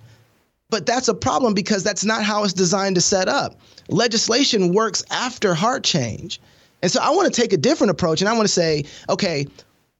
But 0.69 0.85
that's 0.85 1.07
a 1.07 1.13
problem 1.13 1.53
because 1.53 1.83
that's 1.83 2.05
not 2.05 2.23
how 2.23 2.43
it's 2.43 2.53
designed 2.53 2.95
to 2.95 3.01
set 3.01 3.27
up. 3.27 3.59
Legislation 3.87 4.73
works 4.73 5.03
after 5.09 5.53
heart 5.53 5.83
change. 5.83 6.39
And 6.81 6.91
so 6.91 7.01
I 7.01 7.09
want 7.09 7.33
to 7.33 7.41
take 7.41 7.53
a 7.53 7.57
different 7.57 7.91
approach 7.91 8.21
and 8.21 8.29
I 8.29 8.33
want 8.33 8.47
to 8.47 8.53
say, 8.53 8.85
okay, 9.09 9.47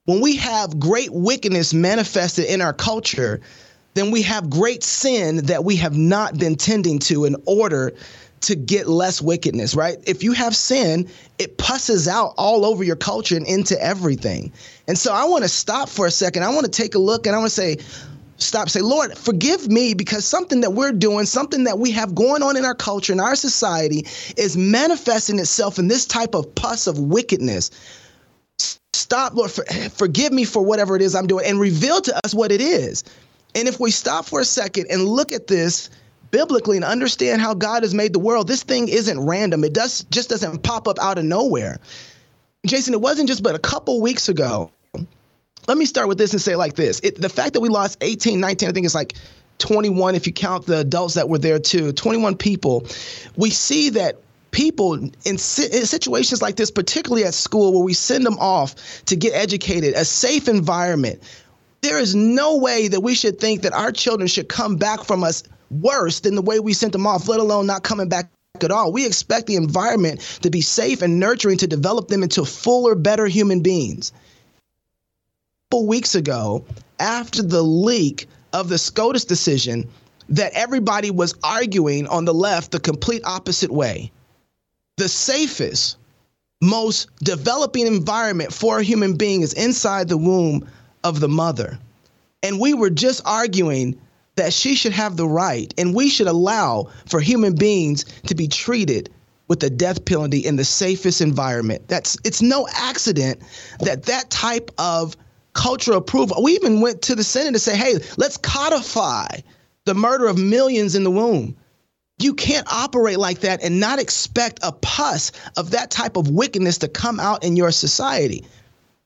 when 0.05 0.21
we 0.21 0.37
have 0.37 0.79
great 0.79 1.11
wickedness 1.11 1.73
manifested 1.73 2.45
in 2.45 2.61
our 2.61 2.73
culture, 2.73 3.41
then 3.95 4.11
we 4.11 4.21
have 4.21 4.49
great 4.49 4.83
sin 4.83 5.45
that 5.47 5.63
we 5.63 5.75
have 5.75 5.97
not 5.97 6.37
been 6.37 6.55
tending 6.55 6.99
to 6.99 7.25
in 7.25 7.35
order 7.45 7.93
to 8.41 8.55
get 8.55 8.87
less 8.87 9.21
wickedness, 9.21 9.75
right? 9.75 9.97
If 10.05 10.23
you 10.23 10.31
have 10.33 10.55
sin, 10.55 11.09
it 11.37 11.57
pusses 11.57 12.07
out 12.07 12.33
all 12.37 12.65
over 12.65 12.83
your 12.83 12.95
culture 12.95 13.35
and 13.35 13.45
into 13.47 13.81
everything. 13.81 14.51
And 14.87 14.97
so 14.97 15.13
I 15.13 15.25
want 15.25 15.43
to 15.43 15.49
stop 15.49 15.89
for 15.89 16.05
a 16.05 16.11
second. 16.11 16.43
I 16.43 16.49
want 16.49 16.65
to 16.65 16.71
take 16.71 16.95
a 16.95 16.99
look 16.99 17.27
and 17.27 17.35
I 17.35 17.39
want 17.39 17.51
to 17.51 17.55
say, 17.55 17.77
stop, 18.37 18.69
say, 18.69 18.81
Lord, 18.81 19.17
forgive 19.17 19.67
me 19.67 19.93
because 19.93 20.25
something 20.25 20.61
that 20.61 20.71
we're 20.71 20.91
doing, 20.91 21.25
something 21.25 21.65
that 21.65 21.79
we 21.79 21.91
have 21.91 22.15
going 22.15 22.41
on 22.41 22.55
in 22.57 22.65
our 22.65 22.75
culture, 22.75 23.13
in 23.13 23.19
our 23.19 23.35
society, 23.35 24.05
is 24.37 24.57
manifesting 24.57 25.39
itself 25.39 25.77
in 25.77 25.87
this 25.87 26.05
type 26.05 26.33
of 26.33 26.53
pus 26.55 26.87
of 26.87 26.99
wickedness. 26.99 27.71
Stop, 28.93 29.35
Lord, 29.35 29.51
for, 29.51 29.63
forgive 29.91 30.31
me 30.31 30.45
for 30.45 30.63
whatever 30.63 30.95
it 30.95 31.01
is 31.01 31.15
I'm 31.15 31.27
doing 31.27 31.45
and 31.45 31.59
reveal 31.59 32.01
to 32.01 32.25
us 32.25 32.33
what 32.33 32.51
it 32.51 32.61
is. 32.61 33.03
And 33.55 33.67
if 33.67 33.79
we 33.79 33.91
stop 33.91 34.25
for 34.25 34.39
a 34.39 34.45
second 34.45 34.87
and 34.89 35.05
look 35.05 35.31
at 35.31 35.47
this, 35.47 35.89
biblically 36.31 36.77
and 36.77 36.85
understand 36.85 37.41
how 37.41 37.53
God 37.53 37.83
has 37.83 37.93
made 37.93 38.13
the 38.13 38.19
world, 38.19 38.47
this 38.47 38.63
thing 38.63 38.87
isn't 38.87 39.19
random. 39.19 39.63
It 39.63 39.73
does 39.73 40.03
just 40.05 40.29
doesn't 40.29 40.63
pop 40.63 40.87
up 40.87 40.99
out 40.99 41.17
of 41.17 41.25
nowhere. 41.25 41.79
Jason, 42.65 42.93
it 42.93 43.01
wasn't 43.01 43.29
just 43.29 43.43
but 43.43 43.55
a 43.55 43.59
couple 43.59 44.01
weeks 44.01 44.29
ago. 44.29 44.71
Let 45.67 45.77
me 45.77 45.85
start 45.85 46.07
with 46.07 46.17
this 46.17 46.33
and 46.33 46.41
say 46.41 46.55
like 46.55 46.75
this. 46.75 46.99
It, 47.01 47.19
the 47.19 47.29
fact 47.29 47.53
that 47.53 47.61
we 47.61 47.69
lost 47.69 47.97
18, 48.01 48.39
19, 48.39 48.69
I 48.69 48.71
think 48.71 48.85
it's 48.85 48.95
like 48.95 49.13
21 49.59 50.15
if 50.15 50.25
you 50.25 50.33
count 50.33 50.65
the 50.65 50.79
adults 50.79 51.13
that 51.13 51.29
were 51.29 51.37
there 51.37 51.59
too, 51.59 51.91
21 51.91 52.37
people. 52.37 52.87
We 53.37 53.51
see 53.51 53.91
that 53.91 54.17
people 54.51 54.95
in, 54.95 55.13
in, 55.25 55.37
situations 55.37 56.41
like 56.41 56.55
this, 56.55 56.71
particularly 56.71 57.23
at 57.25 57.33
school 57.33 57.73
where 57.73 57.83
we 57.83 57.93
send 57.93 58.25
them 58.25 58.37
off 58.39 59.05
to 59.05 59.15
get 59.15 59.33
educated, 59.33 59.93
a 59.93 60.05
safe 60.05 60.47
environment, 60.47 61.21
there 61.81 61.99
is 61.99 62.15
no 62.15 62.57
way 62.57 62.87
that 62.87 63.01
we 63.01 63.15
should 63.15 63.39
think 63.39 63.61
that 63.61 63.73
our 63.73 63.91
children 63.91 64.27
should 64.27 64.49
come 64.49 64.75
back 64.75 65.03
from 65.03 65.23
us 65.23 65.43
worse 65.69 66.21
than 66.21 66.35
the 66.35 66.41
way 66.41 66.59
we 66.59 66.73
sent 66.73 66.93
them 66.93 67.07
off, 67.07 67.27
let 67.27 67.39
alone 67.39 67.65
not 67.65 67.83
coming 67.83 68.09
back 68.09 68.29
at 68.61 68.71
all. 68.71 68.91
We 68.91 69.05
expect 69.05 69.47
the 69.47 69.55
environment 69.55 70.21
to 70.41 70.49
be 70.49 70.61
safe 70.61 71.01
and 71.01 71.19
nurturing 71.19 71.57
to 71.59 71.67
develop 71.67 72.07
them 72.07 72.23
into 72.23 72.45
fuller, 72.45 72.95
better 72.95 73.27
human 73.27 73.61
beings. 73.61 74.11
A 75.71 75.75
couple 75.75 75.87
weeks 75.87 76.15
ago, 76.15 76.65
after 76.99 77.43
the 77.43 77.61
leak 77.61 78.27
of 78.51 78.69
the 78.69 78.77
SCOTUS 78.77 79.25
decision, 79.25 79.87
that 80.29 80.53
everybody 80.53 81.11
was 81.11 81.35
arguing 81.43 82.07
on 82.07 82.25
the 82.25 82.33
left 82.33 82.71
the 82.71 82.79
complete 82.79 83.23
opposite 83.25 83.71
way. 83.71 84.11
The 84.97 85.09
safest, 85.09 85.97
most 86.61 87.07
developing 87.23 87.87
environment 87.87 88.53
for 88.53 88.79
a 88.79 88.83
human 88.83 89.15
being 89.15 89.41
is 89.41 89.53
inside 89.53 90.07
the 90.07 90.17
womb 90.17 90.67
of 91.03 91.19
the 91.19 91.29
mother. 91.29 91.79
And 92.43 92.59
we 92.59 92.73
were 92.73 92.89
just 92.89 93.21
arguing 93.25 93.99
that 94.35 94.53
she 94.53 94.75
should 94.75 94.93
have 94.93 95.17
the 95.17 95.27
right 95.27 95.73
and 95.77 95.93
we 95.93 96.09
should 96.09 96.27
allow 96.27 96.89
for 97.05 97.19
human 97.19 97.55
beings 97.55 98.05
to 98.27 98.35
be 98.35 98.47
treated 98.47 99.09
with 99.49 99.59
the 99.59 99.69
death 99.69 100.05
penalty 100.05 100.39
in 100.39 100.55
the 100.55 100.63
safest 100.63 101.19
environment. 101.19 101.87
That's 101.87 102.17
it's 102.23 102.41
no 102.41 102.67
accident 102.73 103.41
that 103.79 104.03
that 104.03 104.29
type 104.29 104.71
of 104.77 105.17
cultural 105.53 105.97
approval. 105.97 106.41
We 106.41 106.53
even 106.53 106.79
went 106.79 107.01
to 107.03 107.15
the 107.15 107.23
Senate 107.23 107.53
to 107.53 107.59
say, 107.59 107.75
"Hey, 107.75 107.95
let's 108.17 108.37
codify 108.37 109.27
the 109.85 109.95
murder 109.95 110.27
of 110.27 110.37
millions 110.37 110.95
in 110.95 111.03
the 111.03 111.11
womb." 111.11 111.57
You 112.19 112.33
can't 112.33 112.71
operate 112.71 113.17
like 113.17 113.39
that 113.39 113.63
and 113.63 113.79
not 113.79 113.97
expect 113.97 114.59
a 114.61 114.71
pus 114.71 115.31
of 115.57 115.71
that 115.71 115.89
type 115.89 116.17
of 116.17 116.29
wickedness 116.29 116.77
to 116.79 116.87
come 116.87 117.19
out 117.19 117.43
in 117.43 117.55
your 117.55 117.71
society. 117.71 118.45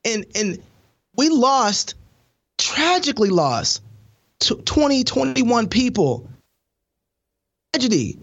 And 0.04 0.26
and 0.36 0.62
we 1.16 1.30
lost 1.30 1.96
tragically 2.58 3.30
lost 3.30 3.82
20, 4.48 5.04
21 5.04 5.68
people. 5.70 6.30
Tragedy. 7.74 8.20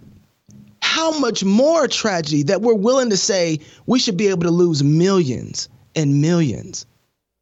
How 0.82 1.18
much 1.18 1.44
more 1.44 1.86
tragedy 1.88 2.44
that 2.44 2.62
we're 2.62 2.74
willing 2.74 3.10
to 3.10 3.16
say 3.16 3.60
we 3.86 3.98
should 3.98 4.16
be 4.16 4.28
able 4.28 4.42
to 4.42 4.50
lose 4.50 4.82
millions 4.82 5.68
and 5.94 6.20
millions. 6.20 6.86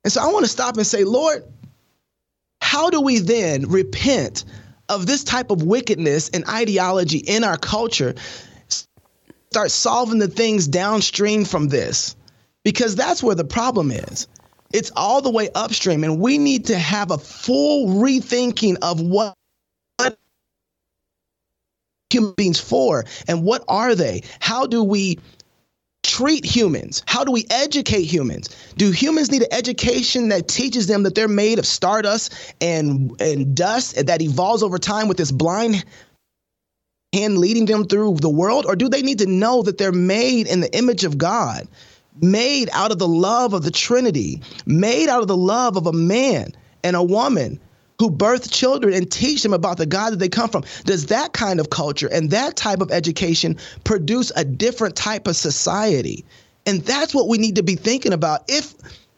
And 0.04 0.12
so 0.12 0.22
I 0.22 0.32
want 0.32 0.44
to 0.44 0.50
stop 0.50 0.76
and 0.76 0.86
say, 0.86 1.04
Lord, 1.04 1.44
how 2.60 2.90
do 2.90 3.00
we 3.00 3.18
then 3.18 3.68
repent 3.68 4.44
of 4.88 5.06
this 5.06 5.24
type 5.24 5.50
of 5.50 5.62
wickedness 5.62 6.30
and 6.30 6.48
ideology 6.48 7.18
in 7.18 7.44
our 7.44 7.58
culture? 7.58 8.14
Start 9.50 9.70
solving 9.70 10.18
the 10.18 10.28
things 10.28 10.68
downstream 10.68 11.44
from 11.44 11.68
this 11.68 12.16
because 12.64 12.96
that's 12.96 13.22
where 13.22 13.34
the 13.34 13.44
problem 13.44 13.90
is. 13.90 14.28
It's 14.72 14.90
all 14.96 15.22
the 15.22 15.30
way 15.30 15.48
upstream, 15.54 16.04
and 16.04 16.20
we 16.20 16.38
need 16.38 16.66
to 16.66 16.78
have 16.78 17.10
a 17.10 17.18
full 17.18 17.88
rethinking 17.88 18.76
of 18.82 19.00
what 19.00 19.34
human 22.10 22.32
beings 22.32 22.60
for 22.60 23.04
and 23.26 23.44
what 23.44 23.64
are 23.68 23.94
they? 23.94 24.22
How 24.40 24.66
do 24.66 24.82
we 24.82 25.18
treat 26.02 26.44
humans? 26.44 27.02
How 27.06 27.24
do 27.24 27.32
we 27.32 27.46
educate 27.50 28.04
humans? 28.04 28.48
Do 28.76 28.90
humans 28.90 29.30
need 29.30 29.42
an 29.42 29.52
education 29.52 30.30
that 30.30 30.48
teaches 30.48 30.86
them 30.86 31.02
that 31.02 31.14
they're 31.14 31.28
made 31.28 31.58
of 31.58 31.66
stardust 31.66 32.32
and 32.60 33.20
and 33.20 33.54
dust 33.54 34.06
that 34.06 34.22
evolves 34.22 34.62
over 34.62 34.78
time 34.78 35.08
with 35.08 35.18
this 35.18 35.32
blind 35.32 35.84
hand 37.12 37.38
leading 37.38 37.66
them 37.66 37.86
through 37.86 38.16
the 38.16 38.30
world? 38.30 38.64
Or 38.66 38.76
do 38.76 38.88
they 38.88 39.02
need 39.02 39.18
to 39.18 39.26
know 39.26 39.62
that 39.62 39.78
they're 39.78 39.92
made 39.92 40.46
in 40.46 40.60
the 40.60 40.74
image 40.76 41.04
of 41.04 41.18
God, 41.18 41.68
made 42.20 42.68
out 42.72 42.92
of 42.92 42.98
the 42.98 43.08
love 43.08 43.54
of 43.54 43.62
the 43.62 43.70
Trinity, 43.70 44.40
made 44.66 45.08
out 45.08 45.20
of 45.20 45.28
the 45.28 45.36
love 45.36 45.76
of 45.76 45.86
a 45.86 45.92
man 45.92 46.52
and 46.82 46.96
a 46.96 47.02
woman 47.02 47.60
who 47.98 48.10
birth 48.10 48.50
children 48.50 48.94
and 48.94 49.10
teach 49.10 49.42
them 49.42 49.52
about 49.52 49.76
the 49.76 49.86
God 49.86 50.10
that 50.10 50.18
they 50.18 50.28
come 50.28 50.48
from? 50.48 50.64
Does 50.84 51.06
that 51.06 51.32
kind 51.32 51.60
of 51.60 51.70
culture 51.70 52.08
and 52.12 52.30
that 52.30 52.56
type 52.56 52.80
of 52.80 52.90
education 52.90 53.56
produce 53.84 54.30
a 54.36 54.44
different 54.44 54.96
type 54.96 55.26
of 55.26 55.36
society? 55.36 56.24
And 56.66 56.82
that's 56.82 57.14
what 57.14 57.28
we 57.28 57.38
need 57.38 57.56
to 57.56 57.62
be 57.62 57.74
thinking 57.74 58.12
about. 58.12 58.44
If 58.48 58.74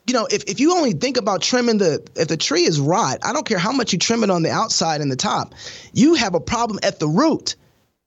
you 0.06 0.14
know, 0.14 0.26
if, 0.30 0.44
if 0.44 0.58
you 0.58 0.74
only 0.74 0.92
think 0.92 1.16
about 1.18 1.42
trimming 1.42 1.78
the 1.78 2.02
if 2.16 2.28
the 2.28 2.36
tree 2.36 2.62
is 2.62 2.80
rot, 2.80 3.18
I 3.22 3.32
don't 3.32 3.46
care 3.46 3.58
how 3.58 3.72
much 3.72 3.92
you 3.92 3.98
trim 3.98 4.24
it 4.24 4.30
on 4.30 4.42
the 4.42 4.50
outside 4.50 5.00
and 5.00 5.12
the 5.12 5.16
top, 5.16 5.54
you 5.92 6.14
have 6.14 6.34
a 6.34 6.40
problem 6.40 6.80
at 6.82 6.98
the 6.98 7.08
root. 7.08 7.54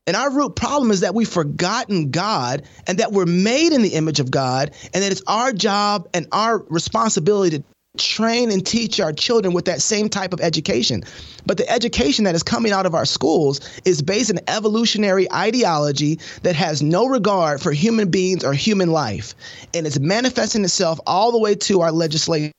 And 0.06 0.18
our 0.18 0.30
root 0.30 0.56
problem 0.56 0.92
is 0.92 1.00
that 1.00 1.16
we've 1.16 1.30
forgotten 1.30 2.12
God 2.12 2.64
and 2.88 2.98
that 3.00 3.14
we're 3.14 3.26
made 3.26 3.72
in 3.72 3.82
the 3.82 3.94
image 3.94 4.20
of 4.20 4.32
God 4.32 4.72
and 4.94 5.02
that 5.02 5.12
it's 5.12 5.24
our 5.28 5.54
job 5.54 6.10
and 6.14 6.28
our 6.34 6.60
responsibility 6.70 7.58
to 7.58 7.64
train 7.98 8.52
and 8.52 8.66
teach 8.66 9.00
our 9.00 9.14
children 9.14 9.54
with 9.54 9.66
that 9.66 9.82
same 9.82 10.10
type 10.10 10.34
of 10.34 10.42
education. 10.42 11.04
But 11.46 11.58
the 11.58 11.70
education 11.70 12.26
that 12.26 12.36
is 12.36 12.44
coming 12.44 12.72
out 12.72 12.86
of 12.86 12.96
our 12.96 13.06
schools 13.06 13.62
is 13.86 14.02
based 14.02 14.30
in 14.30 14.40
evolutionary 14.48 15.32
ideology 15.32 16.20
that 16.42 16.56
has 16.56 16.82
no 16.82 17.06
regard 17.06 17.62
for 17.62 17.72
human 17.72 18.10
beings 18.10 18.44
or 18.44 18.54
human 18.54 18.92
life. 18.92 19.36
And 19.74 19.86
it's 19.86 20.00
manifesting 20.00 20.64
itself 20.64 21.00
all 21.06 21.32
the 21.32 21.40
way 21.40 21.56
to 21.56 21.82
our 21.82 21.92
legislation. 21.92 22.52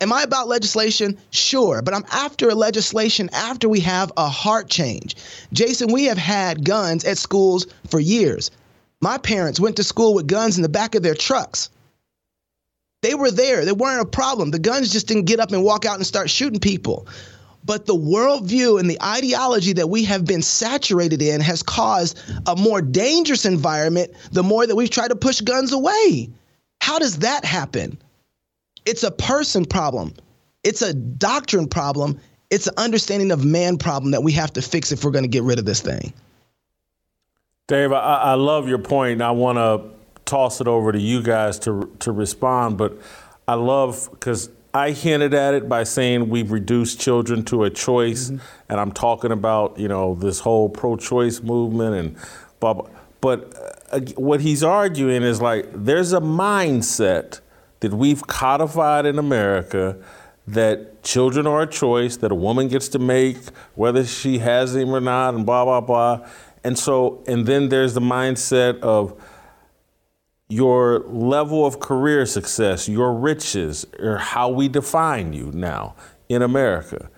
Am 0.00 0.12
I 0.12 0.22
about 0.22 0.48
legislation? 0.48 1.16
Sure, 1.30 1.82
but 1.82 1.94
I'm 1.94 2.04
after 2.10 2.48
a 2.48 2.54
legislation 2.54 3.30
after 3.32 3.68
we 3.68 3.80
have 3.80 4.12
a 4.16 4.28
heart 4.28 4.68
change. 4.68 5.16
Jason, 5.52 5.92
we 5.92 6.04
have 6.04 6.18
had 6.18 6.64
guns 6.64 7.04
at 7.04 7.18
schools 7.18 7.66
for 7.88 8.00
years. 8.00 8.50
My 9.00 9.18
parents 9.18 9.60
went 9.60 9.76
to 9.76 9.84
school 9.84 10.14
with 10.14 10.26
guns 10.26 10.56
in 10.56 10.62
the 10.62 10.68
back 10.68 10.94
of 10.94 11.02
their 11.02 11.14
trucks. 11.14 11.70
They 13.02 13.14
were 13.14 13.32
there. 13.32 13.64
They 13.64 13.72
weren't 13.72 14.00
a 14.00 14.08
problem. 14.08 14.52
The 14.52 14.60
guns 14.60 14.92
just 14.92 15.08
didn't 15.08 15.24
get 15.24 15.40
up 15.40 15.50
and 15.50 15.64
walk 15.64 15.84
out 15.84 15.96
and 15.96 16.06
start 16.06 16.30
shooting 16.30 16.60
people. 16.60 17.06
But 17.64 17.86
the 17.86 17.94
worldview 17.94 18.80
and 18.80 18.88
the 18.88 19.00
ideology 19.02 19.72
that 19.74 19.88
we 19.88 20.04
have 20.04 20.24
been 20.24 20.42
saturated 20.42 21.22
in 21.22 21.40
has 21.40 21.62
caused 21.62 22.18
a 22.46 22.56
more 22.56 22.82
dangerous 22.82 23.44
environment 23.44 24.12
the 24.32 24.42
more 24.42 24.66
that 24.66 24.74
we've 24.74 24.90
tried 24.90 25.08
to 25.08 25.16
push 25.16 25.40
guns 25.40 25.72
away. 25.72 26.30
How 26.80 26.98
does 26.98 27.18
that 27.18 27.44
happen? 27.44 27.98
It's 28.84 29.02
a 29.02 29.10
person 29.10 29.64
problem, 29.64 30.14
it's 30.64 30.82
a 30.82 30.92
doctrine 30.92 31.68
problem, 31.68 32.20
it's 32.50 32.66
an 32.66 32.74
understanding 32.76 33.30
of 33.30 33.44
man 33.44 33.78
problem 33.78 34.10
that 34.10 34.22
we 34.22 34.32
have 34.32 34.52
to 34.54 34.62
fix 34.62 34.92
if 34.92 35.04
we're 35.04 35.10
going 35.10 35.24
to 35.24 35.28
get 35.28 35.42
rid 35.42 35.58
of 35.58 35.64
this 35.64 35.80
thing. 35.80 36.12
Dave, 37.68 37.92
I, 37.92 38.16
I 38.16 38.34
love 38.34 38.68
your 38.68 38.78
point. 38.78 39.22
I 39.22 39.30
want 39.30 39.56
to 39.56 39.90
toss 40.24 40.60
it 40.60 40.68
over 40.68 40.92
to 40.92 40.98
you 40.98 41.22
guys 41.22 41.58
to 41.60 41.90
to 42.00 42.12
respond. 42.12 42.76
But 42.76 42.98
I 43.46 43.54
love 43.54 44.08
because 44.10 44.50
I 44.74 44.90
hinted 44.90 45.34
at 45.34 45.54
it 45.54 45.68
by 45.68 45.84
saying 45.84 46.28
we've 46.28 46.50
reduced 46.50 47.00
children 47.00 47.44
to 47.46 47.64
a 47.64 47.70
choice, 47.70 48.30
mm-hmm. 48.30 48.44
and 48.68 48.80
I'm 48.80 48.92
talking 48.92 49.32
about 49.32 49.78
you 49.78 49.88
know 49.88 50.14
this 50.14 50.40
whole 50.40 50.68
pro-choice 50.68 51.42
movement 51.42 51.94
and 51.94 52.16
blah. 52.60 52.74
blah. 52.74 52.88
But 53.20 53.54
uh, 53.92 54.00
what 54.16 54.40
he's 54.40 54.64
arguing 54.64 55.22
is 55.22 55.40
like 55.40 55.68
there's 55.72 56.12
a 56.12 56.20
mindset 56.20 57.40
that 57.82 57.92
we've 57.92 58.26
codified 58.26 59.06
in 59.06 59.18
America 59.18 59.98
that 60.46 61.02
children 61.04 61.46
are 61.46 61.62
a 61.62 61.66
choice 61.66 62.16
that 62.16 62.32
a 62.32 62.34
woman 62.34 62.66
gets 62.68 62.88
to 62.88 62.98
make 62.98 63.36
whether 63.74 64.04
she 64.04 64.38
has 64.38 64.72
them 64.72 64.94
or 64.94 65.00
not, 65.00 65.34
and 65.34 65.44
blah 65.46 65.64
blah 65.64 65.80
blah. 65.80 66.26
And 66.64 66.78
so, 66.78 67.22
and 67.26 67.46
then 67.46 67.68
there's 67.68 67.94
the 67.94 68.00
mindset 68.00 68.80
of 68.80 69.20
your 70.48 71.00
level 71.08 71.64
of 71.64 71.80
career 71.80 72.26
success, 72.26 72.88
your 72.88 73.12
riches, 73.14 73.86
or 73.98 74.18
how 74.18 74.48
we 74.48 74.68
define 74.68 75.32
you 75.32 75.50
now 75.52 75.94
in 76.28 76.42
America. 76.42 77.10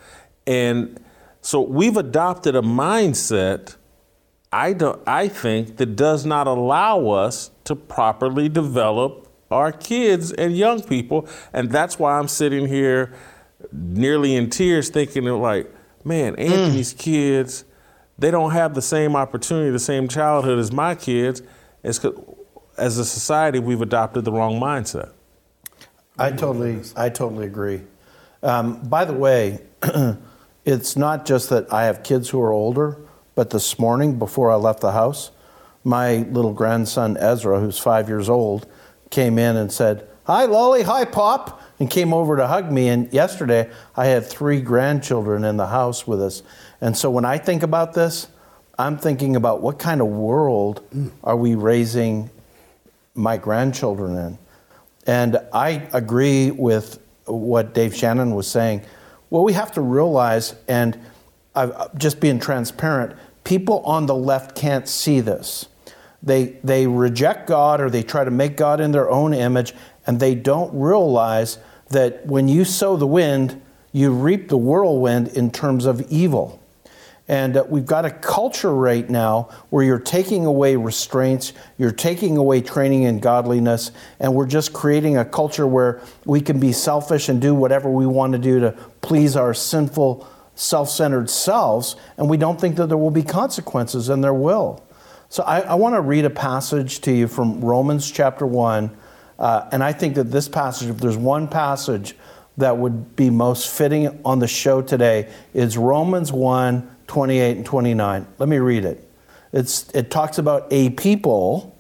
And 0.46 1.00
so 1.40 1.60
we've 1.60 1.96
adopted 1.96 2.54
a 2.54 2.62
mindset, 2.62 3.76
I, 4.52 4.72
do, 4.72 5.00
I 5.06 5.28
think, 5.28 5.78
that 5.78 5.96
does 5.96 6.24
not 6.24 6.46
allow 6.46 7.08
us 7.08 7.50
to 7.64 7.74
properly 7.74 8.48
develop 8.48 9.23
our 9.54 9.72
kids 9.72 10.32
and 10.32 10.56
young 10.56 10.82
people. 10.82 11.28
And 11.52 11.70
that's 11.70 11.98
why 11.98 12.18
I'm 12.18 12.28
sitting 12.28 12.66
here 12.66 13.12
nearly 13.72 14.34
in 14.34 14.50
tears 14.50 14.90
thinking, 14.90 15.24
like, 15.24 15.72
man, 16.04 16.36
Anthony's 16.36 16.92
mm. 16.92 16.98
kids, 16.98 17.64
they 18.18 18.30
don't 18.30 18.50
have 18.50 18.74
the 18.74 18.82
same 18.82 19.16
opportunity, 19.16 19.70
the 19.70 19.78
same 19.78 20.08
childhood 20.08 20.58
as 20.58 20.72
my 20.72 20.94
kids. 20.94 21.42
It's 21.82 22.04
as 22.76 22.98
a 22.98 23.04
society, 23.04 23.58
we've 23.58 23.80
adopted 23.80 24.24
the 24.24 24.32
wrong 24.32 24.60
mindset. 24.60 25.10
I 26.18 26.30
totally, 26.30 26.80
I 26.96 27.08
totally 27.08 27.46
agree. 27.46 27.82
Um, 28.42 28.80
by 28.88 29.04
the 29.04 29.12
way, 29.12 29.60
it's 30.64 30.96
not 30.96 31.26
just 31.26 31.50
that 31.50 31.72
I 31.72 31.84
have 31.84 32.02
kids 32.02 32.28
who 32.30 32.40
are 32.40 32.52
older, 32.52 32.98
but 33.34 33.50
this 33.50 33.78
morning 33.78 34.18
before 34.18 34.50
I 34.50 34.56
left 34.56 34.80
the 34.80 34.92
house, 34.92 35.30
my 35.82 36.18
little 36.18 36.52
grandson 36.52 37.16
Ezra, 37.16 37.60
who's 37.60 37.78
five 37.78 38.08
years 38.08 38.28
old, 38.28 38.66
came 39.14 39.38
in 39.38 39.56
and 39.56 39.72
said, 39.72 40.06
"Hi, 40.24 40.44
Lolly. 40.44 40.82
Hi, 40.82 41.04
Pop," 41.04 41.62
and 41.78 41.88
came 41.88 42.12
over 42.12 42.36
to 42.36 42.46
hug 42.48 42.70
me. 42.70 42.88
And 42.88 43.10
yesterday, 43.12 43.70
I 43.96 44.06
had 44.06 44.26
three 44.26 44.60
grandchildren 44.60 45.44
in 45.44 45.56
the 45.56 45.68
house 45.68 46.06
with 46.06 46.20
us. 46.20 46.42
And 46.80 46.96
so 46.96 47.10
when 47.10 47.24
I 47.24 47.38
think 47.38 47.62
about 47.62 47.94
this, 47.94 48.26
I'm 48.76 48.98
thinking 48.98 49.36
about 49.36 49.62
what 49.62 49.78
kind 49.78 50.00
of 50.00 50.08
world 50.08 50.82
mm. 50.92 51.10
are 51.22 51.36
we 51.36 51.54
raising 51.54 52.28
my 53.14 53.36
grandchildren 53.36 54.16
in. 54.16 54.38
And 55.06 55.38
I 55.52 55.88
agree 55.92 56.50
with 56.50 56.98
what 57.26 57.72
Dave 57.72 57.94
Shannon 57.94 58.34
was 58.34 58.48
saying. 58.48 58.82
Well, 59.30 59.44
we 59.44 59.52
have 59.52 59.70
to 59.72 59.80
realize, 59.80 60.56
and 60.66 60.98
I've, 61.54 61.96
just 61.96 62.18
being 62.18 62.40
transparent, 62.40 63.16
people 63.44 63.78
on 63.80 64.06
the 64.06 64.14
left 64.14 64.56
can't 64.56 64.88
see 64.88 65.20
this. 65.20 65.66
They, 66.24 66.56
they 66.64 66.86
reject 66.86 67.46
God 67.46 67.80
or 67.80 67.90
they 67.90 68.02
try 68.02 68.24
to 68.24 68.30
make 68.30 68.56
God 68.56 68.80
in 68.80 68.92
their 68.92 69.10
own 69.10 69.34
image, 69.34 69.74
and 70.06 70.18
they 70.18 70.34
don't 70.34 70.74
realize 70.74 71.58
that 71.90 72.26
when 72.26 72.48
you 72.48 72.64
sow 72.64 72.96
the 72.96 73.06
wind, 73.06 73.60
you 73.92 74.10
reap 74.10 74.48
the 74.48 74.56
whirlwind 74.56 75.28
in 75.28 75.50
terms 75.50 75.84
of 75.84 76.00
evil. 76.10 76.60
And 77.26 77.56
uh, 77.56 77.64
we've 77.68 77.86
got 77.86 78.04
a 78.04 78.10
culture 78.10 78.74
right 78.74 79.08
now 79.08 79.48
where 79.70 79.84
you're 79.84 79.98
taking 79.98 80.44
away 80.44 80.76
restraints, 80.76 81.52
you're 81.78 81.92
taking 81.92 82.36
away 82.36 82.60
training 82.60 83.04
in 83.04 83.18
godliness, 83.18 83.92
and 84.20 84.34
we're 84.34 84.46
just 84.46 84.72
creating 84.72 85.16
a 85.16 85.24
culture 85.24 85.66
where 85.66 86.02
we 86.26 86.40
can 86.40 86.60
be 86.60 86.72
selfish 86.72 87.28
and 87.28 87.40
do 87.40 87.54
whatever 87.54 87.88
we 87.88 88.06
want 88.06 88.32
to 88.32 88.38
do 88.38 88.60
to 88.60 88.72
please 89.00 89.36
our 89.36 89.54
sinful, 89.54 90.28
self 90.54 90.90
centered 90.90 91.30
selves, 91.30 91.96
and 92.18 92.28
we 92.28 92.36
don't 92.36 92.60
think 92.60 92.76
that 92.76 92.88
there 92.88 92.98
will 92.98 93.10
be 93.10 93.22
consequences, 93.22 94.10
and 94.10 94.22
there 94.22 94.34
will. 94.34 94.83
So 95.34 95.42
I, 95.42 95.62
I 95.62 95.74
want 95.74 95.96
to 95.96 96.00
read 96.00 96.26
a 96.26 96.30
passage 96.30 97.00
to 97.00 97.12
you 97.12 97.26
from 97.26 97.60
Romans 97.60 98.08
chapter 98.08 98.46
1. 98.46 98.96
Uh, 99.36 99.68
and 99.72 99.82
I 99.82 99.92
think 99.92 100.14
that 100.14 100.30
this 100.30 100.46
passage, 100.46 100.90
if 100.90 100.98
there's 100.98 101.16
one 101.16 101.48
passage 101.48 102.14
that 102.56 102.78
would 102.78 103.16
be 103.16 103.30
most 103.30 103.68
fitting 103.68 104.20
on 104.24 104.38
the 104.38 104.46
show 104.46 104.80
today, 104.80 105.28
is 105.52 105.76
Romans 105.76 106.30
1 106.30 106.88
28 107.08 107.56
and 107.56 107.66
29. 107.66 108.26
Let 108.38 108.48
me 108.48 108.58
read 108.58 108.84
it. 108.84 109.10
It's, 109.52 109.90
it 109.90 110.08
talks 110.08 110.38
about 110.38 110.68
a 110.70 110.90
people 110.90 111.76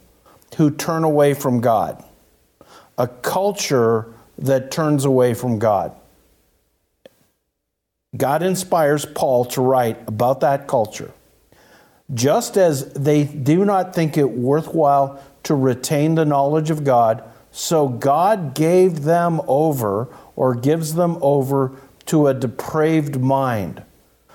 who 0.56 0.72
turn 0.72 1.04
away 1.04 1.32
from 1.32 1.60
God, 1.60 2.02
a 2.98 3.06
culture 3.06 4.12
that 4.36 4.72
turns 4.72 5.04
away 5.04 5.32
from 5.32 5.60
God. 5.60 5.94
God 8.16 8.42
inspires 8.42 9.06
Paul 9.06 9.44
to 9.44 9.60
write 9.60 10.08
about 10.08 10.40
that 10.40 10.66
culture. 10.66 11.12
Just 12.12 12.56
as 12.56 12.92
they 12.92 13.24
do 13.24 13.64
not 13.64 13.94
think 13.94 14.18
it 14.18 14.30
worthwhile 14.30 15.22
to 15.44 15.54
retain 15.54 16.14
the 16.14 16.24
knowledge 16.24 16.70
of 16.70 16.84
God, 16.84 17.22
so 17.50 17.88
God 17.88 18.54
gave 18.54 19.04
them 19.04 19.40
over 19.46 20.08
or 20.36 20.54
gives 20.54 20.94
them 20.94 21.16
over 21.22 21.72
to 22.06 22.26
a 22.26 22.34
depraved 22.34 23.20
mind 23.20 23.82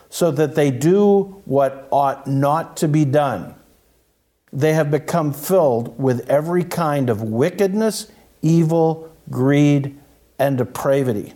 so 0.09 0.31
that 0.31 0.55
they 0.55 0.71
do 0.71 1.41
what 1.45 1.87
ought 1.91 2.25
not 2.25 2.77
to 2.77 2.87
be 2.87 3.05
done. 3.05 3.53
They 4.51 4.73
have 4.73 4.89
become 4.89 5.33
filled 5.33 5.99
with 5.99 6.27
every 6.27 6.63
kind 6.63 7.09
of 7.09 7.21
wickedness, 7.21 8.11
evil, 8.41 9.13
greed, 9.29 9.99
and 10.39 10.57
depravity. 10.57 11.33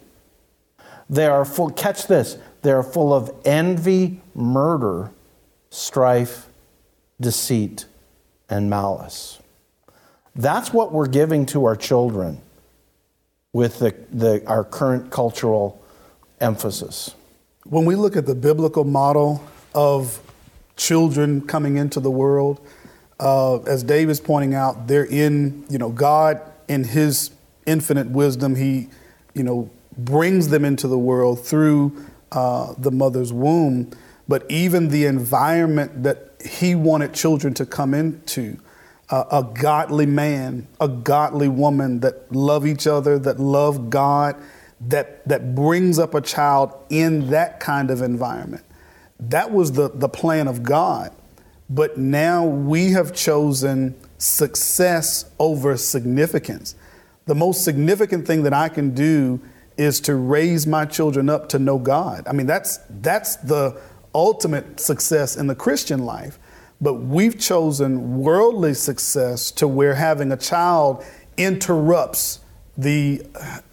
They 1.10 1.28
are 1.28 1.46
full, 1.46 1.70
catch 1.70 2.08
this, 2.08 2.38
they 2.64 2.72
are 2.72 2.82
full 2.82 3.14
of 3.14 3.32
envy, 3.46 4.22
murder, 4.34 5.12
strife, 5.74 6.48
deceit, 7.20 7.86
and 8.50 8.70
malice. 8.70 9.40
That's 10.36 10.72
what 10.72 10.92
we're 10.92 11.08
giving 11.08 11.46
to 11.48 11.66
our 11.66 11.76
children 11.76 12.42
with 13.52 13.80
the, 13.80 13.96
the, 14.12 14.44
our 14.48 14.64
current 14.64 15.12
cultural 15.12 15.84
emphasis 16.40 17.16
when 17.66 17.86
we 17.86 17.96
look 17.96 18.16
at 18.16 18.26
the 18.26 18.36
biblical 18.36 18.84
model 18.84 19.44
of 19.74 20.20
children 20.76 21.42
coming 21.42 21.78
into 21.78 22.00
the 22.00 22.12
world. 22.12 22.60
Uh, 23.20 23.62
as 23.62 23.84
Dave 23.84 24.10
is 24.10 24.20
pointing 24.20 24.54
out, 24.54 24.88
they're 24.88 25.06
in, 25.06 25.66
you 25.70 25.78
know, 25.78 25.90
God 25.90 26.42
in 26.68 26.84
his 26.84 27.32
infinite 27.66 28.10
wisdom, 28.10 28.56
he, 28.56 28.90
you 29.34 29.44
know, 29.44 29.70
brings 29.98 30.50
them 30.50 30.66
into 30.66 30.88
the 30.88 30.98
world 30.98 31.46
through 31.46 32.06
uh, 32.32 32.74
the 32.78 32.92
mother's 32.92 33.32
womb. 33.32 33.92
But 34.28 34.46
even 34.50 34.90
the 34.90 35.06
environment 35.06 36.04
that 36.04 36.32
he 36.46 36.76
wanted 36.76 37.14
children 37.14 37.54
to 37.56 37.66
come 37.66 37.94
into, 37.94 38.58
uh, 39.10 39.26
a 39.32 39.44
godly 39.44 40.06
man, 40.06 40.68
a 40.80 40.88
godly 40.88 41.50
woman 41.50 42.00
that 42.00 42.32
love 42.32 42.66
each 42.66 42.88
other, 42.88 43.20
that 43.20 43.40
love 43.40 43.90
God, 43.90 44.36
that, 44.88 45.28
that 45.28 45.56
brings 45.56 46.00
up 46.00 46.14
a 46.14 46.22
child 46.22 46.74
in 46.90 47.30
that 47.30 47.60
kind 47.60 47.92
of 47.92 48.02
environment. 48.02 48.64
That 49.20 49.52
was 49.52 49.74
the, 49.74 49.90
the 49.90 50.10
plan 50.10 50.48
of 50.48 50.64
God. 50.64 51.12
But 51.70 51.98
now 51.98 52.46
we 52.46 52.92
have 52.92 53.14
chosen 53.14 53.96
success 54.18 55.30
over 55.40 55.78
significance. 55.78 56.76
The 57.26 57.36
most 57.36 57.64
significant 57.64 58.28
thing 58.28 58.44
that 58.44 58.54
I 58.54 58.70
can 58.70 58.94
do 58.94 59.40
is 59.78 60.00
to 60.02 60.16
raise 60.16 60.68
my 60.68 60.86
children 60.86 61.30
up 61.30 61.50
to 61.50 61.60
know 61.60 61.80
God. 61.80 62.28
I 62.28 62.34
mean, 62.34 62.46
that's, 62.46 62.80
that's 62.90 63.38
the 63.38 63.80
ultimate 64.14 64.80
success 64.80 65.36
in 65.36 65.48
the 65.48 65.56
Christian 65.56 66.06
life. 66.06 66.40
But 66.82 66.96
we've 66.96 67.40
chosen 67.40 68.20
worldly 68.20 68.74
success 68.74 69.52
to 69.52 69.68
where 69.68 69.96
having 69.96 70.32
a 70.32 70.38
child 70.38 71.04
interrupts 71.38 72.40
the 72.78 73.22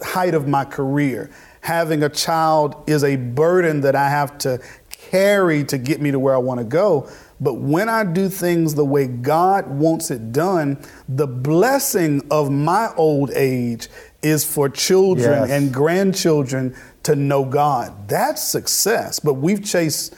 height 0.03 0.35
of 0.35 0.47
my 0.47 0.65
career. 0.65 1.31
Having 1.63 2.03
a 2.03 2.09
child 2.09 2.85
is 2.87 3.03
a 3.03 3.17
burden 3.17 3.81
that 3.83 3.97
I 3.97 4.09
have 4.09 4.39
to 4.39 4.61
carry 4.91 5.65
to 5.65 5.79
get 5.79 6.01
me 6.01 6.11
to 6.11 6.19
where 6.19 6.35
I 6.35 6.39
want 6.39 6.59
to 6.59 6.65
go. 6.65 7.11
But 7.41 7.55
when 7.55 7.89
I 7.89 8.05
do 8.05 8.29
things 8.29 8.75
the 8.75 8.85
way 8.85 9.07
God 9.07 9.67
wants 9.67 10.11
it 10.11 10.31
done, 10.31 10.79
the 11.09 11.27
blessing 11.27 12.27
of 12.31 12.51
my 12.51 12.93
old 12.97 13.31
age 13.33 13.89
is 14.23 14.45
for 14.45 14.69
children 14.69 15.49
yes. 15.49 15.51
and 15.51 15.73
grandchildren 15.73 16.77
to 17.05 17.17
know 17.17 17.45
God. 17.45 18.09
That's 18.09 18.43
success. 18.43 19.19
But 19.19 19.35
we've 19.35 19.65
chased 19.65 20.15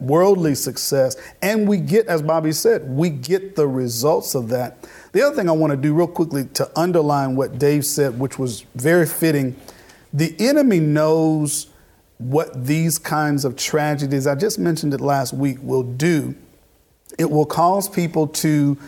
worldly 0.00 0.54
success 0.54 1.16
and 1.42 1.68
we 1.68 1.78
get, 1.78 2.06
as 2.06 2.22
Bobby 2.22 2.52
said, 2.52 2.88
we 2.88 3.10
get 3.10 3.56
the 3.56 3.66
results 3.66 4.34
of 4.34 4.48
that. 4.50 4.86
The 5.12 5.22
other 5.22 5.34
thing 5.34 5.48
I 5.48 5.52
want 5.52 5.70
to 5.70 5.76
do 5.76 5.94
real 5.94 6.06
quickly 6.06 6.46
to 6.54 6.70
underline 6.78 7.36
what 7.36 7.58
Dave 7.58 7.84
said, 7.86 8.18
which 8.18 8.38
was 8.38 8.62
very 8.74 9.06
fitting 9.06 9.56
the 10.16 10.34
enemy 10.38 10.80
knows 10.80 11.66
what 12.16 12.64
these 12.64 12.98
kinds 12.98 13.44
of 13.44 13.54
tragedies, 13.54 14.26
I 14.26 14.34
just 14.34 14.58
mentioned 14.58 14.94
it 14.94 15.00
last 15.00 15.34
week, 15.34 15.58
will 15.60 15.82
do. 15.82 16.34
It 17.18 17.30
will 17.30 17.44
cause 17.44 17.86
people 17.86 18.26
to 18.28 18.78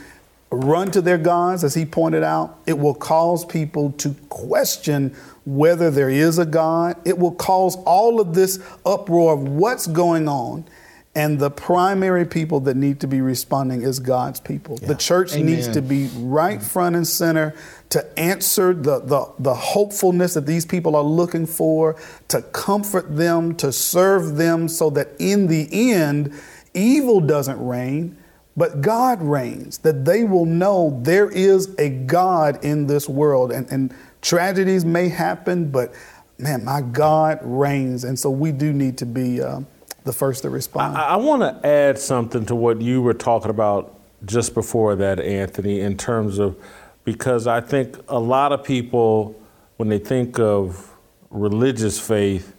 run 0.50 0.90
to 0.92 1.02
their 1.02 1.18
gods, 1.18 1.64
as 1.64 1.74
he 1.74 1.84
pointed 1.84 2.22
out. 2.22 2.58
It 2.66 2.78
will 2.78 2.94
cause 2.94 3.44
people 3.44 3.92
to 3.92 4.14
question 4.30 5.14
whether 5.44 5.90
there 5.90 6.08
is 6.08 6.38
a 6.38 6.46
God. 6.46 6.96
It 7.04 7.18
will 7.18 7.34
cause 7.34 7.76
all 7.84 8.20
of 8.20 8.34
this 8.34 8.58
uproar 8.86 9.34
of 9.34 9.42
what's 9.42 9.86
going 9.86 10.28
on. 10.28 10.64
And 11.18 11.36
the 11.40 11.50
primary 11.50 12.24
people 12.24 12.60
that 12.60 12.76
need 12.76 13.00
to 13.00 13.08
be 13.08 13.20
responding 13.20 13.82
is 13.82 13.98
God's 13.98 14.38
people. 14.38 14.78
Yeah. 14.80 14.86
The 14.86 14.94
church 14.94 15.32
Amen. 15.32 15.46
needs 15.46 15.66
to 15.66 15.82
be 15.82 16.08
right 16.14 16.62
front 16.62 16.94
and 16.94 17.04
center 17.04 17.56
to 17.88 18.06
answer 18.16 18.72
the, 18.72 19.00
the, 19.00 19.28
the 19.40 19.52
hopefulness 19.52 20.34
that 20.34 20.46
these 20.46 20.64
people 20.64 20.94
are 20.94 21.02
looking 21.02 21.44
for, 21.44 21.96
to 22.28 22.40
comfort 22.40 23.16
them, 23.16 23.56
to 23.56 23.72
serve 23.72 24.36
them, 24.36 24.68
so 24.68 24.90
that 24.90 25.08
in 25.18 25.48
the 25.48 25.68
end, 25.92 26.40
evil 26.72 27.18
doesn't 27.20 27.66
reign, 27.66 28.16
but 28.56 28.80
God 28.80 29.20
reigns, 29.20 29.78
that 29.78 30.04
they 30.04 30.22
will 30.22 30.46
know 30.46 31.00
there 31.02 31.28
is 31.28 31.74
a 31.78 31.88
God 31.88 32.64
in 32.64 32.86
this 32.86 33.08
world. 33.08 33.50
And, 33.50 33.66
and 33.72 33.92
tragedies 34.22 34.84
may 34.84 35.08
happen, 35.08 35.72
but 35.72 35.92
man, 36.38 36.64
my 36.64 36.80
God 36.80 37.40
reigns. 37.42 38.04
And 38.04 38.16
so 38.16 38.30
we 38.30 38.52
do 38.52 38.72
need 38.72 38.96
to 38.98 39.06
be. 39.06 39.42
Uh, 39.42 39.62
the 40.08 40.12
first 40.12 40.42
to 40.42 40.50
respond. 40.50 40.96
I, 40.96 41.10
I 41.10 41.16
want 41.16 41.42
to 41.42 41.68
add 41.68 41.98
something 41.98 42.46
to 42.46 42.54
what 42.54 42.80
you 42.80 43.02
were 43.02 43.14
talking 43.14 43.50
about 43.50 43.94
just 44.24 44.54
before 44.54 44.96
that, 44.96 45.20
Anthony, 45.20 45.80
in 45.80 45.96
terms 45.96 46.38
of 46.38 46.56
because 47.04 47.46
I 47.46 47.60
think 47.60 47.96
a 48.08 48.18
lot 48.18 48.52
of 48.52 48.64
people, 48.64 49.40
when 49.76 49.88
they 49.88 49.98
think 49.98 50.38
of 50.38 50.90
religious 51.30 52.00
faith, 52.00 52.54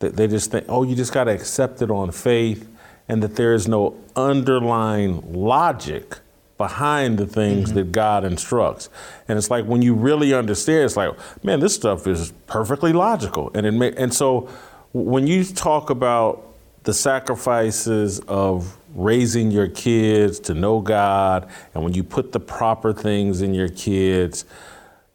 that 0.00 0.16
they 0.16 0.26
just 0.26 0.50
think, 0.50 0.64
oh, 0.68 0.82
you 0.82 0.96
just 0.96 1.12
got 1.12 1.24
to 1.24 1.32
accept 1.32 1.82
it 1.82 1.90
on 1.90 2.10
faith, 2.10 2.68
and 3.08 3.22
that 3.22 3.36
there 3.36 3.54
is 3.54 3.68
no 3.68 3.96
underlying 4.16 5.32
logic 5.32 6.18
behind 6.56 7.18
the 7.18 7.26
things 7.26 7.68
mm-hmm. 7.68 7.78
that 7.78 7.92
God 7.92 8.24
instructs. 8.24 8.88
And 9.28 9.38
it's 9.38 9.50
like 9.50 9.64
when 9.66 9.82
you 9.82 9.94
really 9.94 10.34
understand, 10.34 10.84
it's 10.84 10.96
like, 10.96 11.12
man, 11.44 11.60
this 11.60 11.74
stuff 11.74 12.06
is 12.06 12.32
perfectly 12.46 12.92
logical. 12.92 13.50
And 13.54 13.66
it 13.66 13.72
may, 13.72 13.92
and 13.94 14.12
so 14.12 14.48
when 14.92 15.26
you 15.26 15.44
talk 15.44 15.90
about 15.90 16.47
the 16.84 16.94
sacrifices 16.94 18.20
of 18.20 18.76
raising 18.94 19.50
your 19.50 19.68
kids 19.68 20.40
to 20.40 20.54
know 20.54 20.80
God, 20.80 21.48
and 21.74 21.84
when 21.84 21.94
you 21.94 22.02
put 22.02 22.32
the 22.32 22.40
proper 22.40 22.92
things 22.92 23.42
in 23.42 23.54
your 23.54 23.68
kids, 23.68 24.44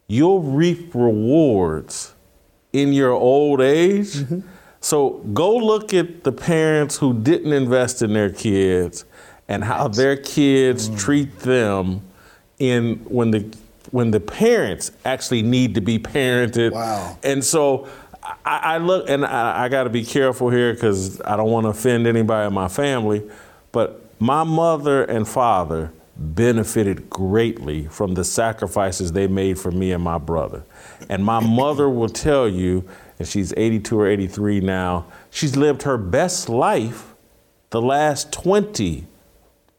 you'll 0.06 0.40
reap 0.40 0.94
rewards 0.94 2.14
in 2.72 2.92
your 2.92 3.12
old 3.12 3.60
age. 3.60 4.14
Mm-hmm. 4.14 4.40
So 4.80 5.10
go 5.32 5.56
look 5.56 5.94
at 5.94 6.24
the 6.24 6.32
parents 6.32 6.98
who 6.98 7.14
didn't 7.14 7.52
invest 7.52 8.02
in 8.02 8.12
their 8.12 8.30
kids 8.30 9.04
and 9.48 9.64
how 9.64 9.88
their 9.88 10.16
kids 10.16 10.90
mm. 10.90 10.98
treat 10.98 11.38
them 11.40 12.02
in 12.58 12.96
when 13.08 13.30
the 13.30 13.56
when 13.90 14.10
the 14.10 14.20
parents 14.20 14.90
actually 15.04 15.42
need 15.42 15.74
to 15.76 15.80
be 15.80 15.98
parented. 15.98 16.72
Wow. 16.72 17.16
And 17.22 17.44
so 17.44 17.88
I, 18.24 18.36
I 18.44 18.78
look, 18.78 19.08
and 19.08 19.24
I, 19.24 19.64
I 19.64 19.68
got 19.68 19.84
to 19.84 19.90
be 19.90 20.04
careful 20.04 20.50
here 20.50 20.72
because 20.72 21.20
I 21.22 21.36
don't 21.36 21.50
want 21.50 21.64
to 21.64 21.70
offend 21.70 22.06
anybody 22.06 22.46
in 22.46 22.54
my 22.54 22.68
family, 22.68 23.22
but 23.72 24.00
my 24.18 24.44
mother 24.44 25.04
and 25.04 25.28
father 25.28 25.92
benefited 26.16 27.10
greatly 27.10 27.86
from 27.88 28.14
the 28.14 28.24
sacrifices 28.24 29.12
they 29.12 29.26
made 29.26 29.58
for 29.58 29.70
me 29.70 29.92
and 29.92 30.02
my 30.02 30.18
brother. 30.18 30.64
And 31.08 31.24
my 31.24 31.40
mother 31.40 31.88
will 31.88 32.08
tell 32.08 32.48
you, 32.48 32.88
and 33.18 33.26
she's 33.26 33.52
82 33.56 33.98
or 33.98 34.06
83 34.06 34.60
now, 34.60 35.06
she's 35.30 35.56
lived 35.56 35.82
her 35.82 35.98
best 35.98 36.48
life 36.48 37.14
the 37.70 37.82
last 37.82 38.32
20, 38.32 39.06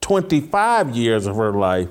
25 0.02 0.96
years 0.96 1.26
of 1.26 1.38
her 1.38 1.54
life 1.54 1.88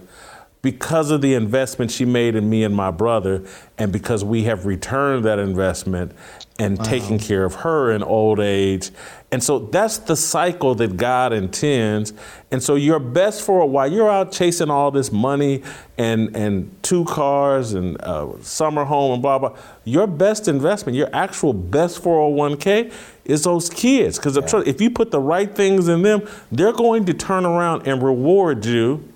because 0.64 1.10
of 1.10 1.20
the 1.20 1.34
investment 1.34 1.90
she 1.90 2.06
made 2.06 2.34
in 2.34 2.48
me 2.48 2.64
and 2.64 2.74
my 2.74 2.90
brother, 2.90 3.44
and 3.76 3.92
because 3.92 4.24
we 4.24 4.44
have 4.44 4.64
returned 4.64 5.22
that 5.26 5.38
investment 5.38 6.10
and 6.58 6.78
wow. 6.78 6.84
taking 6.84 7.18
care 7.18 7.44
of 7.44 7.54
her 7.56 7.92
in 7.92 8.02
old 8.02 8.40
age. 8.40 8.90
And 9.30 9.44
so 9.44 9.58
that's 9.58 9.98
the 9.98 10.16
cycle 10.16 10.74
that 10.76 10.96
God 10.96 11.34
intends. 11.34 12.14
And 12.50 12.62
so 12.62 12.76
you're 12.76 12.98
best 12.98 13.42
for 13.42 13.60
a 13.60 13.66
while. 13.66 13.92
You're 13.92 14.10
out 14.10 14.32
chasing 14.32 14.70
all 14.70 14.90
this 14.90 15.12
money 15.12 15.62
and 15.98 16.34
and 16.34 16.74
two 16.82 17.04
cars 17.04 17.74
and 17.74 17.98
a 18.00 18.32
summer 18.40 18.86
home 18.86 19.12
and 19.12 19.22
blah 19.22 19.38
blah. 19.38 19.58
Your 19.84 20.06
best 20.06 20.48
investment, 20.48 20.96
your 20.96 21.10
actual 21.12 21.52
best 21.52 22.02
401k, 22.02 22.90
is 23.26 23.44
those 23.44 23.68
kids. 23.68 24.16
Because 24.16 24.36
yeah. 24.36 24.62
if 24.64 24.80
you 24.80 24.88
put 24.88 25.10
the 25.10 25.20
right 25.20 25.54
things 25.54 25.88
in 25.88 26.00
them, 26.00 26.26
they're 26.50 26.72
going 26.72 27.04
to 27.04 27.12
turn 27.12 27.44
around 27.44 27.86
and 27.86 28.02
reward 28.02 28.64
you. 28.64 29.06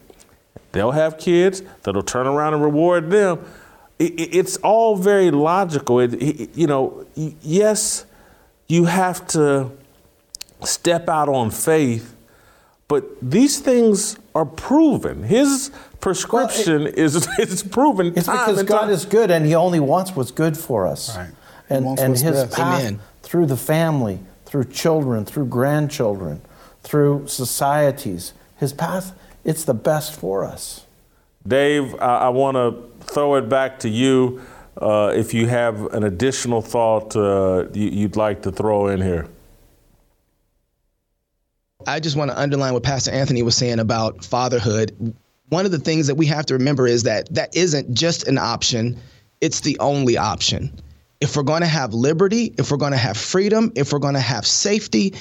They'll 0.79 0.93
have 0.93 1.19
kids 1.19 1.63
that'll 1.83 2.03
turn 2.03 2.27
around 2.27 2.55
and 2.55 2.63
reward 2.63 3.11
them 3.11 3.45
it, 3.99 4.35
it's 4.35 4.57
all 4.59 4.97
very 4.97 5.31
logical. 5.31 6.01
It, 6.01 6.15
it, 6.15 6.57
you 6.57 6.67
know, 6.67 7.07
yes, 7.15 8.07
you 8.69 8.85
have 8.85 9.27
to 9.29 9.71
step 10.65 11.09
out 11.09 11.29
on 11.29 11.51
faith, 11.51 12.15
but 12.87 13.05
these 13.21 13.61
things 13.61 14.19
are 14.35 14.45
proven. 14.45 15.25
His 15.25 15.71
prescription 16.01 16.85
well, 16.85 16.93
is 16.95 17.29
is 17.39 17.63
proven. 17.63 18.09
It's 18.09 18.27
because 18.27 18.63
God 18.63 18.83
time. 18.83 18.91
is 18.91 19.05
good, 19.05 19.31
and 19.31 19.45
He 19.45 19.55
only 19.55 19.81
wants 19.81 20.15
what's 20.15 20.31
good 20.31 20.57
for 20.57 20.87
us. 20.87 21.17
Right. 21.17 21.31
And 21.69 21.99
and 21.99 22.13
His 22.13 22.23
best. 22.23 22.57
path 22.57 22.81
Amen. 22.81 23.01
through 23.23 23.47
the 23.47 23.57
family, 23.57 24.21
through 24.47 24.65
children, 24.65 25.25
through 25.25 25.47
grandchildren, 25.47 26.41
through 26.83 27.27
societies. 27.27 28.33
His 28.57 28.73
path, 28.73 29.13
it's 29.49 29.65
the 29.65 29.75
best 29.75 30.21
for 30.21 30.45
us. 30.45 30.85
Dave, 31.47 31.95
I, 31.95 32.27
I 32.27 32.29
want 32.29 32.57
to 32.57 33.07
throw 33.07 33.37
it 33.37 33.49
back 33.49 33.79
to 33.79 33.89
you 33.89 34.43
uh, 34.77 35.13
if 35.17 35.33
you 35.33 35.47
have 35.47 35.95
an 35.95 36.05
additional 36.05 36.61
thought 36.61 37.17
uh, 37.17 37.65
you, 37.73 38.03
would 38.03 38.17
like 38.17 38.43
to 38.43 38.53
throw 38.53 38.89
in 38.89 39.01
here. 39.01 39.27
I 41.87 41.99
just 41.99 42.15
want 42.15 42.31
to 42.31 42.39
underline 42.39 42.75
what 42.75 42.83
Pastor 42.83 43.11
Anthony 43.11 43.43
was 43.43 43.57
saying 43.57 43.79
about 43.79 44.23
fatherhood. 44.23 45.15
One 45.49 45.65
of 45.65 45.73
the 45.73 45.79
things 45.79 46.09
that 46.09 46.17
we 46.17 46.27
have 46.27 46.45
to 46.47 46.55
remember 46.55 46.87
is 46.87 47.05
that 47.05 47.33
that 47.35 47.57
isn't 47.57 47.95
just 47.95 48.29
an 48.29 48.37
option, 48.37 48.99
it's 49.41 49.61
the 49.61 49.79
only 49.79 50.19
option. 50.19 50.79
If 51.23 51.37
we're 51.37 51.43
going 51.43 51.63
to 51.63 51.67
have 51.67 51.95
liberty, 51.95 52.53
if 52.59 52.71
we're 52.71 52.77
going 52.77 52.93
to 52.93 52.99
have 52.99 53.17
freedom, 53.17 53.73
if 53.77 53.95
we're 53.95 53.99
going 53.99 54.15
to 54.15 54.21
have 54.21 54.47
safety, 54.47 55.15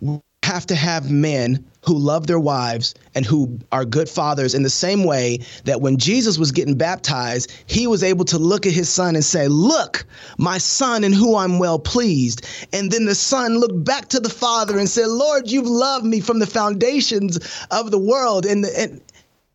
we 0.00 0.18
have 0.42 0.64
to 0.66 0.74
have 0.74 1.10
men 1.10 1.69
who 1.82 1.96
love 1.96 2.26
their 2.26 2.38
wives 2.38 2.94
and 3.14 3.24
who 3.24 3.58
are 3.72 3.84
good 3.84 4.08
fathers 4.08 4.54
in 4.54 4.62
the 4.62 4.70
same 4.70 5.04
way 5.04 5.38
that 5.64 5.80
when 5.80 5.96
Jesus 5.96 6.38
was 6.38 6.52
getting 6.52 6.76
baptized, 6.76 7.52
he 7.66 7.86
was 7.86 8.02
able 8.02 8.24
to 8.26 8.38
look 8.38 8.66
at 8.66 8.72
his 8.72 8.88
son 8.88 9.14
and 9.14 9.24
say, 9.24 9.48
Look, 9.48 10.04
my 10.38 10.58
son 10.58 11.04
in 11.04 11.12
who 11.12 11.36
I'm 11.36 11.58
well 11.58 11.78
pleased. 11.78 12.46
And 12.72 12.90
then 12.90 13.06
the 13.06 13.14
son 13.14 13.58
looked 13.58 13.84
back 13.84 14.08
to 14.08 14.20
the 14.20 14.28
father 14.28 14.78
and 14.78 14.88
said, 14.88 15.08
Lord, 15.08 15.50
you've 15.50 15.66
loved 15.66 16.04
me 16.04 16.20
from 16.20 16.38
the 16.38 16.46
foundations 16.46 17.38
of 17.70 17.90
the 17.90 17.98
world. 17.98 18.46
And, 18.46 18.64
and, 18.64 19.00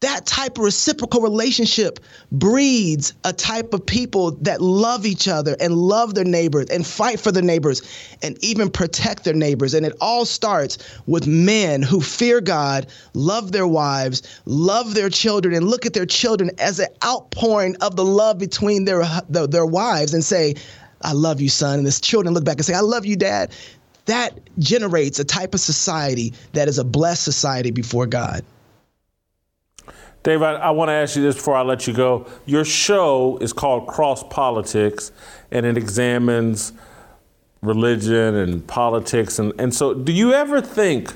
that 0.02 0.26
type 0.26 0.58
of 0.58 0.66
reciprocal 0.66 1.22
relationship 1.22 2.00
breeds 2.32 3.14
a 3.24 3.32
type 3.32 3.74
of 3.74 3.86
people 3.86 4.32
that 4.42 4.62
love 4.62 5.06
each 5.06 5.28
other 5.28 5.56
and 5.60 5.74
love 5.74 6.16
their 6.16 6.26
neighbors 6.26 6.68
and 6.70 6.86
fight 6.86 7.20
for 7.20 7.32
their 7.32 7.42
neighbors 7.42 7.82
and 8.22 8.38
even 8.44 8.70
protect 8.70 9.24
their 9.24 9.34
neighbors. 9.34 9.74
And 9.74 9.86
it 9.86 9.94
all 10.02 10.26
starts 10.26 10.78
with 11.08 11.28
men 11.28 11.82
who 11.82 12.02
fear 12.02 12.42
God, 12.42 12.88
love 13.14 13.54
their 13.54 13.68
wives, 13.68 14.22
love 14.46 14.96
their 14.96 15.10
children, 15.10 15.56
and 15.56 15.68
look 15.68 15.86
at 15.86 15.94
their 15.94 16.06
children 16.06 16.52
as 16.58 16.80
an 16.80 16.90
outpouring 17.04 17.76
of 17.78 17.96
the 17.96 18.06
love 18.06 18.38
between 18.38 18.86
their, 18.86 19.04
their, 19.30 19.48
their 19.48 19.66
wives 19.66 20.14
and 20.14 20.24
say, 20.24 20.56
I 21.02 21.14
love 21.14 21.40
you, 21.40 21.50
son. 21.50 21.80
And 21.80 21.88
the 21.88 21.92
children 21.92 22.34
look 22.34 22.44
back 22.44 22.58
and 22.58 22.66
say, 22.66 22.74
I 22.74 22.82
love 22.82 23.06
you, 23.06 23.16
dad. 23.16 23.56
That 24.06 24.40
generates 24.60 25.20
a 25.20 25.24
type 25.24 25.54
of 25.54 25.62
society 25.62 26.34
that 26.54 26.68
is 26.68 26.78
a 26.78 26.84
blessed 26.84 27.24
society 27.24 27.72
before 27.72 28.06
God. 28.06 28.44
Dave, 30.26 30.42
I, 30.42 30.56
I 30.56 30.72
want 30.72 30.90
to 30.90 30.94
ask 30.94 31.16
you 31.16 31.22
this 31.22 31.36
before 31.36 31.56
I 31.56 31.62
let 31.62 31.86
you 31.86 31.94
go. 31.94 32.26
Your 32.48 32.66
show 32.66 33.38
is 33.42 33.54
called 33.54 33.88
Cross 33.88 34.24
Politics, 34.32 35.12
and 35.52 35.68
it 35.68 35.78
examines 35.78 36.74
religion 37.62 38.34
and 38.34 38.66
politics. 38.66 39.38
And, 39.38 39.54
and 39.60 39.72
so, 39.72 39.94
do 39.94 40.12
you 40.12 40.34
ever 40.34 40.62
think 40.62 41.14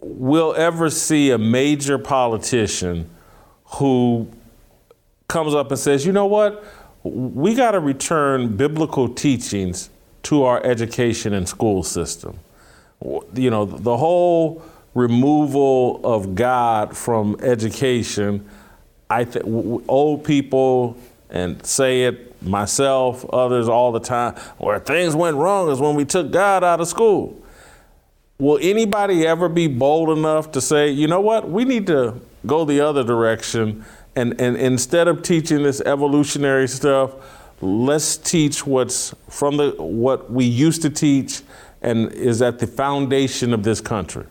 we'll 0.00 0.52
ever 0.56 0.90
see 0.90 1.30
a 1.30 1.38
major 1.38 1.96
politician 1.96 3.08
who 3.64 4.28
comes 5.28 5.54
up 5.54 5.70
and 5.70 5.78
says, 5.78 6.04
you 6.04 6.10
know 6.10 6.26
what? 6.26 6.64
We 7.04 7.54
got 7.54 7.70
to 7.70 7.80
return 7.80 8.56
biblical 8.56 9.08
teachings 9.08 9.90
to 10.24 10.42
our 10.42 10.60
education 10.64 11.34
and 11.34 11.48
school 11.48 11.84
system. 11.84 12.40
You 13.00 13.50
know, 13.50 13.64
the 13.64 13.96
whole 13.96 14.64
removal 14.98 16.00
of 16.04 16.34
God 16.34 16.96
from 16.96 17.36
education, 17.42 18.46
I 19.08 19.24
think 19.24 19.44
old 19.88 20.24
people 20.24 20.96
and 21.30 21.64
say 21.64 22.04
it 22.04 22.42
myself, 22.42 23.24
others 23.32 23.68
all 23.68 23.92
the 23.92 24.00
time, 24.00 24.34
where 24.58 24.78
things 24.78 25.14
went 25.14 25.36
wrong 25.36 25.70
is 25.70 25.78
when 25.78 25.94
we 25.94 26.04
took 26.04 26.30
God 26.30 26.64
out 26.64 26.80
of 26.80 26.88
school. 26.88 27.40
Will 28.38 28.58
anybody 28.62 29.26
ever 29.26 29.48
be 29.48 29.66
bold 29.66 30.16
enough 30.16 30.52
to 30.52 30.60
say, 30.60 30.90
you 30.90 31.08
know 31.08 31.20
what, 31.20 31.50
we 31.50 31.64
need 31.64 31.86
to 31.88 32.20
go 32.46 32.64
the 32.64 32.80
other 32.80 33.02
direction 33.02 33.84
and, 34.18 34.40
and 34.40 34.56
instead 34.56 35.06
of 35.06 35.22
teaching 35.22 35.62
this 35.62 35.80
evolutionary 35.82 36.66
stuff, 36.66 37.14
let's 37.60 38.16
teach 38.16 38.66
what's 38.66 39.14
from 39.28 39.56
the 39.56 39.70
what 39.78 40.28
we 40.28 40.44
used 40.44 40.82
to 40.82 40.90
teach 40.90 41.42
and 41.82 42.10
is 42.12 42.42
at 42.42 42.58
the 42.58 42.66
foundation 42.66 43.54
of 43.54 43.62
this 43.62 43.80
country. 43.80 44.26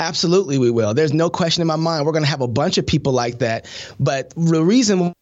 Absolutely, 0.00 0.58
we 0.58 0.70
will. 0.70 0.94
There's 0.94 1.12
no 1.12 1.30
question 1.30 1.60
in 1.60 1.66
my 1.66 1.76
mind. 1.76 2.06
We're 2.06 2.12
going 2.12 2.24
to 2.24 2.30
have 2.30 2.40
a 2.40 2.48
bunch 2.48 2.78
of 2.78 2.86
people 2.86 3.12
like 3.12 3.38
that. 3.38 3.66
But 4.00 4.30
the 4.36 4.64
reason 4.64 5.12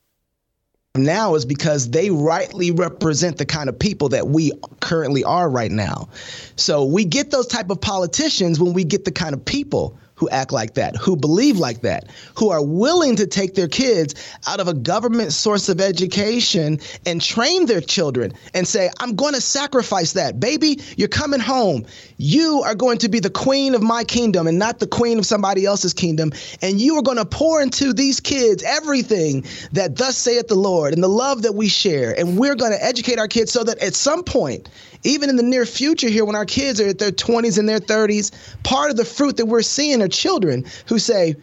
now 0.94 1.34
is 1.34 1.44
because 1.44 1.90
they 1.90 2.10
rightly 2.10 2.70
represent 2.70 3.38
the 3.38 3.46
kind 3.46 3.68
of 3.68 3.78
people 3.78 4.10
that 4.10 4.28
we 4.28 4.52
currently 4.80 5.24
are 5.24 5.48
right 5.48 5.70
now. 5.70 6.08
So 6.56 6.84
we 6.84 7.04
get 7.04 7.30
those 7.30 7.46
type 7.46 7.70
of 7.70 7.80
politicians 7.80 8.60
when 8.60 8.74
we 8.74 8.84
get 8.84 9.04
the 9.04 9.12
kind 9.12 9.34
of 9.34 9.44
people 9.44 9.98
who 10.22 10.28
act 10.28 10.52
like 10.52 10.74
that, 10.74 10.94
who 10.94 11.16
believe 11.16 11.58
like 11.58 11.80
that, 11.80 12.08
who 12.36 12.50
are 12.50 12.64
willing 12.64 13.16
to 13.16 13.26
take 13.26 13.54
their 13.54 13.66
kids 13.66 14.14
out 14.46 14.60
of 14.60 14.68
a 14.68 14.74
government 14.74 15.32
source 15.32 15.68
of 15.68 15.80
education 15.80 16.78
and 17.06 17.20
train 17.20 17.66
their 17.66 17.80
children 17.80 18.32
and 18.54 18.68
say, 18.68 18.88
I'm 19.00 19.16
going 19.16 19.34
to 19.34 19.40
sacrifice 19.40 20.12
that. 20.12 20.38
Baby, 20.38 20.80
you're 20.96 21.08
coming 21.08 21.40
home. 21.40 21.86
You 22.22 22.62
are 22.62 22.76
going 22.76 22.98
to 22.98 23.08
be 23.08 23.18
the 23.18 23.30
queen 23.30 23.74
of 23.74 23.82
my 23.82 24.04
kingdom 24.04 24.46
and 24.46 24.56
not 24.56 24.78
the 24.78 24.86
queen 24.86 25.18
of 25.18 25.26
somebody 25.26 25.64
else's 25.66 25.92
kingdom. 25.92 26.32
And 26.60 26.80
you 26.80 26.94
are 26.94 27.02
going 27.02 27.16
to 27.16 27.24
pour 27.24 27.60
into 27.60 27.92
these 27.92 28.20
kids 28.20 28.62
everything 28.62 29.44
that 29.72 29.96
thus 29.96 30.18
saith 30.18 30.46
the 30.46 30.54
Lord 30.54 30.94
and 30.94 31.02
the 31.02 31.08
love 31.08 31.42
that 31.42 31.56
we 31.56 31.66
share. 31.66 32.16
And 32.16 32.38
we're 32.38 32.54
going 32.54 32.70
to 32.70 32.84
educate 32.84 33.18
our 33.18 33.26
kids 33.26 33.50
so 33.50 33.64
that 33.64 33.76
at 33.78 33.96
some 33.96 34.22
point, 34.22 34.68
even 35.02 35.30
in 35.30 35.36
the 35.36 35.42
near 35.42 35.66
future 35.66 36.08
here, 36.08 36.24
when 36.24 36.36
our 36.36 36.44
kids 36.44 36.80
are 36.80 36.90
at 36.90 37.00
their 37.00 37.10
20s 37.10 37.58
and 37.58 37.68
their 37.68 37.80
30s, 37.80 38.30
part 38.62 38.92
of 38.92 38.96
the 38.96 39.04
fruit 39.04 39.36
that 39.38 39.46
we're 39.46 39.62
seeing 39.62 40.00
are 40.00 40.06
children 40.06 40.64
who 40.86 41.00
say, 41.00 41.34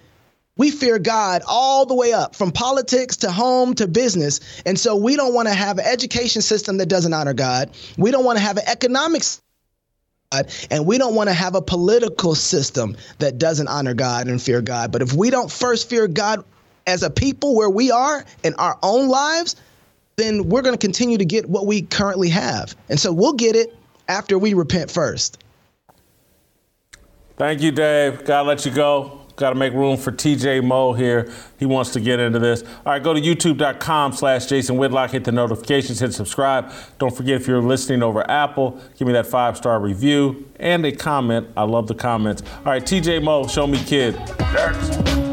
we 0.56 0.72
fear 0.72 0.98
God 0.98 1.42
all 1.46 1.86
the 1.86 1.96
way 1.96 2.14
up 2.14 2.38
from 2.38 2.54
politics 2.54 3.18
to 3.18 3.32
home 3.32 3.74
to 3.74 3.86
business. 3.86 4.40
And 4.66 4.80
so 4.80 4.96
we 4.96 5.18
don't 5.18 5.34
want 5.34 5.50
to 5.50 5.54
have 5.54 5.78
an 5.78 5.86
education 5.86 6.42
system 6.42 6.78
that 6.78 6.88
doesn't 6.88 7.14
honor 7.14 7.34
God. 7.34 7.70
We 7.98 8.12
don't 8.12 8.24
want 8.24 8.38
to 8.38 8.44
have 8.46 8.56
an 8.56 8.64
economics 8.66 9.42
and 10.32 10.86
we 10.86 10.98
don't 10.98 11.16
want 11.16 11.28
to 11.28 11.34
have 11.34 11.56
a 11.56 11.62
political 11.62 12.36
system 12.36 12.96
that 13.18 13.40
doesn't 13.40 13.68
honor 13.68 13.96
God 13.96 14.28
and 14.28 14.42
fear 14.42 14.62
God. 14.62 14.92
But 14.92 15.02
if 15.02 15.14
we 15.14 15.30
don't 15.30 15.52
first 15.52 15.90
fear 15.90 16.08
God 16.08 16.44
as 16.86 17.02
a 17.02 17.10
people 17.10 17.56
where 17.56 17.70
we 17.70 17.90
are 17.90 18.24
in 18.44 18.54
our 18.56 18.78
own 18.84 19.10
lives, 19.10 19.56
then 20.18 20.48
we're 20.48 20.62
going 20.62 20.76
to 20.76 20.80
continue 20.80 21.18
to 21.18 21.26
get 21.26 21.50
what 21.50 21.66
we 21.66 21.82
currently 21.82 22.30
have. 22.30 22.76
And 22.90 23.00
so 23.00 23.12
we'll 23.12 23.34
get 23.34 23.56
it 23.56 23.76
after 24.08 24.38
we 24.38 24.54
repent 24.54 24.92
first. 24.92 25.44
Thank 27.38 27.62
you, 27.62 27.72
Dave. 27.72 28.26
Gotta 28.26 28.48
let 28.48 28.66
you 28.66 28.72
go. 28.72 29.19
Got 29.40 29.52
to 29.52 29.56
make 29.56 29.72
room 29.72 29.96
for 29.96 30.12
TJ 30.12 30.66
Moe 30.66 30.92
here. 30.92 31.32
He 31.60 31.66
wants 31.66 31.92
to 31.92 32.02
get 32.02 32.20
into 32.20 32.40
this. 32.40 32.62
All 32.86 32.92
right, 32.92 33.02
go 33.02 33.14
to 33.14 33.22
youtube.com 33.22 34.12
slash 34.12 34.48
Jason 34.48 34.76
Whitlock. 34.76 35.12
Hit 35.12 35.24
the 35.24 35.32
notifications, 35.32 36.02
hit 36.02 36.14
subscribe. 36.14 36.74
Don't 36.98 37.16
forget 37.16 37.40
if 37.40 37.48
you're 37.48 37.62
listening 37.62 38.04
over 38.04 38.30
Apple, 38.30 38.78
give 38.98 39.08
me 39.08 39.14
that 39.14 39.28
five 39.28 39.56
star 39.56 39.80
review 39.80 40.46
and 40.58 40.86
a 40.86 40.92
comment. 40.92 41.48
I 41.56 41.64
love 41.64 41.88
the 41.88 41.96
comments. 41.96 42.44
All 42.58 42.66
right, 42.66 42.84
TJ 42.84 43.24
Moe, 43.24 43.48
show 43.48 43.66
me 43.66 43.82
kid. 43.86 44.16
Next. 44.40 45.29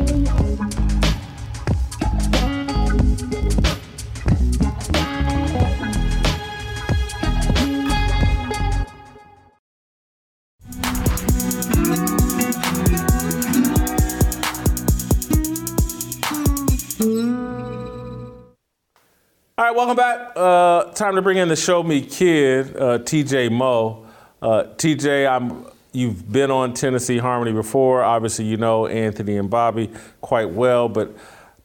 Welcome 19.77 19.95
back. 19.95 20.33
Uh, 20.35 20.85
time 20.93 21.15
to 21.17 21.21
bring 21.21 21.37
in 21.37 21.49
the 21.49 21.57
Show 21.57 21.83
Me 21.83 22.01
Kid, 22.01 22.75
uh, 22.77 22.99
TJ 23.01 23.53
Moe. 23.53 24.07
Uh, 24.41 24.65
TJ, 24.77 25.31
I'm. 25.31 25.67
You've 25.93 26.31
been 26.31 26.51
on 26.51 26.73
Tennessee 26.73 27.19
Harmony 27.19 27.53
before. 27.53 28.03
Obviously, 28.03 28.47
you 28.47 28.57
know 28.57 28.87
Anthony 28.87 29.37
and 29.37 29.51
Bobby 29.51 29.91
quite 30.23 30.49
well. 30.49 30.89
But 30.89 31.15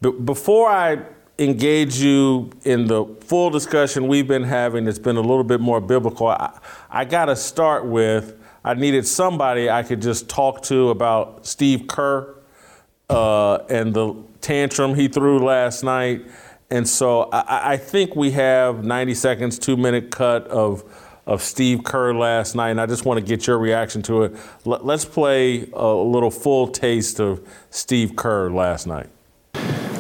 b- 0.02 0.12
before 0.12 0.70
I 0.70 1.00
engage 1.40 1.98
you 1.98 2.50
in 2.64 2.88
the 2.88 3.06
full 3.22 3.50
discussion 3.50 4.08
we've 4.08 4.28
been 4.28 4.44
having, 4.44 4.88
it's 4.88 5.00
been 5.00 5.18
a 5.18 5.22
little 5.22 5.44
bit 5.44 5.62
more 5.62 5.80
biblical. 5.80 6.28
I, 6.28 6.60
I 6.90 7.06
got 7.06 7.26
to 7.26 7.36
start 7.36 7.86
with 7.86 8.38
I 8.64 8.74
needed 8.74 9.08
somebody 9.08 9.70
I 9.70 9.84
could 9.84 10.02
just 10.02 10.30
talk 10.30 10.64
to 10.64 10.90
about 10.90 11.46
Steve 11.46 11.88
Kerr 11.88 12.36
uh, 13.10 13.56
and 13.70 13.94
the 13.94 14.16
tantrum 14.42 14.96
he 14.96 15.08
threw 15.08 15.40
last 15.40 15.84
night 15.84 16.26
and 16.72 16.88
so 16.88 17.30
I, 17.32 17.74
I, 17.74 17.78
think 17.78 18.16
we 18.16 18.32
have 18.32 18.84
90 18.84 19.14
seconds, 19.14 19.60
two 19.60 19.78
minute 19.78 20.10
cut 20.10 20.48
of 20.48 20.84
of 21.28 21.44
Steve 21.44 21.84
Kerr 21.84 22.14
last 22.14 22.56
night, 22.56 22.72
and 22.72 22.82
I 22.82 22.88
just 22.88 23.06
want 23.06 23.20
to 23.20 23.26
get 23.26 23.46
your 23.46 23.60
reaction 23.60 24.02
to 24.04 24.24
it. 24.24 24.36
Let, 24.66 24.86
let's 24.86 25.06
play 25.06 25.70
a 25.72 25.88
little 25.88 26.32
full 26.32 26.68
taste 26.68 27.20
of 27.20 27.48
Steve 27.70 28.16
Kerr 28.16 28.50
last 28.50 28.88
night. 28.88 29.08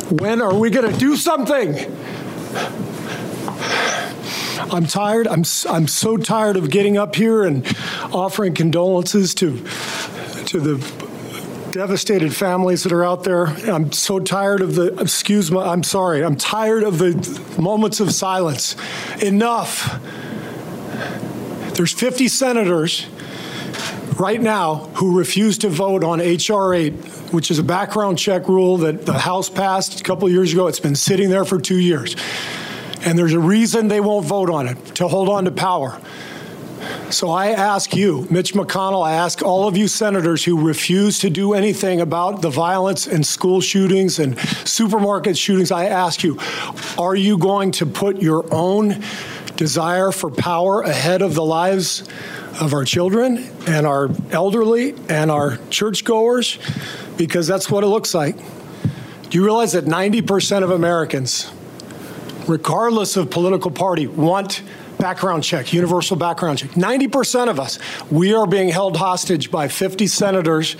When 0.09 0.41
are 0.41 0.53
we 0.53 0.69
going 0.69 0.91
to 0.91 0.97
do 0.97 1.15
something? 1.15 1.76
I'm 4.74 4.86
tired. 4.86 5.28
I'm 5.28 5.43
I'm 5.69 5.88
so 5.88 6.17
tired 6.17 6.55
of 6.57 6.69
getting 6.69 6.97
up 6.97 7.15
here 7.15 7.43
and 7.43 7.65
offering 8.13 8.53
condolences 8.53 9.36
to 9.36 9.57
to 10.45 10.59
the 10.59 11.11
devastated 11.72 12.36
families 12.36 12.84
that 12.84 12.91
are 12.91 13.03
out 13.03 13.24
there. 13.24 13.45
I'm 13.45 13.91
so 13.91 14.19
tired 14.19 14.61
of 14.61 14.76
the, 14.76 14.99
excuse 14.99 15.51
me, 15.51 15.59
I'm 15.59 15.84
sorry, 15.84 16.24
I'm 16.24 16.36
tired 16.36 16.84
of 16.84 16.97
the 16.97 17.61
moments 17.61 17.99
of 17.99 18.13
silence. 18.13 18.76
Enough. 19.22 19.99
There's 21.74 21.93
50 21.93 22.28
senators 22.28 23.07
right 24.19 24.41
now 24.41 24.76
who 24.95 25.17
refuse 25.17 25.57
to 25.59 25.69
vote 25.69 26.03
on 26.03 26.19
H.R. 26.22 26.74
8, 26.74 26.91
which 27.34 27.49
is 27.49 27.59
a 27.59 27.63
background 27.63 28.19
check 28.19 28.47
rule 28.47 28.78
that 28.78 29.05
the 29.05 29.17
House 29.17 29.49
passed 29.49 29.99
a 29.99 30.03
couple 30.03 30.30
years 30.30 30.53
ago. 30.53 30.67
It's 30.67 30.80
been 30.80 30.95
sitting 30.95 31.30
there 31.30 31.45
for 31.45 31.59
two 31.59 31.80
years. 31.80 32.15
And 33.03 33.17
there's 33.17 33.34
a 33.34 33.39
reason 33.39 33.88
they 33.88 34.01
won't 34.01 34.28
vote 34.28 34.49
on 34.49 34.67
it 34.67 34.78
to 34.95 35.07
hold 35.07 35.30
on 35.30 35.45
to 35.45 35.51
power. 35.51 35.99
So 37.12 37.30
I 37.30 37.49
ask 37.49 37.93
you, 37.93 38.26
Mitch 38.30 38.53
McConnell, 38.53 39.05
I 39.05 39.14
ask 39.14 39.41
all 39.41 39.68
of 39.68 39.76
you 39.76 39.89
senators 39.89 40.45
who 40.45 40.66
refuse 40.66 41.20
to 41.20 41.30
do 41.30 41.53
anything 41.53 41.99
about 41.99 42.41
the 42.41 42.49
violence 42.49 43.05
and 43.05 43.26
school 43.26 43.59
shootings 43.59 44.18
and 44.18 44.39
supermarket 44.66 45.38
shootings, 45.38 45.72
I 45.72 45.86
ask 45.86 46.24
you, 46.24 46.39
are 46.97 47.16
you 47.16 47.38
going 47.38 47.72
to 47.74 47.86
put 47.86 48.22
your 48.22 48.45
own 48.53 49.03
desire 49.57 50.12
for 50.12 50.32
power 50.32 50.84
ahead 50.84 51.22
of 51.22 51.36
the 51.36 51.43
lives 51.43 52.07
of 52.62 52.74
our 52.74 52.86
children 52.86 53.45
and 53.68 53.86
our 53.86 54.09
elderly 54.32 54.95
and 55.09 55.30
our 55.30 55.57
churchgoers? 55.70 56.59
Because 57.18 57.45
that's 57.45 57.70
what 57.70 57.84
it 57.84 57.88
looks 57.88 58.14
like. 58.14 58.38
Do 59.30 59.38
you 59.38 59.43
realize 59.43 59.74
that 59.74 59.84
90% 59.84 60.64
of 60.64 60.72
Americans, 60.72 61.51
regardless 62.47 63.18
of 63.18 63.30
political 63.30 63.70
party, 63.70 64.07
want 64.07 64.62
background 65.02 65.43
check, 65.43 65.74
universal 65.74 66.16
background 66.16 66.60
check. 66.60 66.70
90% 66.72 67.49
of 67.49 67.60
us, 67.60 67.80
we 68.12 68.36
are 68.36 68.45
being 68.45 68.70
held 68.70 68.95
hostage 68.95 69.49
by 69.49 69.68
50 69.68 70.06
senators 70.06 70.76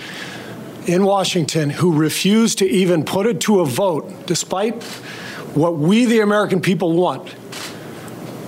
in 0.86 1.04
Washington 1.04 1.72
who 1.72 1.92
refuse 1.92 2.54
to 2.56 2.70
even 2.70 3.04
put 3.04 3.26
it 3.26 3.42
to 3.42 3.62
a 3.62 3.66
vote, 3.66 4.28
despite 4.28 4.84
what 5.56 5.76
we, 5.78 6.06
the 6.06 6.20
American 6.20 6.62
people, 6.62 6.94
want. 6.94 7.36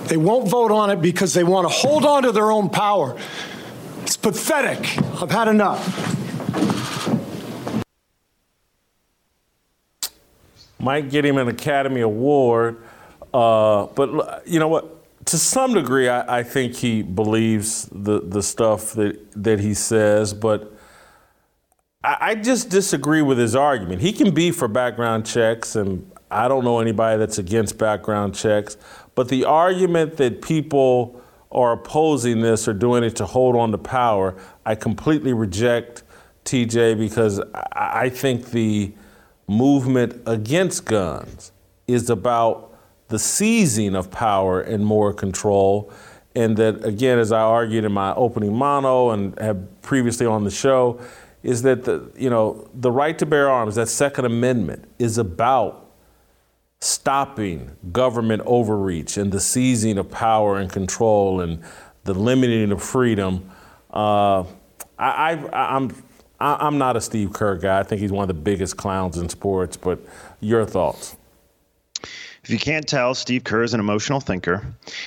They 0.06 0.16
won't 0.16 0.48
vote 0.48 0.70
on 0.70 0.90
it 0.90 1.02
because 1.02 1.34
they 1.34 1.42
want 1.42 1.68
to 1.68 1.74
hold 1.74 2.04
on 2.04 2.22
to 2.22 2.30
their 2.30 2.52
own 2.52 2.70
power. 2.70 3.18
It's 4.02 4.16
pathetic. 4.16 4.96
I've 5.20 5.32
had 5.32 5.48
enough. 5.48 5.82
Might 10.78 11.10
get 11.10 11.24
him 11.24 11.36
an 11.36 11.48
Academy 11.48 12.02
Award, 12.02 12.80
uh, 13.32 13.86
but 13.86 14.46
you 14.46 14.60
know 14.60 14.68
what? 14.68 14.93
To 15.26 15.38
some 15.38 15.74
degree, 15.74 16.08
I, 16.08 16.40
I, 16.40 16.42
think 16.42 16.74
he 16.74 17.02
believes 17.02 17.88
the, 17.92 18.20
the 18.20 18.42
stuff 18.42 18.92
that, 18.92 19.18
that 19.42 19.60
he 19.60 19.74
says, 19.74 20.34
but 20.34 20.72
I, 22.02 22.16
I, 22.20 22.34
just 22.34 22.68
disagree 22.68 23.22
with 23.22 23.38
his 23.38 23.54
argument. 23.56 24.00
He 24.02 24.12
can 24.12 24.34
be 24.34 24.50
for 24.50 24.68
background 24.68 25.24
checks, 25.24 25.76
and 25.76 26.10
I 26.30 26.48
don't 26.48 26.64
know 26.64 26.80
anybody 26.80 27.18
that's 27.18 27.38
against 27.38 27.78
background 27.78 28.34
checks, 28.34 28.76
but 29.14 29.28
the 29.28 29.44
argument 29.44 30.16
that 30.18 30.42
people 30.42 31.20
are 31.52 31.72
opposing 31.72 32.40
this 32.40 32.66
or 32.66 32.74
doing 32.74 33.04
it 33.04 33.16
to 33.16 33.26
hold 33.26 33.56
on 33.56 33.70
to 33.70 33.78
power, 33.78 34.34
I 34.66 34.74
completely 34.74 35.32
reject, 35.32 36.02
TJ, 36.44 36.98
because 36.98 37.40
I, 37.54 37.90
I 38.02 38.08
think 38.08 38.50
the 38.50 38.92
movement 39.46 40.20
against 40.26 40.84
guns 40.84 41.52
is 41.86 42.10
about 42.10 42.73
the 43.08 43.18
seizing 43.18 43.94
of 43.94 44.10
power 44.10 44.60
and 44.60 44.84
more 44.84 45.12
control. 45.12 45.92
And 46.34 46.56
that, 46.56 46.84
again, 46.84 47.18
as 47.18 47.30
I 47.30 47.40
argued 47.40 47.84
in 47.84 47.92
my 47.92 48.12
opening 48.14 48.54
mono 48.54 49.10
and 49.10 49.38
have 49.38 49.82
previously 49.82 50.26
on 50.26 50.44
the 50.44 50.50
show, 50.50 51.00
is 51.42 51.62
that 51.62 51.84
the, 51.84 52.10
you 52.16 52.30
know, 52.30 52.68
the 52.74 52.90
right 52.90 53.16
to 53.18 53.26
bear 53.26 53.50
arms, 53.50 53.74
that 53.76 53.88
Second 53.88 54.24
Amendment, 54.24 54.84
is 54.98 55.18
about 55.18 55.92
stopping 56.80 57.70
government 57.92 58.42
overreach 58.44 59.16
and 59.16 59.30
the 59.30 59.40
seizing 59.40 59.96
of 59.96 60.10
power 60.10 60.58
and 60.58 60.72
control 60.72 61.40
and 61.40 61.62
the 62.04 62.14
limiting 62.14 62.72
of 62.72 62.82
freedom. 62.82 63.50
Uh, 63.92 64.42
I, 64.98 65.34
I, 65.52 65.76
I'm, 65.76 65.94
I'm 66.40 66.78
not 66.78 66.96
a 66.96 67.00
Steve 67.00 67.32
Kerr 67.32 67.56
guy. 67.56 67.78
I 67.78 67.82
think 67.84 68.00
he's 68.00 68.12
one 68.12 68.22
of 68.22 68.28
the 68.28 68.42
biggest 68.42 68.76
clowns 68.76 69.18
in 69.18 69.28
sports, 69.28 69.76
but 69.76 70.00
your 70.40 70.66
thoughts? 70.66 71.16
If 72.44 72.50
you 72.50 72.58
can't 72.58 72.86
tell, 72.86 73.14
Steve 73.14 73.42
Kerr 73.42 73.62
is 73.62 73.72
an 73.72 73.80
emotional 73.80 74.20
thinker. 74.20 74.66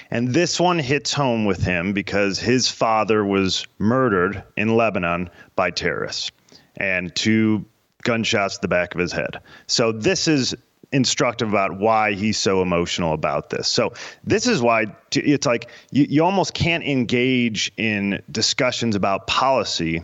And 0.10 0.30
this 0.30 0.60
one 0.60 0.80
hits 0.80 1.14
home 1.14 1.46
with 1.46 1.64
him 1.64 1.94
because 1.94 2.40
his 2.40 2.68
father 2.68 3.24
was 3.24 3.68
murdered 3.78 4.44
in 4.56 4.76
Lebanon 4.76 5.30
by 5.56 5.70
terrorists 5.70 6.32
and 6.78 7.16
two 7.16 7.64
gunshots 8.02 8.56
to 8.56 8.62
the 8.62 8.68
back 8.68 8.96
of 8.96 9.00
his 9.00 9.12
head. 9.12 9.40
So 9.68 9.92
this 9.92 10.28
is 10.28 10.56
instructive 10.92 11.50
about 11.50 11.78
why 11.78 12.14
he's 12.14 12.40
so 12.40 12.64
emotional 12.64 13.14
about 13.14 13.52
this. 13.52 13.68
So 13.68 13.94
this 14.24 14.48
is 14.48 14.60
why 14.60 14.86
it's 15.12 15.46
like 15.46 15.70
you, 15.92 16.08
you 16.10 16.24
almost 16.24 16.56
can't 16.56 16.84
engage 16.84 17.72
in 17.78 18.20
discussions 18.32 18.96
about 18.96 19.28
policy 19.28 20.02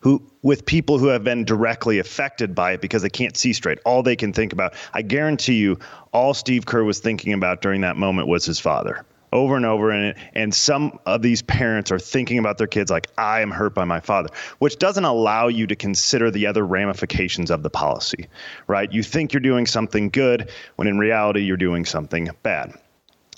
who 0.00 0.22
with 0.42 0.64
people 0.64 0.98
who 0.98 1.08
have 1.08 1.22
been 1.22 1.44
directly 1.44 1.98
affected 1.98 2.54
by 2.54 2.72
it 2.72 2.80
because 2.80 3.02
they 3.02 3.10
can't 3.10 3.36
see 3.36 3.52
straight. 3.52 3.78
All 3.84 4.02
they 4.02 4.16
can 4.16 4.32
think 4.32 4.52
about, 4.52 4.74
I 4.94 5.02
guarantee 5.02 5.54
you, 5.54 5.78
all 6.12 6.34
Steve 6.34 6.66
Kerr 6.66 6.84
was 6.84 6.98
thinking 6.98 7.32
about 7.32 7.60
during 7.60 7.82
that 7.82 7.96
moment 7.96 8.26
was 8.28 8.44
his 8.44 8.58
father. 8.58 9.04
Over 9.32 9.56
and 9.56 9.64
over, 9.64 9.92
and 9.92 10.16
and 10.34 10.52
some 10.52 10.98
of 11.06 11.22
these 11.22 11.40
parents 11.40 11.92
are 11.92 12.00
thinking 12.00 12.38
about 12.38 12.58
their 12.58 12.66
kids 12.66 12.90
like 12.90 13.06
I 13.16 13.42
am 13.42 13.52
hurt 13.52 13.76
by 13.76 13.84
my 13.84 14.00
father, 14.00 14.28
which 14.58 14.76
doesn't 14.78 15.04
allow 15.04 15.46
you 15.46 15.68
to 15.68 15.76
consider 15.76 16.32
the 16.32 16.48
other 16.48 16.66
ramifications 16.66 17.52
of 17.52 17.62
the 17.62 17.70
policy, 17.70 18.26
right? 18.66 18.92
You 18.92 19.04
think 19.04 19.32
you're 19.32 19.38
doing 19.38 19.66
something 19.66 20.08
good 20.08 20.50
when 20.74 20.88
in 20.88 20.98
reality 20.98 21.42
you're 21.42 21.56
doing 21.56 21.84
something 21.84 22.28
bad. 22.42 22.74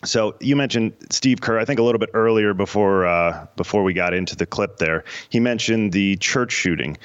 So 0.05 0.35
you 0.41 0.57
mentioned 0.57 0.95
Steve 1.11 1.41
Kerr. 1.41 1.59
I 1.59 1.65
think 1.65 1.79
a 1.79 1.83
little 1.83 1.99
bit 1.99 2.11
earlier 2.13 2.55
before 2.55 3.07
uh, 3.07 3.47
before 3.57 3.85
we 3.85 3.93
got 3.95 4.15
into 4.15 4.35
the 4.35 4.47
clip 4.47 4.79
there, 4.79 5.05
he 5.29 5.39
mentioned 5.39 5.93
the 5.93 6.17
church 6.17 6.53
shooting 6.53 6.97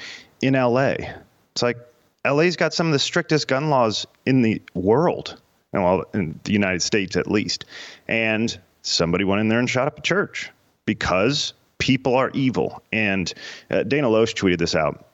in 0.42 0.54
L.A. 0.54 1.14
It's 1.52 1.62
like 1.62 1.78
L.A.'s 2.24 2.56
got 2.56 2.74
some 2.74 2.86
of 2.86 2.92
the 2.92 2.98
strictest 2.98 3.46
gun 3.46 3.70
laws 3.70 4.06
in 4.26 4.42
the 4.42 4.60
world, 4.74 5.40
well, 5.72 6.04
in 6.12 6.38
the 6.44 6.52
United 6.52 6.82
States 6.82 7.16
at 7.16 7.30
least. 7.30 7.64
And 8.08 8.58
somebody 8.82 9.24
went 9.24 9.40
in 9.40 9.48
there 9.48 9.60
and 9.60 9.70
shot 9.70 9.86
up 9.86 9.98
a 9.98 10.02
church 10.02 10.50
because 10.84 11.54
people 11.78 12.16
are 12.16 12.30
evil. 12.34 12.82
And 12.92 13.32
uh, 13.70 13.84
Dana 13.84 14.08
Loesch 14.08 14.34
tweeted 14.34 14.58
this 14.58 14.74
out. 14.74 15.04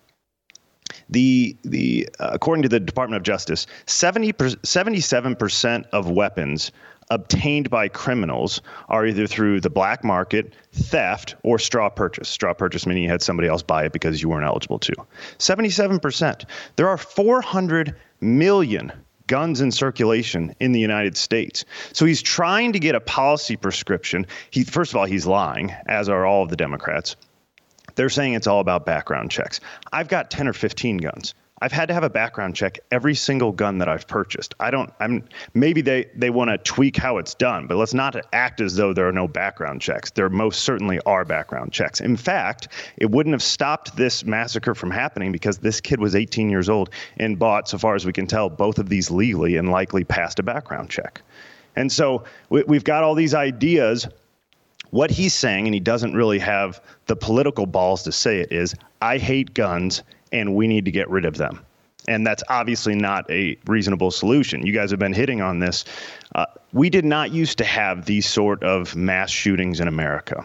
The 1.11 1.57
the 1.63 2.09
uh, 2.19 2.31
according 2.33 2.63
to 2.63 2.69
the 2.69 2.81
Department 2.81 3.17
of 3.19 3.25
Justice, 3.25 3.67
70 3.87 4.33
77% 4.33 5.85
of 5.93 6.11
weapons 6.11 6.73
obtained 7.11 7.71
by 7.71 7.89
criminals 7.89 8.61
are 8.89 9.07
either 9.07 9.27
through 9.27 9.61
the 9.61 9.71
black 9.71 10.05
market, 10.05 10.55
theft, 10.73 11.37
or 11.43 11.59
straw 11.59 11.89
purchase. 11.89 12.29
Straw 12.29 12.55
purchase 12.55 12.87
meaning 12.87 13.05
you 13.05 13.09
had 13.09 13.23
somebody 13.23 13.49
else 13.49 13.63
buy 13.63 13.85
it 13.85 13.93
because 13.93 14.23
you 14.23 14.29
weren't 14.29 14.47
eligible 14.47 14.79
to. 14.81 14.95
77%. 15.39 16.45
There 16.77 16.89
are 16.89 16.99
400 16.99 17.97
million 18.21 18.93
guns 19.27 19.61
in 19.61 19.71
circulation 19.71 20.55
in 20.61 20.73
the 20.73 20.81
United 20.81 21.17
States. 21.17 21.65
So 21.93 22.05
he's 22.05 22.23
trying 22.23 22.73
to 22.73 22.79
get 22.79 22.95
a 22.95 23.01
policy 23.01 23.57
prescription. 23.57 24.27
He 24.51 24.65
first 24.65 24.93
of 24.93 24.97
all 24.97 25.05
he's 25.05 25.27
lying, 25.27 25.75
as 25.87 26.09
are 26.09 26.27
all 26.27 26.43
of 26.43 26.51
the 26.51 26.57
Democrats. 26.57 27.17
They're 27.95 28.11
saying 28.11 28.35
it's 28.35 28.47
all 28.47 28.61
about 28.61 28.87
background 28.87 29.31
checks. 29.31 29.61
I've 29.93 30.09
got 30.09 30.31
10 30.31 30.49
or 30.49 30.53
15 30.53 30.99
guns. 30.99 31.35
I've 31.61 31.73
had 31.73 31.87
to 31.87 31.95
have 31.95 32.03
a 32.03 32.11
background 32.11 32.57
check 32.57 32.81
every 32.91 33.15
single 33.15 33.53
gun 33.53 33.79
that 33.79 33.89
I've 33.89 34.09
purchased. 34.09 34.55
I 34.59 34.71
don't. 34.71 34.93
I'm 34.99 35.25
maybe 35.55 35.83
they 35.83 36.07
they 36.17 36.31
want 36.31 36.51
to 36.51 36.59
tweak 36.59 36.97
how 36.97 37.19
it's 37.19 37.35
done, 37.35 37.69
but 37.69 37.77
let's 37.77 37.95
not 37.95 38.17
act 38.33 38.61
as 38.61 38.75
though 38.75 38.93
there 38.93 39.07
are 39.07 39.13
no 39.13 39.29
background 39.29 39.81
checks. 39.81 40.11
There 40.11 40.29
most 40.29 40.65
certainly 40.65 40.99
are 41.07 41.25
background 41.25 41.73
checks. 41.73 42.01
In 42.01 42.17
fact, 42.17 42.69
it 42.97 43.11
wouldn't 43.11 43.35
have 43.35 43.43
stopped 43.43 43.97
this 43.97 44.25
massacre 44.25 44.75
from 44.75 44.91
happening 44.91 45.31
because 45.31 45.59
this 45.59 45.81
kid 45.81 46.01
was 46.01 46.17
18 46.17 46.51
years 46.51 46.69
old 46.69 46.91
and 47.19 47.39
bought, 47.39 47.69
so 47.69 47.79
far 47.79 47.95
as 47.95 48.05
we 48.05 48.13
can 48.13 48.27
tell, 48.27 48.51
both 48.51 48.79
of 48.81 48.89
these 48.89 49.11
legally 49.11 49.57
and 49.57 49.71
likely 49.71 50.03
passed 50.03 50.41
a 50.41 50.43
background 50.43 50.91
check. 50.91 51.23
And 51.77 51.91
so 51.91 52.25
we, 52.51 52.65
we've 52.65 52.85
got 52.85 53.05
all 53.05 53.15
these 53.15 53.35
ideas 53.35 54.09
what 54.91 55.11
he's 55.11 55.35
saying, 55.35 55.67
and 55.67 55.75
he 55.75 55.81
doesn't 55.81 56.15
really 56.15 56.39
have 56.39 56.81
the 57.07 57.17
political 57.17 57.67
balls 57.67 58.05
to 58.05 58.13
say 58.13 58.39
it, 58.39 58.53
is 58.53 58.77
I 59.03 59.19
hate 59.19 59.53
guns 59.53 60.05
and 60.35 60.55
we 60.55 60.67
need 60.67 60.85
to 60.85 60.91
get 60.91 61.09
rid 61.09 61.25
of 61.25 61.37
them. 61.37 61.65
And 62.07 62.27
that's 62.27 62.43
obviously 62.51 62.95
not 62.95 63.31
a 63.31 63.57
reasonable 63.67 64.11
solution. 64.11 64.67
You 64.67 64.75
guys 64.75 64.91
have 64.91 65.01
been 65.01 65.15
hitting 65.15 65.41
on 65.41 65.61
this. 65.61 65.87
Uh, 66.35 66.45
we 66.73 66.91
did 66.91 67.05
not 67.05 67.33
used 67.33 67.59
to 67.59 67.65
have 67.65 68.05
these 68.05 68.29
sort 68.29 68.63
of 68.63 68.95
mass 68.95 69.31
shootings 69.31 69.81
in 69.81 69.89
America, 69.89 70.45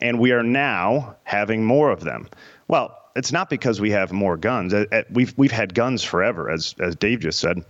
and 0.00 0.20
we 0.20 0.30
are 0.30 0.44
now 0.44 1.16
having 1.24 1.64
more 1.64 1.90
of 1.90 2.00
them. 2.00 2.28
Well, 2.68 2.96
it's 3.16 3.32
not 3.32 3.50
because 3.50 3.80
we 3.80 3.90
have 3.90 4.12
more 4.12 4.36
guns. 4.36 4.72
We've 5.10 5.34
we've 5.36 5.50
had 5.50 5.74
guns 5.74 6.04
forever, 6.04 6.48
as 6.48 6.76
as 6.78 6.94
Dave 6.94 7.20
just 7.20 7.40
said 7.40 7.64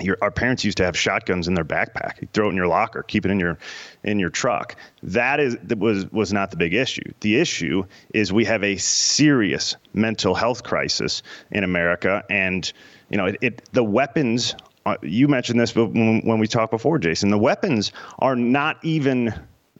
your, 0.00 0.18
our 0.20 0.30
parents 0.30 0.64
used 0.64 0.76
to 0.78 0.84
have 0.84 0.96
shotguns 0.96 1.48
in 1.48 1.54
their 1.54 1.64
backpack. 1.64 2.20
You 2.20 2.28
throw 2.32 2.46
it 2.46 2.50
in 2.50 2.56
your 2.56 2.66
locker, 2.66 3.02
keep 3.02 3.24
it 3.24 3.30
in 3.30 3.40
your 3.40 3.58
in 4.02 4.18
your 4.18 4.30
truck. 4.30 4.76
That 5.02 5.40
is 5.40 5.56
that 5.64 5.78
was 5.78 6.10
was 6.12 6.32
not 6.32 6.50
the 6.50 6.56
big 6.56 6.74
issue. 6.74 7.12
The 7.20 7.38
issue 7.40 7.84
is 8.12 8.32
we 8.32 8.44
have 8.44 8.62
a 8.62 8.76
serious 8.76 9.76
mental 9.94 10.34
health 10.34 10.62
crisis 10.62 11.22
in 11.50 11.64
America, 11.64 12.24
and 12.28 12.70
you 13.08 13.16
know 13.16 13.26
it, 13.26 13.36
it 13.40 13.68
the 13.72 13.84
weapons. 13.84 14.54
Uh, 14.84 14.96
you 15.02 15.26
mentioned 15.26 15.58
this 15.58 15.74
when, 15.74 16.20
when 16.20 16.38
we 16.38 16.46
talked 16.46 16.70
before, 16.70 16.98
Jason. 16.98 17.30
The 17.30 17.38
weapons 17.38 17.90
are 18.20 18.36
not 18.36 18.84
even 18.84 19.28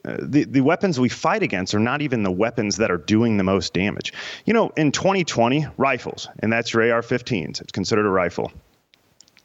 uh, 0.04 0.16
the, 0.20 0.44
the 0.44 0.62
weapons 0.62 0.98
we 0.98 1.08
fight 1.08 1.44
against 1.44 1.74
are 1.76 1.80
not 1.80 2.02
even 2.02 2.24
the 2.24 2.30
weapons 2.32 2.78
that 2.78 2.90
are 2.90 2.96
doing 2.96 3.36
the 3.36 3.44
most 3.44 3.72
damage. 3.72 4.12
You 4.46 4.52
know, 4.52 4.70
in 4.76 4.90
2020, 4.90 5.66
rifles, 5.76 6.28
and 6.40 6.52
that's 6.52 6.72
your 6.72 6.92
AR 6.92 7.02
15s, 7.02 7.60
it's 7.60 7.70
considered 7.70 8.04
a 8.04 8.10
rifle 8.10 8.50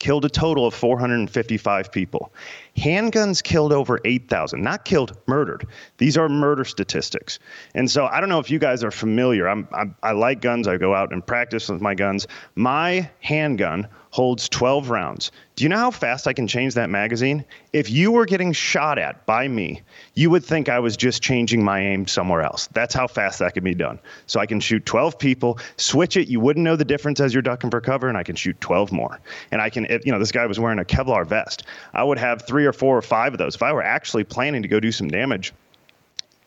killed 0.02 0.26
a 0.26 0.30
total 0.30 0.66
of 0.66 0.74
455 0.74 1.92
people. 1.92 2.34
Handguns 2.76 3.44
killed 3.44 3.72
over 3.72 4.00
8,000, 4.04 4.60
not 4.60 4.84
killed, 4.84 5.16
murdered. 5.28 5.68
These 6.00 6.18
are 6.18 6.28
murder 6.28 6.66
statistics. 6.66 7.38
And 7.76 7.90
so 7.90 8.08
I 8.08 8.20
don't 8.20 8.28
know 8.28 8.40
if 8.40 8.50
you 8.50 8.58
guys 8.58 8.84
are 8.84 8.90
familiar. 8.90 9.48
I'm, 9.48 9.68
I'm, 9.72 9.96
i 10.02 10.14
like 10.14 10.42
guns. 10.42 10.68
I 10.68 10.78
go 10.78 10.96
out 10.96 11.14
and 11.14 11.24
practice 11.24 11.70
with 11.70 11.82
my 11.82 11.94
guns. 11.94 12.26
My 12.56 13.12
handgun 13.20 13.88
holds 14.12 14.48
12 14.50 14.90
rounds. 14.90 15.32
Do 15.56 15.64
you 15.64 15.70
know 15.70 15.78
how 15.78 15.92
fast 15.92 16.28
I 16.28 16.34
can 16.34 16.48
change 16.48 16.74
that 16.74 16.90
magazine? 16.90 17.44
If 17.74 17.90
you 17.90 18.12
were 18.12 18.26
getting 18.26 18.52
shot 18.52 18.98
at 18.98 19.26
by 19.26 19.48
me, 19.48 19.82
you 20.16 20.30
would 20.30 20.44
think 20.44 20.70
I 20.70 20.80
was 20.80 20.96
just 20.96 21.22
changing 21.22 21.64
my 21.64 21.80
aim 21.80 22.08
somewhere 22.08 22.42
else. 22.42 22.68
That's 22.74 22.94
how 22.94 23.08
fast 23.08 23.40
that 23.40 23.54
can 23.54 23.64
be 23.64 23.74
done. 23.74 24.00
So 24.28 24.40
I 24.40 24.46
can 24.46 24.60
shoot 24.60 24.86
12 24.86 25.18
people, 25.18 25.60
switch 25.78 26.18
it. 26.18 26.28
You 26.28 26.40
wouldn't 26.40 26.64
know 26.64 26.76
the 26.76 26.86
difference 26.86 27.20
as 27.20 27.34
you're 27.34 27.42
ducking 27.42 27.70
for 27.70 27.82
cover, 27.82 28.10
and 28.10 28.18
I 28.18 28.24
can 28.24 28.36
shoot 28.36 28.60
12 28.62 28.92
more. 28.92 29.20
And 29.52 29.62
I 29.62 29.70
can, 29.70 29.86
if, 29.86 30.06
you 30.06 30.12
know, 30.12 30.20
this 30.20 30.32
guy 30.32 30.46
was 30.46 30.60
wearing 30.60 30.80
a 30.80 30.86
Kevlar 30.86 31.26
vest. 31.26 31.64
I 31.94 32.04
would 32.04 32.18
have 32.18 32.46
three 32.46 32.66
or 32.66 32.74
four 32.74 32.98
or 32.98 33.02
five 33.02 33.34
of 33.34 33.38
those. 33.38 33.56
If 33.56 33.64
I 33.64 33.72
were 33.72 33.84
actually 33.84 34.24
planning 34.24 34.62
to 34.62 34.68
go 34.68 34.80
do 34.80 34.92
some 34.92 35.08
damage, 35.08 35.54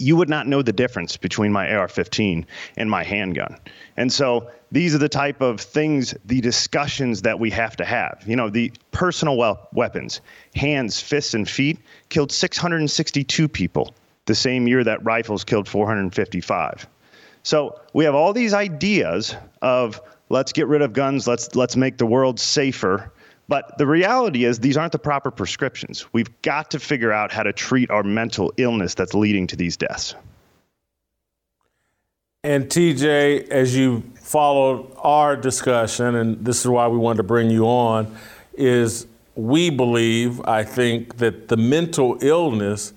you 0.04 0.16
would 0.16 0.28
not 0.28 0.46
know 0.46 0.60
the 0.60 0.72
difference 0.72 1.16
between 1.16 1.50
my 1.50 1.72
AR 1.74 1.88
15 1.88 2.46
and 2.76 2.90
my 2.90 3.02
handgun. 3.02 3.56
And 3.96 4.12
so 4.12 4.50
these 4.70 4.94
are 4.94 4.98
the 4.98 5.08
type 5.08 5.40
of 5.40 5.60
things, 5.60 6.14
the 6.26 6.40
discussions 6.40 7.22
that 7.22 7.40
we 7.40 7.50
have 7.50 7.76
to 7.76 7.84
have. 7.84 8.22
You 8.26 8.36
know, 8.36 8.50
the 8.50 8.70
personal 8.90 9.58
weapons, 9.72 10.20
hands, 10.54 11.00
fists, 11.00 11.32
and 11.32 11.48
feet 11.48 11.78
killed 12.10 12.30
662 12.30 13.48
people 13.48 13.94
the 14.26 14.34
same 14.34 14.68
year 14.68 14.84
that 14.84 15.02
rifles 15.04 15.42
killed 15.44 15.68
455. 15.68 16.86
So 17.42 17.80
we 17.92 18.04
have 18.04 18.14
all 18.14 18.32
these 18.32 18.52
ideas 18.52 19.34
of 19.62 20.00
let's 20.28 20.52
get 20.52 20.66
rid 20.66 20.82
of 20.82 20.92
guns, 20.92 21.26
let's 21.26 21.54
let's 21.54 21.76
make 21.76 21.98
the 21.98 22.06
world 22.06 22.40
safer. 22.40 23.12
But 23.46 23.76
the 23.76 23.86
reality 23.86 24.44
is, 24.44 24.58
these 24.58 24.76
aren't 24.76 24.92
the 24.92 24.98
proper 24.98 25.30
prescriptions. 25.30 26.06
We've 26.12 26.30
got 26.42 26.70
to 26.70 26.80
figure 26.80 27.12
out 27.12 27.30
how 27.30 27.42
to 27.42 27.52
treat 27.52 27.90
our 27.90 28.02
mental 28.02 28.52
illness 28.56 28.94
that's 28.94 29.12
leading 29.12 29.46
to 29.48 29.56
these 29.56 29.76
deaths. 29.76 30.14
And 32.42 32.66
TJ, 32.66 33.48
as 33.48 33.76
you 33.76 34.02
followed 34.16 34.92
our 34.98 35.36
discussion, 35.36 36.14
and 36.14 36.44
this 36.44 36.60
is 36.60 36.68
why 36.68 36.88
we 36.88 36.98
wanted 36.98 37.18
to 37.18 37.22
bring 37.22 37.50
you 37.50 37.66
on, 37.66 38.14
is 38.54 39.06
we 39.34 39.70
believe, 39.70 40.40
I 40.44 40.64
think, 40.64 41.16
that 41.18 41.48
the 41.48 41.56
mental 41.56 42.18
illness 42.20 42.92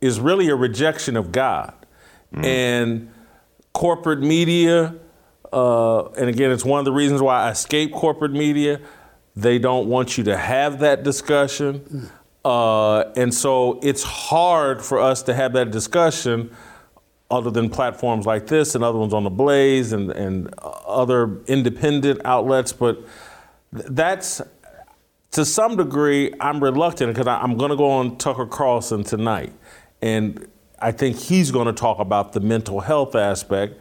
is 0.00 0.20
really 0.20 0.48
a 0.48 0.56
rejection 0.56 1.16
of 1.16 1.32
God. 1.32 1.74
Mm. 2.32 2.44
And 2.44 3.12
corporate 3.72 4.20
media, 4.20 4.94
uh, 5.52 6.04
and 6.10 6.28
again, 6.28 6.50
it's 6.50 6.64
one 6.64 6.78
of 6.78 6.84
the 6.84 6.92
reasons 6.92 7.20
why 7.20 7.42
I 7.42 7.50
escaped 7.50 7.94
corporate 7.94 8.32
media. 8.32 8.80
They 9.36 9.58
don't 9.58 9.88
want 9.88 10.16
you 10.16 10.24
to 10.24 10.36
have 10.36 10.80
that 10.80 11.02
discussion. 11.02 12.10
Uh, 12.44 13.12
and 13.16 13.34
so 13.34 13.78
it's 13.82 14.02
hard 14.02 14.82
for 14.82 14.98
us 14.98 15.22
to 15.24 15.34
have 15.34 15.52
that 15.52 15.70
discussion 15.70 16.50
other 17.30 17.50
than 17.50 17.68
platforms 17.68 18.24
like 18.24 18.46
this 18.46 18.74
and 18.74 18.84
other 18.84 18.98
ones 18.98 19.12
on 19.12 19.24
the 19.24 19.30
Blaze 19.30 19.92
and, 19.92 20.10
and 20.12 20.54
other 20.60 21.40
independent 21.46 22.20
outlets. 22.24 22.72
But 22.72 23.04
that's 23.72 24.40
to 25.32 25.44
some 25.44 25.76
degree, 25.76 26.32
I'm 26.40 26.62
reluctant 26.62 27.12
because 27.12 27.26
I'm 27.26 27.58
going 27.58 27.70
to 27.70 27.76
go 27.76 27.90
on 27.90 28.16
Tucker 28.16 28.46
Carlson 28.46 29.04
tonight. 29.04 29.52
And 30.00 30.48
I 30.78 30.92
think 30.92 31.18
he's 31.18 31.50
going 31.50 31.66
to 31.66 31.72
talk 31.72 31.98
about 31.98 32.32
the 32.32 32.40
mental 32.40 32.80
health 32.80 33.14
aspect. 33.14 33.74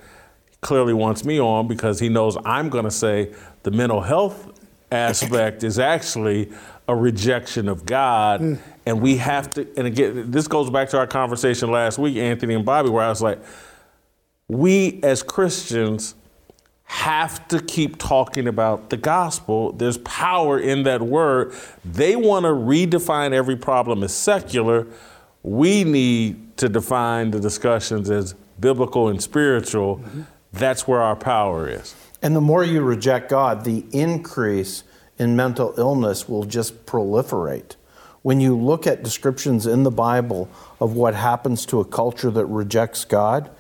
He 0.50 0.58
clearly 0.62 0.94
wants 0.94 1.24
me 1.24 1.40
on 1.40 1.68
because 1.68 2.00
he 2.00 2.10
knows 2.10 2.38
I'm 2.44 2.70
going 2.70 2.86
to 2.86 2.92
say 2.92 3.34
the 3.64 3.72
mental 3.72 4.02
health 4.02 4.52
aspect 4.96 5.64
is 5.64 5.78
actually 5.78 6.52
a 6.88 6.96
rejection 6.96 7.68
of 7.68 7.86
God. 7.86 8.42
Mm. 8.42 8.60
And 8.86 9.02
we 9.02 9.18
have 9.18 9.50
to, 9.52 9.68
and 9.78 9.88
again, 9.88 10.32
this 10.32 10.48
goes 10.48 10.70
back 10.70 10.90
to 10.90 10.98
our 10.98 11.08
conversation 11.08 11.72
last 11.72 11.98
week, 11.98 12.18
Anthony 12.18 12.54
and 12.54 12.66
Bobby, 12.66 12.90
where 12.90 13.04
I 13.04 13.10
was 13.10 13.22
like, 13.22 13.40
we 14.48 15.00
as 15.02 15.24
Christians 15.24 16.16
have 16.84 17.48
to 17.48 17.60
keep 17.60 17.98
talking 17.98 18.48
about 18.48 18.92
the 18.92 18.98
gospel. 18.98 19.72
There's 19.72 19.98
power 20.00 20.60
in 20.60 20.84
that 20.84 21.02
word. 21.02 21.54
They 21.84 22.16
want 22.16 22.44
to 22.44 22.50
redefine 22.50 23.34
every 23.34 23.56
problem 23.56 24.04
as 24.04 24.14
secular. 24.14 24.86
We 25.42 25.84
need 25.84 26.58
to 26.58 26.70
define 26.70 27.32
the 27.32 27.40
discussions 27.40 28.12
as 28.12 28.36
biblical 28.60 29.08
and 29.08 29.22
spiritual. 29.22 29.98
Mm-hmm. 29.98 30.22
That's 30.54 30.88
where 30.88 31.02
our 31.02 31.16
power 31.16 31.68
is. 31.68 31.96
And 32.26 32.36
the 32.36 32.42
more 32.42 32.64
you 32.64 32.82
reject 32.82 33.30
God, 33.30 33.66
the 33.66 33.86
increase 33.92 34.84
in 35.20 35.36
mental 35.36 35.76
illness 35.78 36.28
will 36.28 36.44
just 36.44 36.88
proliferate. 36.88 37.76
When 38.24 38.40
you 38.40 38.58
look 38.58 38.88
at 38.88 39.04
descriptions 39.04 39.68
in 39.68 39.84
the 39.84 39.92
Bible 39.92 40.50
of 40.82 40.94
what 40.94 41.14
happens 41.14 41.68
to 41.68 41.82
a 41.82 41.86
culture 41.86 42.32
that 42.32 42.48
rejects 42.48 43.06
God, 43.06 43.52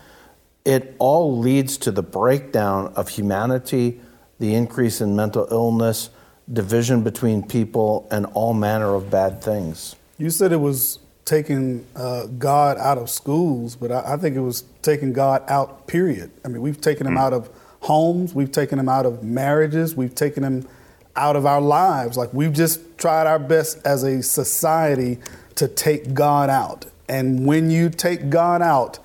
it 0.65 0.95
all 0.97 1.37
leads 1.37 1.77
to 1.77 1.91
the 1.91 2.01
breakdown 2.01 2.91
of 2.95 3.09
humanity, 3.09 4.01
the 4.39 4.55
increase 4.55 4.99
in 4.99 5.15
mental 5.15 5.47
illness, 5.51 6.09
division 6.51 7.03
between 7.03 7.43
people, 7.43 8.07
and 8.09 8.25
all 8.33 8.55
manner 8.55 8.95
of 8.95 9.11
bad 9.11 9.43
things. 9.43 9.95
You 10.17 10.31
said 10.31 10.51
it 10.51 10.57
was 10.57 10.97
taking 11.23 11.85
uh, 11.95 12.25
God 12.25 12.79
out 12.79 12.97
of 12.97 13.11
schools, 13.11 13.75
but 13.75 13.91
I, 13.91 14.13
I, 14.13 14.17
think 14.17 14.35
it 14.35 14.41
was 14.41 14.63
taking 14.81 15.13
God 15.13 15.43
out, 15.47 15.85
period. 15.85 16.31
I 16.43 16.47
mean, 16.47 16.63
we've 16.63 16.81
taken 16.81 17.05
him 17.05 17.13
mm. 17.13 17.19
out 17.19 17.33
of 17.33 17.47
homes, 17.85 18.33
we've 18.33 18.51
taken 18.51 18.77
them 18.77 18.89
out 18.89 19.05
of 19.05 19.23
marriages, 19.23 19.95
we've 19.95 20.15
taken 20.15 20.43
them 20.43 20.67
out 21.15 21.35
of 21.35 21.45
our 21.45 21.61
lives. 21.61 22.17
Like 22.17 22.33
we've 22.33 22.51
just 22.51 22.97
tried 22.97 23.27
our 23.27 23.39
best 23.39 23.85
as 23.85 24.03
a 24.03 24.21
society 24.21 25.19
to 25.55 25.67
take 25.67 26.13
God 26.13 26.49
out. 26.49 26.85
And 27.07 27.45
when 27.45 27.69
you 27.69 27.89
take 27.89 28.29
God 28.29 28.61
out, 28.61 28.99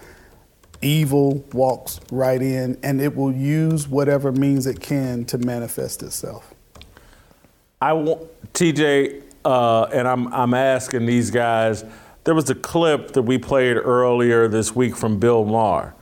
evil 0.83 1.45
walks 1.53 2.01
right 2.11 2.41
in 2.41 2.78
and 2.83 3.03
it 3.03 3.14
will 3.14 3.33
use 3.33 3.87
whatever 3.87 4.33
means 4.33 4.66
it 4.66 4.81
can 4.81 5.26
to 5.26 5.37
manifest 5.39 6.03
itself. 6.03 6.55
I 7.83 7.93
want 7.93 8.28
TJ, 8.55 9.22
uh, 9.45 9.85
and 9.85 10.09
I'm 10.09 10.33
I'm 10.35 10.55
asking 10.55 11.07
these 11.07 11.31
guys. 11.31 11.85
There 12.24 12.35
was 12.35 12.51
a 12.51 12.55
clip 12.55 13.12
that 13.12 13.22
we 13.22 13.39
played 13.39 13.76
earlier 13.76 14.49
this 14.49 14.74
week 14.74 14.97
from 14.97 15.18
Bill 15.18 15.45
Maher 15.45 15.95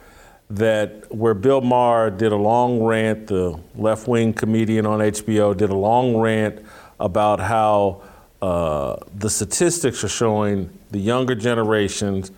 that 0.50 1.14
where 1.14 1.34
Bill 1.34 1.60
Maher 1.60 2.10
did 2.10 2.32
a 2.32 2.36
long 2.36 2.82
rant, 2.82 3.26
the 3.26 3.58
left 3.74 4.08
wing 4.08 4.32
comedian 4.32 4.86
on 4.86 5.00
HBO 5.00 5.56
did 5.56 5.70
a 5.70 5.76
long 5.76 6.16
rant 6.16 6.64
about 6.98 7.40
how 7.40 8.02
uh, 8.40 8.96
the 9.14 9.28
statistics 9.28 10.02
are 10.04 10.08
showing 10.08 10.70
the 10.90 10.98
younger 10.98 11.34
generations 11.34 12.32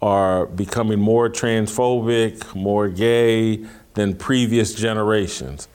are 0.00 0.46
becoming 0.46 0.98
more 0.98 1.28
transphobic, 1.28 2.54
more 2.54 2.88
gay 2.88 3.64
than 3.94 4.14
previous 4.16 4.74
generations. 4.74 5.68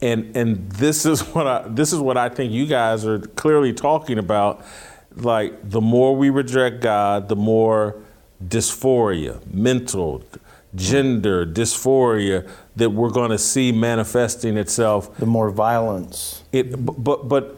And, 0.00 0.36
and 0.36 0.70
this 0.70 1.04
is 1.04 1.20
what 1.34 1.46
I 1.46 1.68
this 1.68 1.92
is 1.92 1.98
what 1.98 2.16
I 2.16 2.28
think 2.28 2.52
you 2.52 2.66
guys 2.66 3.04
are 3.06 3.18
clearly 3.18 3.72
talking 3.72 4.18
about. 4.18 4.64
Like 5.16 5.68
the 5.68 5.80
more 5.80 6.16
we 6.16 6.30
reject 6.30 6.80
God, 6.80 7.28
the 7.28 7.36
more 7.36 7.96
dysphoria, 8.46 9.40
mental, 9.52 10.24
gender, 10.74 11.46
dysphoria 11.46 12.48
that 12.76 12.90
we're 12.90 13.10
going 13.10 13.30
to 13.30 13.38
see 13.38 13.72
manifesting 13.72 14.56
itself. 14.56 15.16
The 15.16 15.26
more 15.26 15.50
violence. 15.50 16.44
It, 16.52 16.84
but, 16.84 17.28
but 17.28 17.56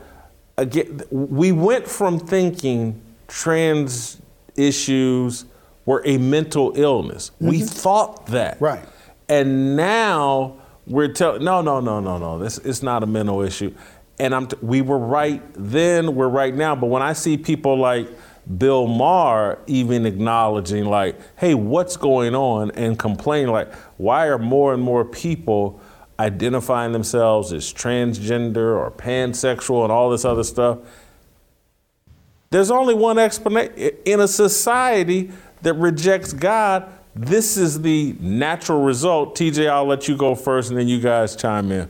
again, 0.56 1.02
we 1.10 1.52
went 1.52 1.88
from 1.88 2.18
thinking 2.18 3.00
trans 3.28 4.20
issues 4.56 5.44
were 5.84 6.02
a 6.04 6.18
mental 6.18 6.72
illness. 6.76 7.30
Mm-hmm. 7.36 7.48
We 7.48 7.60
thought 7.62 8.26
that. 8.26 8.60
Right. 8.60 8.84
And 9.28 9.76
now 9.76 10.56
we're 10.86 11.12
telling, 11.12 11.44
no, 11.44 11.62
no, 11.62 11.80
no, 11.80 12.00
no, 12.00 12.18
no, 12.18 12.38
this 12.38 12.58
it's 12.58 12.82
not 12.82 13.02
a 13.02 13.06
mental 13.06 13.42
issue. 13.42 13.74
And 14.18 14.34
I'm 14.34 14.46
t- 14.46 14.56
we 14.62 14.82
were 14.82 14.98
right 14.98 15.42
then, 15.54 16.14
we're 16.14 16.28
right 16.28 16.54
now. 16.54 16.74
But 16.74 16.86
when 16.86 17.02
I 17.02 17.12
see 17.12 17.36
people 17.36 17.76
like, 17.78 18.08
Bill 18.58 18.86
Maher 18.86 19.58
even 19.66 20.06
acknowledging, 20.06 20.84
like, 20.84 21.18
hey, 21.36 21.54
what's 21.54 21.96
going 21.96 22.34
on, 22.34 22.70
and 22.72 22.98
complaining, 22.98 23.52
like, 23.52 23.74
why 23.96 24.26
are 24.26 24.38
more 24.38 24.72
and 24.72 24.82
more 24.82 25.04
people 25.04 25.80
identifying 26.18 26.92
themselves 26.92 27.52
as 27.52 27.72
transgender 27.72 28.76
or 28.76 28.90
pansexual 28.90 29.82
and 29.82 29.92
all 29.92 30.10
this 30.10 30.24
other 30.24 30.44
stuff? 30.44 30.78
There's 32.50 32.70
only 32.70 32.94
one 32.94 33.18
explanation. 33.18 33.74
In 34.04 34.20
a 34.20 34.28
society 34.28 35.32
that 35.62 35.74
rejects 35.74 36.32
God, 36.32 36.88
this 37.14 37.56
is 37.56 37.82
the 37.82 38.14
natural 38.20 38.82
result. 38.82 39.36
TJ, 39.36 39.68
I'll 39.68 39.86
let 39.86 40.06
you 40.06 40.16
go 40.16 40.34
first 40.34 40.70
and 40.70 40.78
then 40.78 40.86
you 40.86 41.00
guys 41.00 41.34
chime 41.34 41.72
in. 41.72 41.88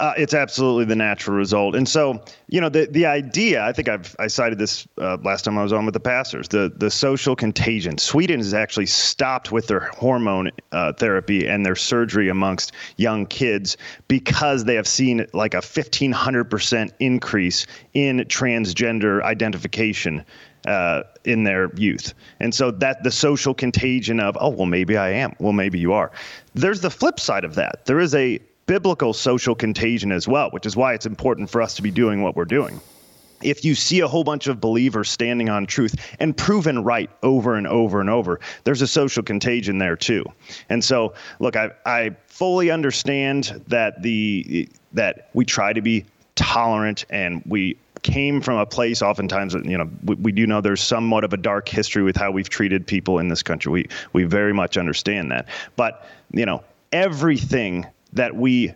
Uh, 0.00 0.14
it's 0.16 0.32
absolutely 0.32 0.84
the 0.84 0.94
natural 0.94 1.36
result. 1.36 1.74
And 1.74 1.88
so, 1.88 2.22
you 2.46 2.60
know, 2.60 2.68
the 2.68 2.86
the 2.86 3.06
idea, 3.06 3.64
I 3.64 3.72
think 3.72 3.88
I've 3.88 4.14
I 4.20 4.28
cited 4.28 4.56
this 4.56 4.86
uh, 4.96 5.16
last 5.24 5.44
time 5.44 5.58
I 5.58 5.62
was 5.64 5.72
on 5.72 5.84
with 5.86 5.94
the 5.94 6.00
pastors, 6.00 6.46
the 6.48 6.72
the 6.74 6.88
social 6.88 7.34
contagion. 7.34 7.98
Sweden 7.98 8.38
has 8.38 8.54
actually 8.54 8.86
stopped 8.86 9.50
with 9.50 9.66
their 9.66 9.80
hormone 9.80 10.52
uh, 10.70 10.92
therapy 10.92 11.48
and 11.48 11.66
their 11.66 11.74
surgery 11.74 12.28
amongst 12.28 12.72
young 12.96 13.26
kids 13.26 13.76
because 14.06 14.64
they 14.64 14.76
have 14.76 14.86
seen 14.86 15.26
like 15.32 15.54
a 15.54 15.58
1500% 15.58 16.92
increase 17.00 17.66
in 17.92 18.18
transgender 18.20 19.20
identification 19.24 20.24
uh, 20.66 21.02
in 21.24 21.42
their 21.42 21.74
youth. 21.74 22.14
And 22.38 22.54
so 22.54 22.70
that 22.70 23.02
the 23.02 23.10
social 23.10 23.54
contagion 23.54 24.20
of, 24.20 24.36
oh, 24.40 24.50
well, 24.50 24.66
maybe 24.66 24.96
I 24.96 25.10
am. 25.10 25.34
Well, 25.40 25.52
maybe 25.52 25.78
you 25.78 25.92
are. 25.92 26.12
There's 26.54 26.80
the 26.80 26.90
flip 26.90 27.18
side 27.18 27.44
of 27.44 27.54
that. 27.56 27.86
There 27.86 28.00
is 28.00 28.14
a 28.14 28.40
biblical 28.68 29.14
social 29.14 29.56
contagion 29.56 30.12
as 30.12 30.28
well, 30.28 30.50
which 30.50 30.66
is 30.66 30.76
why 30.76 30.94
it's 30.94 31.06
important 31.06 31.50
for 31.50 31.60
us 31.60 31.74
to 31.74 31.82
be 31.82 31.90
doing 31.90 32.22
what 32.22 32.36
we're 32.36 32.44
doing. 32.44 32.80
If 33.42 33.64
you 33.64 33.74
see 33.74 34.00
a 34.00 34.08
whole 34.08 34.24
bunch 34.24 34.46
of 34.46 34.60
believers 34.60 35.08
standing 35.10 35.48
on 35.48 35.66
truth 35.66 35.94
and 36.20 36.36
proven 36.36 36.84
right 36.84 37.08
over 37.22 37.54
and 37.54 37.66
over 37.66 38.00
and 38.00 38.10
over, 38.10 38.40
there's 38.64 38.82
a 38.82 38.86
social 38.86 39.22
contagion 39.22 39.78
there 39.78 39.96
too. 39.96 40.24
And 40.68 40.84
so, 40.84 41.14
look, 41.38 41.56
I, 41.56 41.70
I 41.86 42.16
fully 42.26 42.70
understand 42.70 43.62
that 43.68 44.02
the 44.02 44.68
that 44.92 45.30
we 45.32 45.44
try 45.44 45.72
to 45.72 45.80
be 45.80 46.04
tolerant 46.34 47.04
and 47.10 47.42
we 47.46 47.76
came 48.02 48.40
from 48.40 48.58
a 48.58 48.66
place 48.66 49.02
oftentimes 49.02 49.54
you 49.54 49.76
know 49.76 49.90
we, 50.04 50.14
we, 50.16 50.32
do 50.32 50.46
know 50.46 50.60
there's 50.60 50.80
somewhat 50.80 51.24
of 51.24 51.32
a 51.32 51.36
dark 51.36 51.68
history 51.68 52.04
with 52.04 52.16
how 52.16 52.30
we've 52.30 52.48
treated 52.48 52.86
people 52.86 53.18
in 53.18 53.26
this 53.26 53.42
country 53.42 53.72
we 53.72 53.88
we 54.12 54.22
very 54.22 54.54
much 54.54 54.78
understand 54.78 55.32
that 55.32 55.48
but 55.74 56.06
you 56.30 56.46
know 56.46 56.62
everything 56.92 57.84
that 58.12 58.34
we 58.34 58.74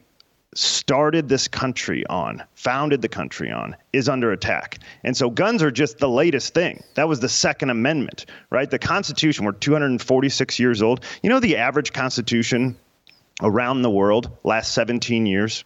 started 0.55 1.29
this 1.29 1.49
country 1.49 2.07
on, 2.07 2.43
founded 2.55 3.01
the 3.01 3.09
country 3.09 3.51
on, 3.51 3.75
is 3.93 4.09
under 4.09 4.33
attack. 4.33 4.79
And 5.03 5.17
so 5.17 5.31
guns 5.31 5.63
are 5.63 5.71
just 5.71 5.99
the 5.99 6.09
latest 6.09 6.53
thing. 6.53 6.85
That 6.95 7.09
was 7.09 7.21
the 7.21 7.29
Second 7.29 7.71
Amendment, 7.71 8.27
right? 8.51 8.71
The 8.71 8.79
Constitution, 8.79 9.45
we're 9.45 9.53
246 9.53 10.59
years 10.59 10.83
old. 10.83 11.05
You 11.23 11.31
know, 11.31 11.41
the 11.41 11.57
average 11.57 11.93
Constitution 11.93 12.77
around 13.41 13.83
the 13.83 13.91
world 13.91 14.31
last 14.45 14.73
17 14.73 15.27
years? 15.27 15.65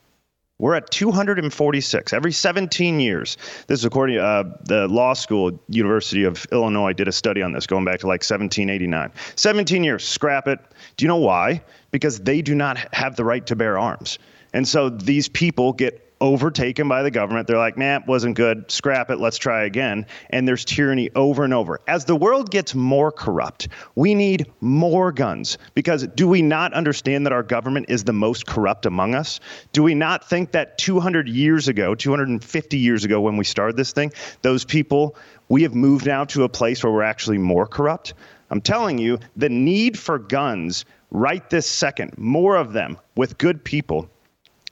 We're 0.58 0.74
at 0.74 0.90
246 0.90 2.12
every 2.14 2.32
17 2.32 2.98
years. 2.98 3.36
This 3.66 3.80
is 3.80 3.84
according 3.84 4.16
to 4.16 4.24
uh, 4.24 4.44
the 4.64 4.88
law 4.88 5.12
school, 5.12 5.62
University 5.68 6.24
of 6.24 6.46
Illinois, 6.50 6.94
did 6.94 7.08
a 7.08 7.12
study 7.12 7.42
on 7.42 7.52
this 7.52 7.66
going 7.66 7.84
back 7.84 8.00
to 8.00 8.06
like 8.06 8.22
1789. 8.22 9.12
17 9.34 9.84
years, 9.84 10.06
scrap 10.06 10.48
it. 10.48 10.58
Do 10.96 11.04
you 11.04 11.08
know 11.08 11.18
why? 11.18 11.62
Because 11.90 12.20
they 12.20 12.40
do 12.40 12.54
not 12.54 12.78
have 12.94 13.16
the 13.16 13.24
right 13.24 13.46
to 13.46 13.56
bear 13.56 13.78
arms. 13.78 14.18
And 14.54 14.66
so 14.66 14.88
these 14.88 15.28
people 15.28 15.74
get 15.74 16.05
overtaken 16.20 16.88
by 16.88 17.02
the 17.02 17.10
government. 17.10 17.46
They're 17.46 17.58
like, 17.58 17.76
nah, 17.76 18.00
wasn't 18.06 18.36
good. 18.36 18.70
Scrap 18.70 19.10
it. 19.10 19.18
Let's 19.18 19.36
try 19.36 19.64
again. 19.64 20.06
And 20.30 20.48
there's 20.48 20.64
tyranny 20.64 21.10
over 21.14 21.44
and 21.44 21.52
over. 21.52 21.80
As 21.86 22.04
the 22.04 22.16
world 22.16 22.50
gets 22.50 22.74
more 22.74 23.12
corrupt, 23.12 23.68
we 23.94 24.14
need 24.14 24.50
more 24.60 25.12
guns 25.12 25.58
because 25.74 26.06
do 26.06 26.26
we 26.26 26.42
not 26.42 26.72
understand 26.72 27.26
that 27.26 27.32
our 27.32 27.42
government 27.42 27.86
is 27.88 28.04
the 28.04 28.12
most 28.12 28.46
corrupt 28.46 28.86
among 28.86 29.14
us? 29.14 29.40
Do 29.72 29.82
we 29.82 29.94
not 29.94 30.28
think 30.28 30.52
that 30.52 30.78
200 30.78 31.28
years 31.28 31.68
ago, 31.68 31.94
250 31.94 32.78
years 32.78 33.04
ago, 33.04 33.20
when 33.20 33.36
we 33.36 33.44
started 33.44 33.76
this 33.76 33.92
thing, 33.92 34.12
those 34.42 34.64
people, 34.64 35.16
we 35.48 35.62
have 35.62 35.74
moved 35.74 36.06
now 36.06 36.24
to 36.24 36.44
a 36.44 36.48
place 36.48 36.82
where 36.82 36.92
we're 36.92 37.02
actually 37.02 37.38
more 37.38 37.66
corrupt? 37.66 38.14
I'm 38.50 38.60
telling 38.60 38.98
you, 38.98 39.18
the 39.36 39.48
need 39.48 39.98
for 39.98 40.18
guns 40.18 40.84
right 41.10 41.48
this 41.50 41.68
second, 41.68 42.16
more 42.16 42.56
of 42.56 42.72
them 42.72 42.96
with 43.16 43.38
good 43.38 43.64
people, 43.64 44.08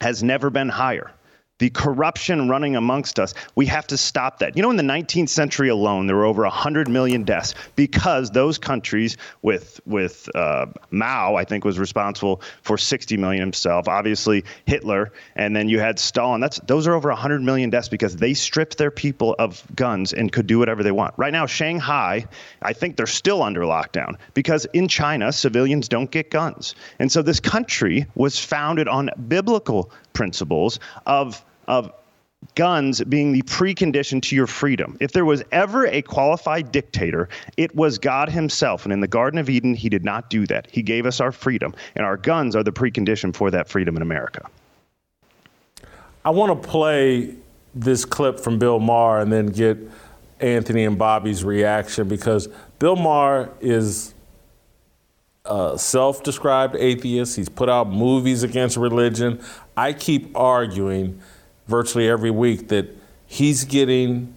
has 0.01 0.23
never 0.23 0.51
been 0.51 0.69
higher 0.69 1.11
the 1.59 1.71
corruption 1.71 2.49
running 2.49 2.75
amongst 2.75 3.21
us. 3.21 3.33
We 3.55 3.67
have 3.67 3.87
to 3.87 3.97
stop 3.97 4.41
that. 4.41 4.57
You 4.57 4.63
know, 4.63 4.71
in 4.71 4.77
the 4.77 4.83
19th 4.83 5.29
century 5.29 5.69
alone, 5.69 6.07
there 6.09 6.17
were 6.17 6.25
over 6.25 6.43
100 6.43 6.89
million 6.89 7.23
deaths 7.23 7.55
because 7.77 8.31
those 8.31 8.59
countries, 8.59 9.17
with 9.43 9.81
with 9.87 10.29
uh, 10.35 10.67
Mao, 10.91 11.37
I 11.37 11.45
think 11.45 11.65
was 11.65 11.79
responsible 11.79 12.43
for 12.63 12.77
60 12.77 13.17
million 13.17 13.41
himself. 13.41 13.87
Obviously, 13.87 14.45
Hitler, 14.67 15.13
and 15.37 15.55
then 15.55 15.69
you 15.69 15.79
had 15.79 15.99
Stalin. 15.99 16.41
That's 16.41 16.59
those 16.67 16.89
are 16.89 16.95
over 16.95 17.09
100 17.09 17.41
million 17.43 17.71
deaths 17.71 17.89
because 17.89 18.17
they 18.17 18.35
stripped 18.35 18.77
their 18.77 18.91
people 18.91 19.37
of 19.39 19.63
guns 19.77 20.13
and 20.13 20.33
could 20.33 20.49
do 20.49 20.59
whatever 20.59 20.83
they 20.83 20.93
want. 20.93 21.15
Right 21.17 21.33
now, 21.33 21.47
Shanghai, 21.47 22.27
I 22.63 22.73
think 22.73 22.97
they're 22.97 23.07
still 23.07 23.45
under 23.45 23.61
lockdown 23.61 24.17
because 24.35 24.67
in 24.73 24.89
China, 24.89 25.33
civilians 25.33 25.89
don't 25.89 26.11
get 26.11 26.33
guns, 26.33 26.75
and 26.99 27.13
so 27.13 27.23
this 27.23 27.39
country 27.39 28.07
was 28.17 28.41
founded 28.41 28.89
on 28.89 29.11
biblical 29.29 29.93
principles 30.15 30.81
of 31.07 31.45
of 31.67 31.93
guns 32.55 33.03
being 33.05 33.33
the 33.33 33.43
precondition 33.43 34.21
to 34.23 34.37
your 34.37 34.47
freedom. 34.47 34.97
If 35.01 35.13
there 35.13 35.25
was 35.25 35.43
ever 35.51 35.87
a 35.87 36.03
qualified 36.03 36.71
dictator, 36.73 37.29
it 37.57 37.75
was 37.75 37.99
God 37.99 38.29
himself. 38.29 38.85
And 38.85 38.93
in 38.93 39.01
the 39.01 39.09
Garden 39.09 39.39
of 39.39 39.49
Eden, 39.49 39.75
he 39.75 39.89
did 39.89 40.05
not 40.05 40.31
do 40.31 40.47
that. 40.47 40.69
He 40.71 40.83
gave 40.83 41.07
us 41.07 41.21
our 41.21 41.33
freedom, 41.33 41.75
and 41.97 42.05
our 42.05 42.17
guns 42.17 42.55
are 42.55 42.63
the 42.63 42.73
precondition 42.73 43.35
for 43.35 43.51
that 43.51 43.69
freedom 43.69 43.97
in 43.97 44.03
America. 44.03 44.47
I 46.25 46.31
want 46.31 46.63
to 46.63 46.69
play 46.69 47.35
this 47.75 48.05
clip 48.05 48.39
from 48.39 48.59
Bill 48.59 48.79
Maher 48.79 49.21
and 49.21 49.33
then 49.33 49.47
get 49.47 49.79
Anthony 50.41 50.85
and 50.85 50.97
Bobby's 50.97 51.45
reaction 51.45 52.09
because 52.09 52.49
Bill 52.79 52.97
Maher 52.97 53.51
is 53.61 54.15
a 55.45 55.79
self 55.79 56.23
described 56.23 56.77
atheist. 56.77 57.37
He's 57.37 57.49
put 57.49 57.69
out 57.69 57.91
movies 57.91 58.43
against 58.43 58.77
religion. 58.77 59.43
I 59.77 59.93
keep 59.93 60.35
arguing 60.37 61.21
virtually 61.67 62.09
every 62.09 62.31
week 62.31 62.69
that 62.69 62.87
he's 63.27 63.65
getting 63.65 64.35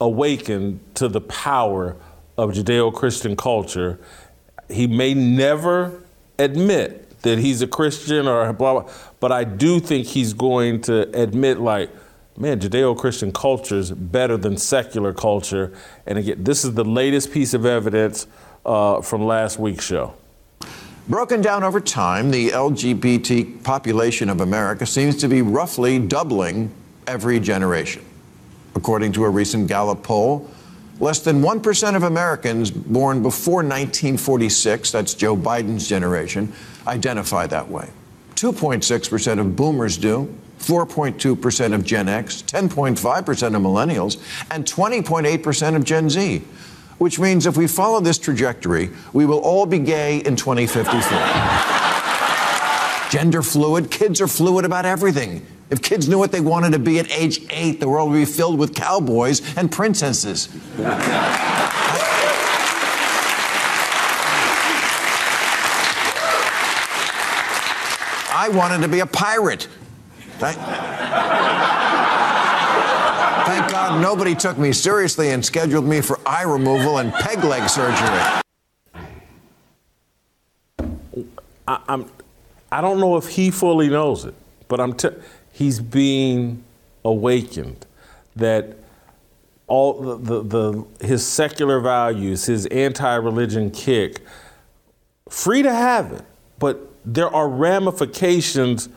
awakened 0.00 0.80
to 0.94 1.08
the 1.08 1.20
power 1.20 1.96
of 2.36 2.50
Judeo 2.50 2.92
Christian 2.92 3.36
culture. 3.36 3.98
He 4.68 4.86
may 4.86 5.14
never 5.14 6.02
admit 6.38 7.20
that 7.22 7.38
he's 7.38 7.62
a 7.62 7.66
Christian 7.66 8.26
or 8.26 8.52
blah, 8.52 8.80
blah, 8.80 8.92
but 9.20 9.32
I 9.32 9.44
do 9.44 9.80
think 9.80 10.06
he's 10.06 10.32
going 10.34 10.82
to 10.82 11.08
admit, 11.18 11.58
like, 11.58 11.90
man, 12.36 12.60
Judeo 12.60 12.96
Christian 12.98 13.32
culture 13.32 13.76
is 13.76 13.90
better 13.90 14.36
than 14.36 14.56
secular 14.56 15.12
culture. 15.12 15.72
And 16.06 16.18
again, 16.18 16.44
this 16.44 16.64
is 16.64 16.74
the 16.74 16.84
latest 16.84 17.32
piece 17.32 17.54
of 17.54 17.64
evidence 17.64 18.26
uh, 18.66 19.00
from 19.00 19.24
last 19.24 19.58
week's 19.58 19.84
show. 19.84 20.14
Broken 21.06 21.42
down 21.42 21.62
over 21.62 21.80
time, 21.80 22.30
the 22.30 22.48
LGBT 22.48 23.62
population 23.62 24.30
of 24.30 24.40
America 24.40 24.86
seems 24.86 25.16
to 25.18 25.28
be 25.28 25.42
roughly 25.42 25.98
doubling 25.98 26.72
every 27.06 27.38
generation. 27.40 28.02
According 28.74 29.12
to 29.12 29.24
a 29.24 29.28
recent 29.28 29.68
Gallup 29.68 30.02
poll, 30.02 30.50
less 31.00 31.20
than 31.20 31.42
1% 31.42 31.94
of 31.94 32.04
Americans 32.04 32.70
born 32.70 33.22
before 33.22 33.56
1946, 33.56 34.92
that's 34.92 35.12
Joe 35.12 35.36
Biden's 35.36 35.86
generation, 35.86 36.50
identify 36.86 37.46
that 37.48 37.68
way. 37.68 37.90
2.6% 38.36 39.38
of 39.38 39.56
boomers 39.56 39.98
do, 39.98 40.34
4.2% 40.58 41.74
of 41.74 41.84
Gen 41.84 42.08
X, 42.08 42.42
10.5% 42.42 42.96
of 43.28 43.62
millennials, 43.62 44.22
and 44.50 44.64
20.8% 44.64 45.76
of 45.76 45.84
Gen 45.84 46.08
Z 46.08 46.42
which 46.98 47.18
means 47.18 47.46
if 47.46 47.56
we 47.56 47.66
follow 47.66 48.00
this 48.00 48.18
trajectory, 48.18 48.90
we 49.12 49.26
will 49.26 49.40
all 49.40 49.66
be 49.66 49.78
gay 49.78 50.18
in 50.18 50.36
2054. 50.36 51.02
Gender 53.10 53.42
fluid, 53.42 53.90
kids 53.90 54.20
are 54.20 54.28
fluid 54.28 54.64
about 54.64 54.84
everything. 54.84 55.44
If 55.70 55.82
kids 55.82 56.08
knew 56.08 56.18
what 56.18 56.32
they 56.32 56.40
wanted 56.40 56.72
to 56.72 56.78
be 56.78 56.98
at 56.98 57.10
age 57.10 57.40
eight, 57.50 57.80
the 57.80 57.88
world 57.88 58.10
would 58.10 58.16
be 58.16 58.24
filled 58.24 58.58
with 58.58 58.74
cowboys 58.74 59.56
and 59.56 59.70
princesses. 59.70 60.48
I 68.36 68.48
wanted 68.52 68.82
to 68.82 68.88
be 68.88 69.00
a 69.00 69.06
pirate. 69.06 69.68
God 70.38 71.83
nobody 74.00 74.34
took 74.34 74.58
me 74.58 74.72
seriously 74.72 75.30
and 75.30 75.44
scheduled 75.44 75.84
me 75.84 76.00
for 76.00 76.18
eye 76.26 76.42
removal 76.42 76.98
and 76.98 77.12
peg 77.12 77.42
leg 77.44 77.68
surgery. 77.68 78.42
I, 81.66 81.80
I'm, 81.88 82.10
I 82.70 82.80
don't 82.80 83.00
know 83.00 83.16
if 83.16 83.28
he 83.28 83.50
fully 83.50 83.88
knows 83.88 84.24
it, 84.24 84.34
but 84.68 84.80
I'm 84.80 84.94
t- 84.94 85.08
he's 85.52 85.80
being 85.80 86.64
awakened 87.04 87.86
that 88.36 88.76
all 89.66 90.00
the, 90.00 90.16
the, 90.16 90.42
the 90.42 91.06
his 91.06 91.26
secular 91.26 91.80
values, 91.80 92.46
his 92.46 92.66
anti-religion 92.66 93.70
kick, 93.70 94.20
free 95.28 95.62
to 95.62 95.72
have 95.72 96.12
it, 96.12 96.24
but 96.58 96.90
there 97.04 97.28
are 97.28 97.48
ramifications 97.48 98.88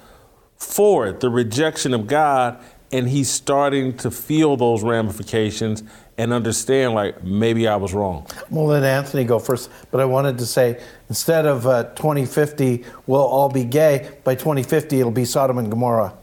for 0.57 1.07
it, 1.07 1.19
the 1.19 1.29
rejection 1.29 1.93
of 1.93 2.07
God 2.07 2.59
and 2.91 3.09
he's 3.09 3.29
starting 3.29 3.95
to 3.97 4.11
feel 4.11 4.57
those 4.57 4.83
ramifications 4.83 5.83
and 6.17 6.33
understand 6.33 6.93
like 6.93 7.23
maybe 7.23 7.67
I 7.67 7.75
was 7.75 7.93
wrong. 7.93 8.25
We'll 8.49 8.65
let 8.65 8.83
Anthony 8.83 9.23
go 9.23 9.39
first, 9.39 9.69
but 9.91 9.99
I 9.99 10.05
wanted 10.05 10.37
to 10.39 10.45
say 10.45 10.81
instead 11.09 11.45
of 11.45 11.67
uh, 11.67 11.83
2050, 11.95 12.85
we'll 13.05 13.21
all 13.21 13.49
be 13.49 13.63
gay. 13.63 14.09
By 14.23 14.35
2050, 14.35 14.99
it'll 14.99 15.11
be 15.11 15.25
Sodom 15.25 15.57
and 15.57 15.69
Gomorrah. 15.69 16.13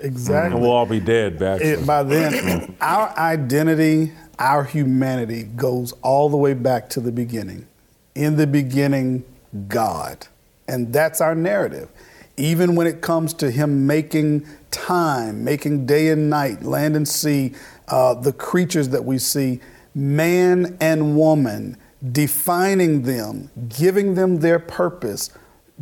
Exactly. 0.00 0.52
And 0.52 0.60
we'll 0.60 0.72
all 0.72 0.86
be 0.86 1.00
dead 1.00 1.38
back. 1.38 1.60
By 1.86 2.02
then, 2.02 2.76
our 2.80 3.16
identity, 3.18 4.12
our 4.38 4.64
humanity 4.64 5.44
goes 5.44 5.92
all 6.02 6.28
the 6.28 6.36
way 6.36 6.54
back 6.54 6.88
to 6.90 7.00
the 7.00 7.12
beginning. 7.12 7.66
In 8.14 8.36
the 8.36 8.46
beginning, 8.46 9.24
God. 9.68 10.26
And 10.68 10.92
that's 10.92 11.20
our 11.20 11.34
narrative. 11.34 11.88
Even 12.36 12.74
when 12.74 12.86
it 12.86 13.00
comes 13.00 13.32
to 13.34 13.50
Him 13.50 13.86
making 13.86 14.46
time, 14.70 15.44
making 15.44 15.86
day 15.86 16.08
and 16.08 16.28
night, 16.28 16.62
land 16.62 16.96
and 16.96 17.06
sea, 17.06 17.54
uh, 17.88 18.14
the 18.14 18.32
creatures 18.32 18.88
that 18.90 19.04
we 19.04 19.18
see, 19.18 19.60
man 19.94 20.76
and 20.80 21.16
woman, 21.16 21.76
defining 22.12 23.02
them, 23.02 23.50
giving 23.68 24.14
them 24.14 24.40
their 24.40 24.58
purpose, 24.58 25.30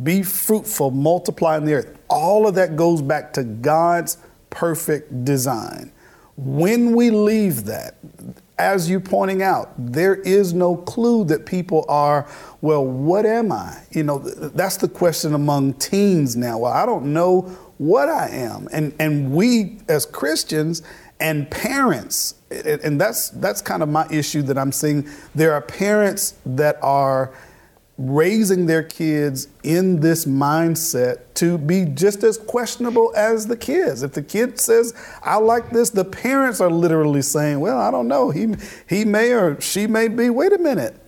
be 0.01 0.23
fruitful, 0.23 0.91
multiply 0.91 1.57
in 1.57 1.65
the 1.65 1.73
earth. 1.73 1.97
All 2.09 2.47
of 2.47 2.55
that 2.55 2.75
goes 2.75 3.01
back 3.01 3.33
to 3.33 3.43
God's 3.43 4.17
perfect 4.49 5.25
design. 5.25 5.91
When 6.35 6.95
we 6.95 7.11
leave 7.11 7.65
that, 7.65 7.95
as 8.57 8.89
you 8.89 8.99
pointing 8.99 9.41
out, 9.41 9.73
there 9.77 10.15
is 10.15 10.53
no 10.53 10.75
clue 10.75 11.25
that 11.25 11.45
people 11.45 11.85
are, 11.89 12.27
well, 12.61 12.85
what 12.85 13.25
am 13.25 13.51
I? 13.51 13.81
You 13.91 14.03
know, 14.03 14.19
that's 14.19 14.77
the 14.77 14.87
question 14.87 15.33
among 15.33 15.73
teens 15.73 16.35
now. 16.35 16.59
Well, 16.59 16.71
I 16.71 16.85
don't 16.85 17.13
know 17.13 17.41
what 17.77 18.09
I 18.09 18.29
am. 18.29 18.67
And 18.71 18.93
and 18.99 19.31
we 19.33 19.79
as 19.87 20.05
Christians 20.05 20.83
and 21.19 21.49
parents, 21.49 22.35
and 22.51 22.99
that's 23.01 23.29
that's 23.29 23.61
kind 23.61 23.81
of 23.81 23.89
my 23.89 24.07
issue 24.09 24.41
that 24.43 24.57
I'm 24.57 24.71
seeing. 24.71 25.09
There 25.33 25.53
are 25.53 25.61
parents 25.61 26.35
that 26.45 26.77
are 26.81 27.33
raising 27.97 28.65
their 28.65 28.81
kids 28.81 29.47
in 29.63 29.99
this 29.99 30.25
mindset 30.25 31.19
to 31.35 31.57
be 31.57 31.85
just 31.85 32.23
as 32.23 32.37
questionable 32.37 33.13
as 33.15 33.45
the 33.45 33.55
kids. 33.55 34.01
If 34.01 34.13
the 34.13 34.23
kid 34.23 34.59
says, 34.59 34.93
I 35.21 35.37
like 35.37 35.69
this, 35.69 35.91
the 35.91 36.05
parents 36.05 36.59
are 36.59 36.71
literally 36.71 37.21
saying, 37.21 37.59
Well, 37.59 37.79
I 37.79 37.91
don't 37.91 38.07
know. 38.07 38.31
He, 38.31 38.55
he 38.87 39.05
may 39.05 39.31
or 39.31 39.59
she 39.61 39.87
may 39.87 40.07
be. 40.07 40.29
Wait 40.29 40.53
a 40.53 40.57
minute. 40.57 40.99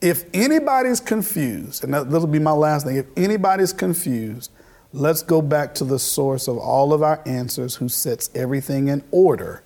If 0.00 0.24
anybody's 0.34 1.00
confused, 1.00 1.84
and 1.84 1.94
that'll 1.94 2.26
be 2.26 2.40
my 2.40 2.52
last 2.52 2.86
thing, 2.86 2.96
if 2.96 3.06
anybody's 3.16 3.72
confused, 3.72 4.50
let's 4.92 5.22
go 5.22 5.40
back 5.40 5.74
to 5.76 5.84
the 5.84 5.98
source 5.98 6.48
of 6.48 6.58
all 6.58 6.92
of 6.92 7.02
our 7.02 7.22
answers 7.24 7.76
who 7.76 7.88
sets 7.88 8.28
everything 8.34 8.88
in 8.88 9.04
order, 9.12 9.62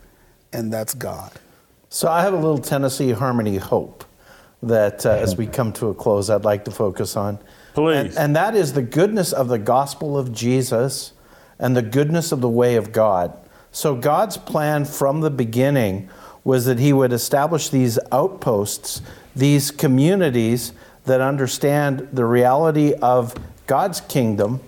and 0.53 0.71
that's 0.71 0.93
God. 0.93 1.33
So 1.89 2.09
I 2.09 2.21
have 2.23 2.35
a 2.35 2.37
little 2.37 2.59
Tennessee 2.59 3.13
Harmony 3.13 3.57
hope 3.57 4.05
that 4.63 5.05
uh, 5.05 5.11
as 5.11 5.37
we 5.37 5.47
come 5.47 5.73
to 5.75 5.89
a 5.89 5.95
close, 5.95 6.31
I'd 6.31 6.45
like 6.45 6.65
to 6.65 6.71
focus 6.71 7.17
on. 7.17 7.39
Please. 7.75 8.17
And, 8.17 8.19
and 8.19 8.37
that 8.37 8.55
is 8.55 8.73
the 8.73 8.83
goodness 8.83 9.33
of 9.33 9.49
the 9.49 9.59
gospel 9.59 10.19
of 10.19 10.33
Jesus 10.33 11.13
and 11.59 11.77
the 11.77 11.83
goodness 11.83 12.33
of 12.33 12.41
the 12.41 12.49
way 12.49 12.77
of 12.77 12.93
God. 12.93 13.37
So, 13.71 13.95
God's 13.95 14.37
plan 14.37 14.87
from 14.87 15.21
the 15.21 15.31
beginning 15.31 16.09
was 16.45 16.65
that 16.65 16.79
He 16.79 16.93
would 16.93 17.13
establish 17.13 17.69
these 17.69 17.99
outposts, 18.11 19.03
these 19.35 19.71
communities 19.71 20.73
that 21.05 21.21
understand 21.21 22.09
the 22.13 22.25
reality 22.25 22.95
of 22.95 23.35
God's 23.67 24.01
kingdom, 24.01 24.61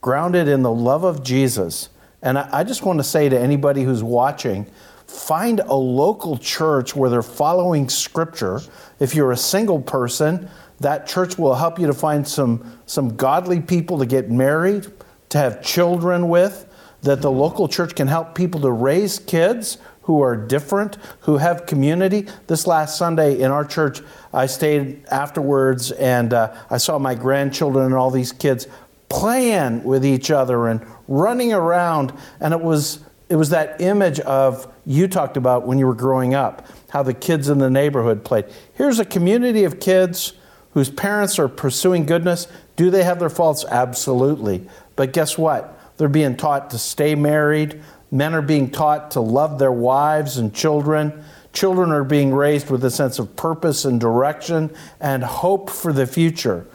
grounded 0.00 0.48
in 0.48 0.62
the 0.62 0.70
love 0.70 1.04
of 1.04 1.22
Jesus. 1.22 1.88
And 2.22 2.38
I, 2.38 2.48
I 2.60 2.64
just 2.64 2.84
want 2.84 2.98
to 3.00 3.04
say 3.04 3.28
to 3.28 3.38
anybody 3.38 3.82
who's 3.82 4.02
watching, 4.02 4.66
find 5.14 5.60
a 5.60 5.74
local 5.74 6.36
church 6.36 6.96
where 6.96 7.08
they're 7.08 7.22
following 7.22 7.88
scripture. 7.88 8.60
If 8.98 9.14
you're 9.14 9.32
a 9.32 9.36
single 9.36 9.80
person, 9.80 10.48
that 10.80 11.06
church 11.06 11.38
will 11.38 11.54
help 11.54 11.78
you 11.78 11.86
to 11.86 11.94
find 11.94 12.26
some, 12.26 12.78
some 12.86 13.16
godly 13.16 13.60
people 13.60 13.98
to 13.98 14.06
get 14.06 14.30
married, 14.30 14.86
to 15.28 15.38
have 15.38 15.62
children 15.62 16.28
with, 16.28 16.68
that 17.02 17.22
the 17.22 17.30
local 17.30 17.68
church 17.68 17.94
can 17.94 18.08
help 18.08 18.34
people 18.34 18.60
to 18.62 18.70
raise 18.70 19.18
kids 19.20 19.78
who 20.02 20.20
are 20.20 20.36
different, 20.36 20.96
who 21.20 21.36
have 21.36 21.64
community. 21.64 22.26
This 22.46 22.66
last 22.66 22.98
Sunday 22.98 23.40
in 23.40 23.50
our 23.50 23.64
church, 23.64 24.00
I 24.32 24.46
stayed 24.46 25.06
afterwards 25.10 25.92
and 25.92 26.34
uh, 26.34 26.54
I 26.68 26.78
saw 26.78 26.98
my 26.98 27.14
grandchildren 27.14 27.86
and 27.86 27.94
all 27.94 28.10
these 28.10 28.32
kids 28.32 28.66
playing 29.08 29.84
with 29.84 30.04
each 30.04 30.30
other 30.30 30.66
and 30.66 30.84
running 31.06 31.52
around, 31.52 32.12
and 32.40 32.52
it 32.52 32.60
was 32.60 33.03
it 33.28 33.36
was 33.36 33.50
that 33.50 33.80
image 33.80 34.20
of 34.20 34.72
you 34.84 35.08
talked 35.08 35.36
about 35.36 35.66
when 35.66 35.78
you 35.78 35.86
were 35.86 35.94
growing 35.94 36.34
up, 36.34 36.66
how 36.90 37.02
the 37.02 37.14
kids 37.14 37.48
in 37.48 37.58
the 37.58 37.70
neighborhood 37.70 38.24
played. 38.24 38.44
Here's 38.74 38.98
a 38.98 39.04
community 39.04 39.64
of 39.64 39.80
kids 39.80 40.34
whose 40.72 40.90
parents 40.90 41.38
are 41.38 41.48
pursuing 41.48 42.04
goodness. 42.04 42.48
Do 42.76 42.90
they 42.90 43.04
have 43.04 43.18
their 43.18 43.30
faults? 43.30 43.64
Absolutely. 43.64 44.68
But 44.96 45.12
guess 45.12 45.38
what? 45.38 45.78
They're 45.96 46.08
being 46.08 46.36
taught 46.36 46.70
to 46.70 46.78
stay 46.78 47.14
married. 47.14 47.80
Men 48.10 48.34
are 48.34 48.42
being 48.42 48.70
taught 48.70 49.12
to 49.12 49.20
love 49.20 49.58
their 49.58 49.72
wives 49.72 50.36
and 50.36 50.54
children. 50.54 51.24
Children 51.52 51.92
are 51.92 52.04
being 52.04 52.34
raised 52.34 52.68
with 52.68 52.84
a 52.84 52.90
sense 52.90 53.18
of 53.18 53.36
purpose 53.36 53.84
and 53.84 54.00
direction 54.00 54.74
and 55.00 55.22
hope 55.22 55.70
for 55.70 55.92
the 55.92 56.06
future. 56.06 56.66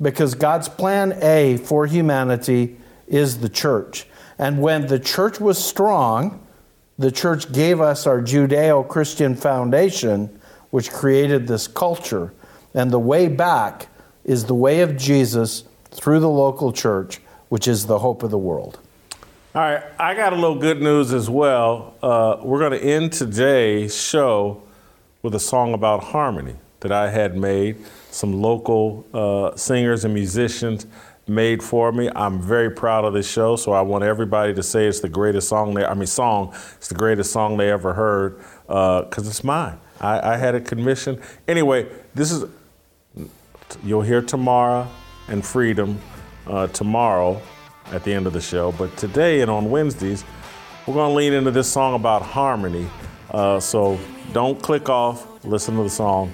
Because 0.00 0.34
God's 0.36 0.68
plan 0.68 1.18
A 1.20 1.56
for 1.58 1.86
humanity 1.86 2.76
is 3.08 3.40
the 3.40 3.48
church. 3.48 4.06
And 4.38 4.60
when 4.60 4.86
the 4.86 4.98
church 4.98 5.40
was 5.40 5.62
strong, 5.62 6.40
the 6.98 7.10
church 7.10 7.52
gave 7.52 7.80
us 7.80 8.06
our 8.06 8.20
Judeo 8.20 8.86
Christian 8.86 9.34
foundation, 9.34 10.40
which 10.70 10.90
created 10.90 11.46
this 11.46 11.66
culture. 11.66 12.32
And 12.74 12.90
the 12.90 12.98
way 12.98 13.28
back 13.28 13.88
is 14.24 14.44
the 14.44 14.54
way 14.54 14.80
of 14.80 14.96
Jesus 14.96 15.64
through 15.90 16.20
the 16.20 16.28
local 16.28 16.72
church, 16.72 17.20
which 17.48 17.66
is 17.66 17.86
the 17.86 17.98
hope 17.98 18.22
of 18.22 18.30
the 18.30 18.38
world. 18.38 18.78
All 19.54 19.62
right, 19.62 19.82
I 19.98 20.14
got 20.14 20.32
a 20.32 20.36
little 20.36 20.58
good 20.58 20.80
news 20.80 21.12
as 21.12 21.30
well. 21.30 21.94
Uh, 22.02 22.36
we're 22.42 22.58
going 22.58 22.78
to 22.78 22.82
end 22.82 23.12
today's 23.12 23.96
show 23.96 24.62
with 25.22 25.34
a 25.34 25.40
song 25.40 25.72
about 25.72 26.04
harmony 26.04 26.54
that 26.80 26.92
I 26.92 27.10
had 27.10 27.36
made. 27.36 27.84
Some 28.10 28.40
local 28.40 29.06
uh, 29.12 29.56
singers 29.56 30.04
and 30.04 30.14
musicians 30.14 30.86
made 31.28 31.62
for 31.62 31.92
me. 31.92 32.10
I'm 32.14 32.40
very 32.40 32.70
proud 32.70 33.04
of 33.04 33.12
this 33.12 33.30
show, 33.30 33.56
so 33.56 33.72
I 33.72 33.82
want 33.82 34.04
everybody 34.04 34.54
to 34.54 34.62
say 34.62 34.86
it's 34.86 35.00
the 35.00 35.08
greatest 35.08 35.48
song 35.48 35.74
they, 35.74 35.84
I 35.84 35.94
mean, 35.94 36.06
song, 36.06 36.54
it's 36.76 36.88
the 36.88 36.94
greatest 36.94 37.32
song 37.32 37.56
they 37.56 37.70
ever 37.70 37.94
heard, 37.94 38.38
because 38.66 39.26
uh, 39.26 39.30
it's 39.30 39.44
mine. 39.44 39.78
I, 40.00 40.34
I, 40.34 40.36
had 40.36 40.54
a 40.54 40.60
commission. 40.60 41.20
Anyway, 41.46 41.88
this 42.14 42.30
is, 42.30 42.44
you'll 43.82 44.02
hear 44.02 44.22
Tomorrow 44.22 44.88
and 45.28 45.44
Freedom 45.44 46.00
uh, 46.46 46.68
tomorrow 46.68 47.40
at 47.86 48.04
the 48.04 48.12
end 48.12 48.26
of 48.26 48.32
the 48.32 48.40
show, 48.40 48.72
but 48.72 48.96
today 48.96 49.40
and 49.40 49.50
on 49.50 49.70
Wednesdays, 49.70 50.24
we're 50.86 50.94
going 50.94 51.10
to 51.10 51.14
lean 51.14 51.32
into 51.32 51.50
this 51.50 51.70
song 51.70 51.94
about 51.94 52.22
harmony. 52.22 52.88
Uh, 53.30 53.60
so 53.60 53.98
don't 54.32 54.60
click 54.62 54.88
off, 54.88 55.44
listen 55.44 55.76
to 55.76 55.82
the 55.82 55.90
song, 55.90 56.32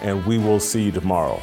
and 0.00 0.24
we 0.26 0.38
will 0.38 0.60
see 0.60 0.84
you 0.84 0.92
tomorrow. 0.92 1.40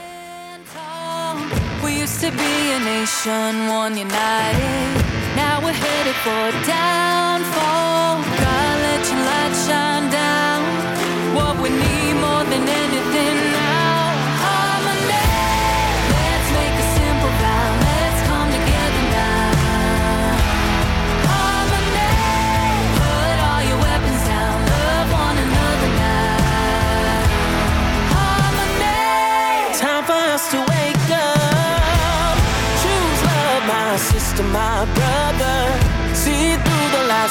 To 2.26 2.32
be 2.32 2.72
a 2.72 2.80
nation, 2.80 3.68
one 3.68 3.96
united. 3.96 5.06
Now 5.36 5.62
we're 5.64 5.74
headed 5.74 6.16
for 6.26 6.66
downfall. 6.66 8.35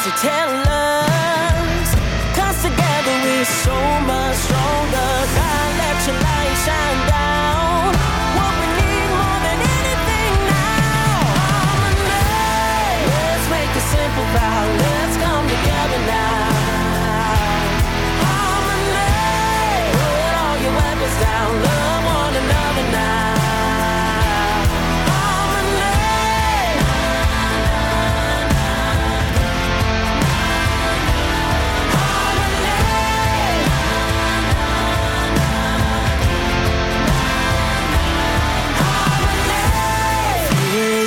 They 0.04 0.10
tell 0.10 0.50
us. 0.68 1.94
Cause 2.36 2.62
together 2.62 3.14
we're 3.24 3.44
so 3.44 4.00
much 4.00 4.53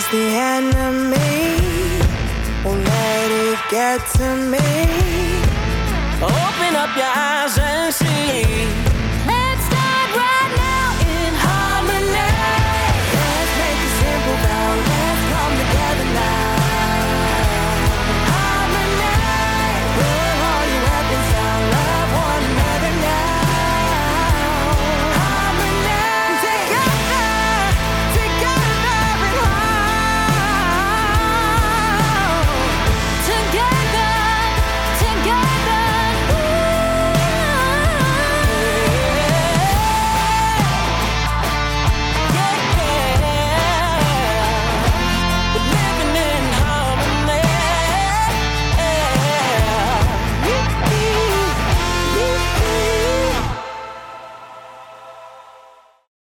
The 0.10 0.20
enemy. 0.20 2.00
Won't 2.64 2.82
let 2.82 3.30
it 3.30 3.60
get 3.70 4.00
to 4.16 4.36
me. 4.38 4.58
Open 6.24 6.76
up 6.76 6.96
your 6.96 7.12
eyes 7.14 7.58
and 7.58 7.94
see. 7.94 8.87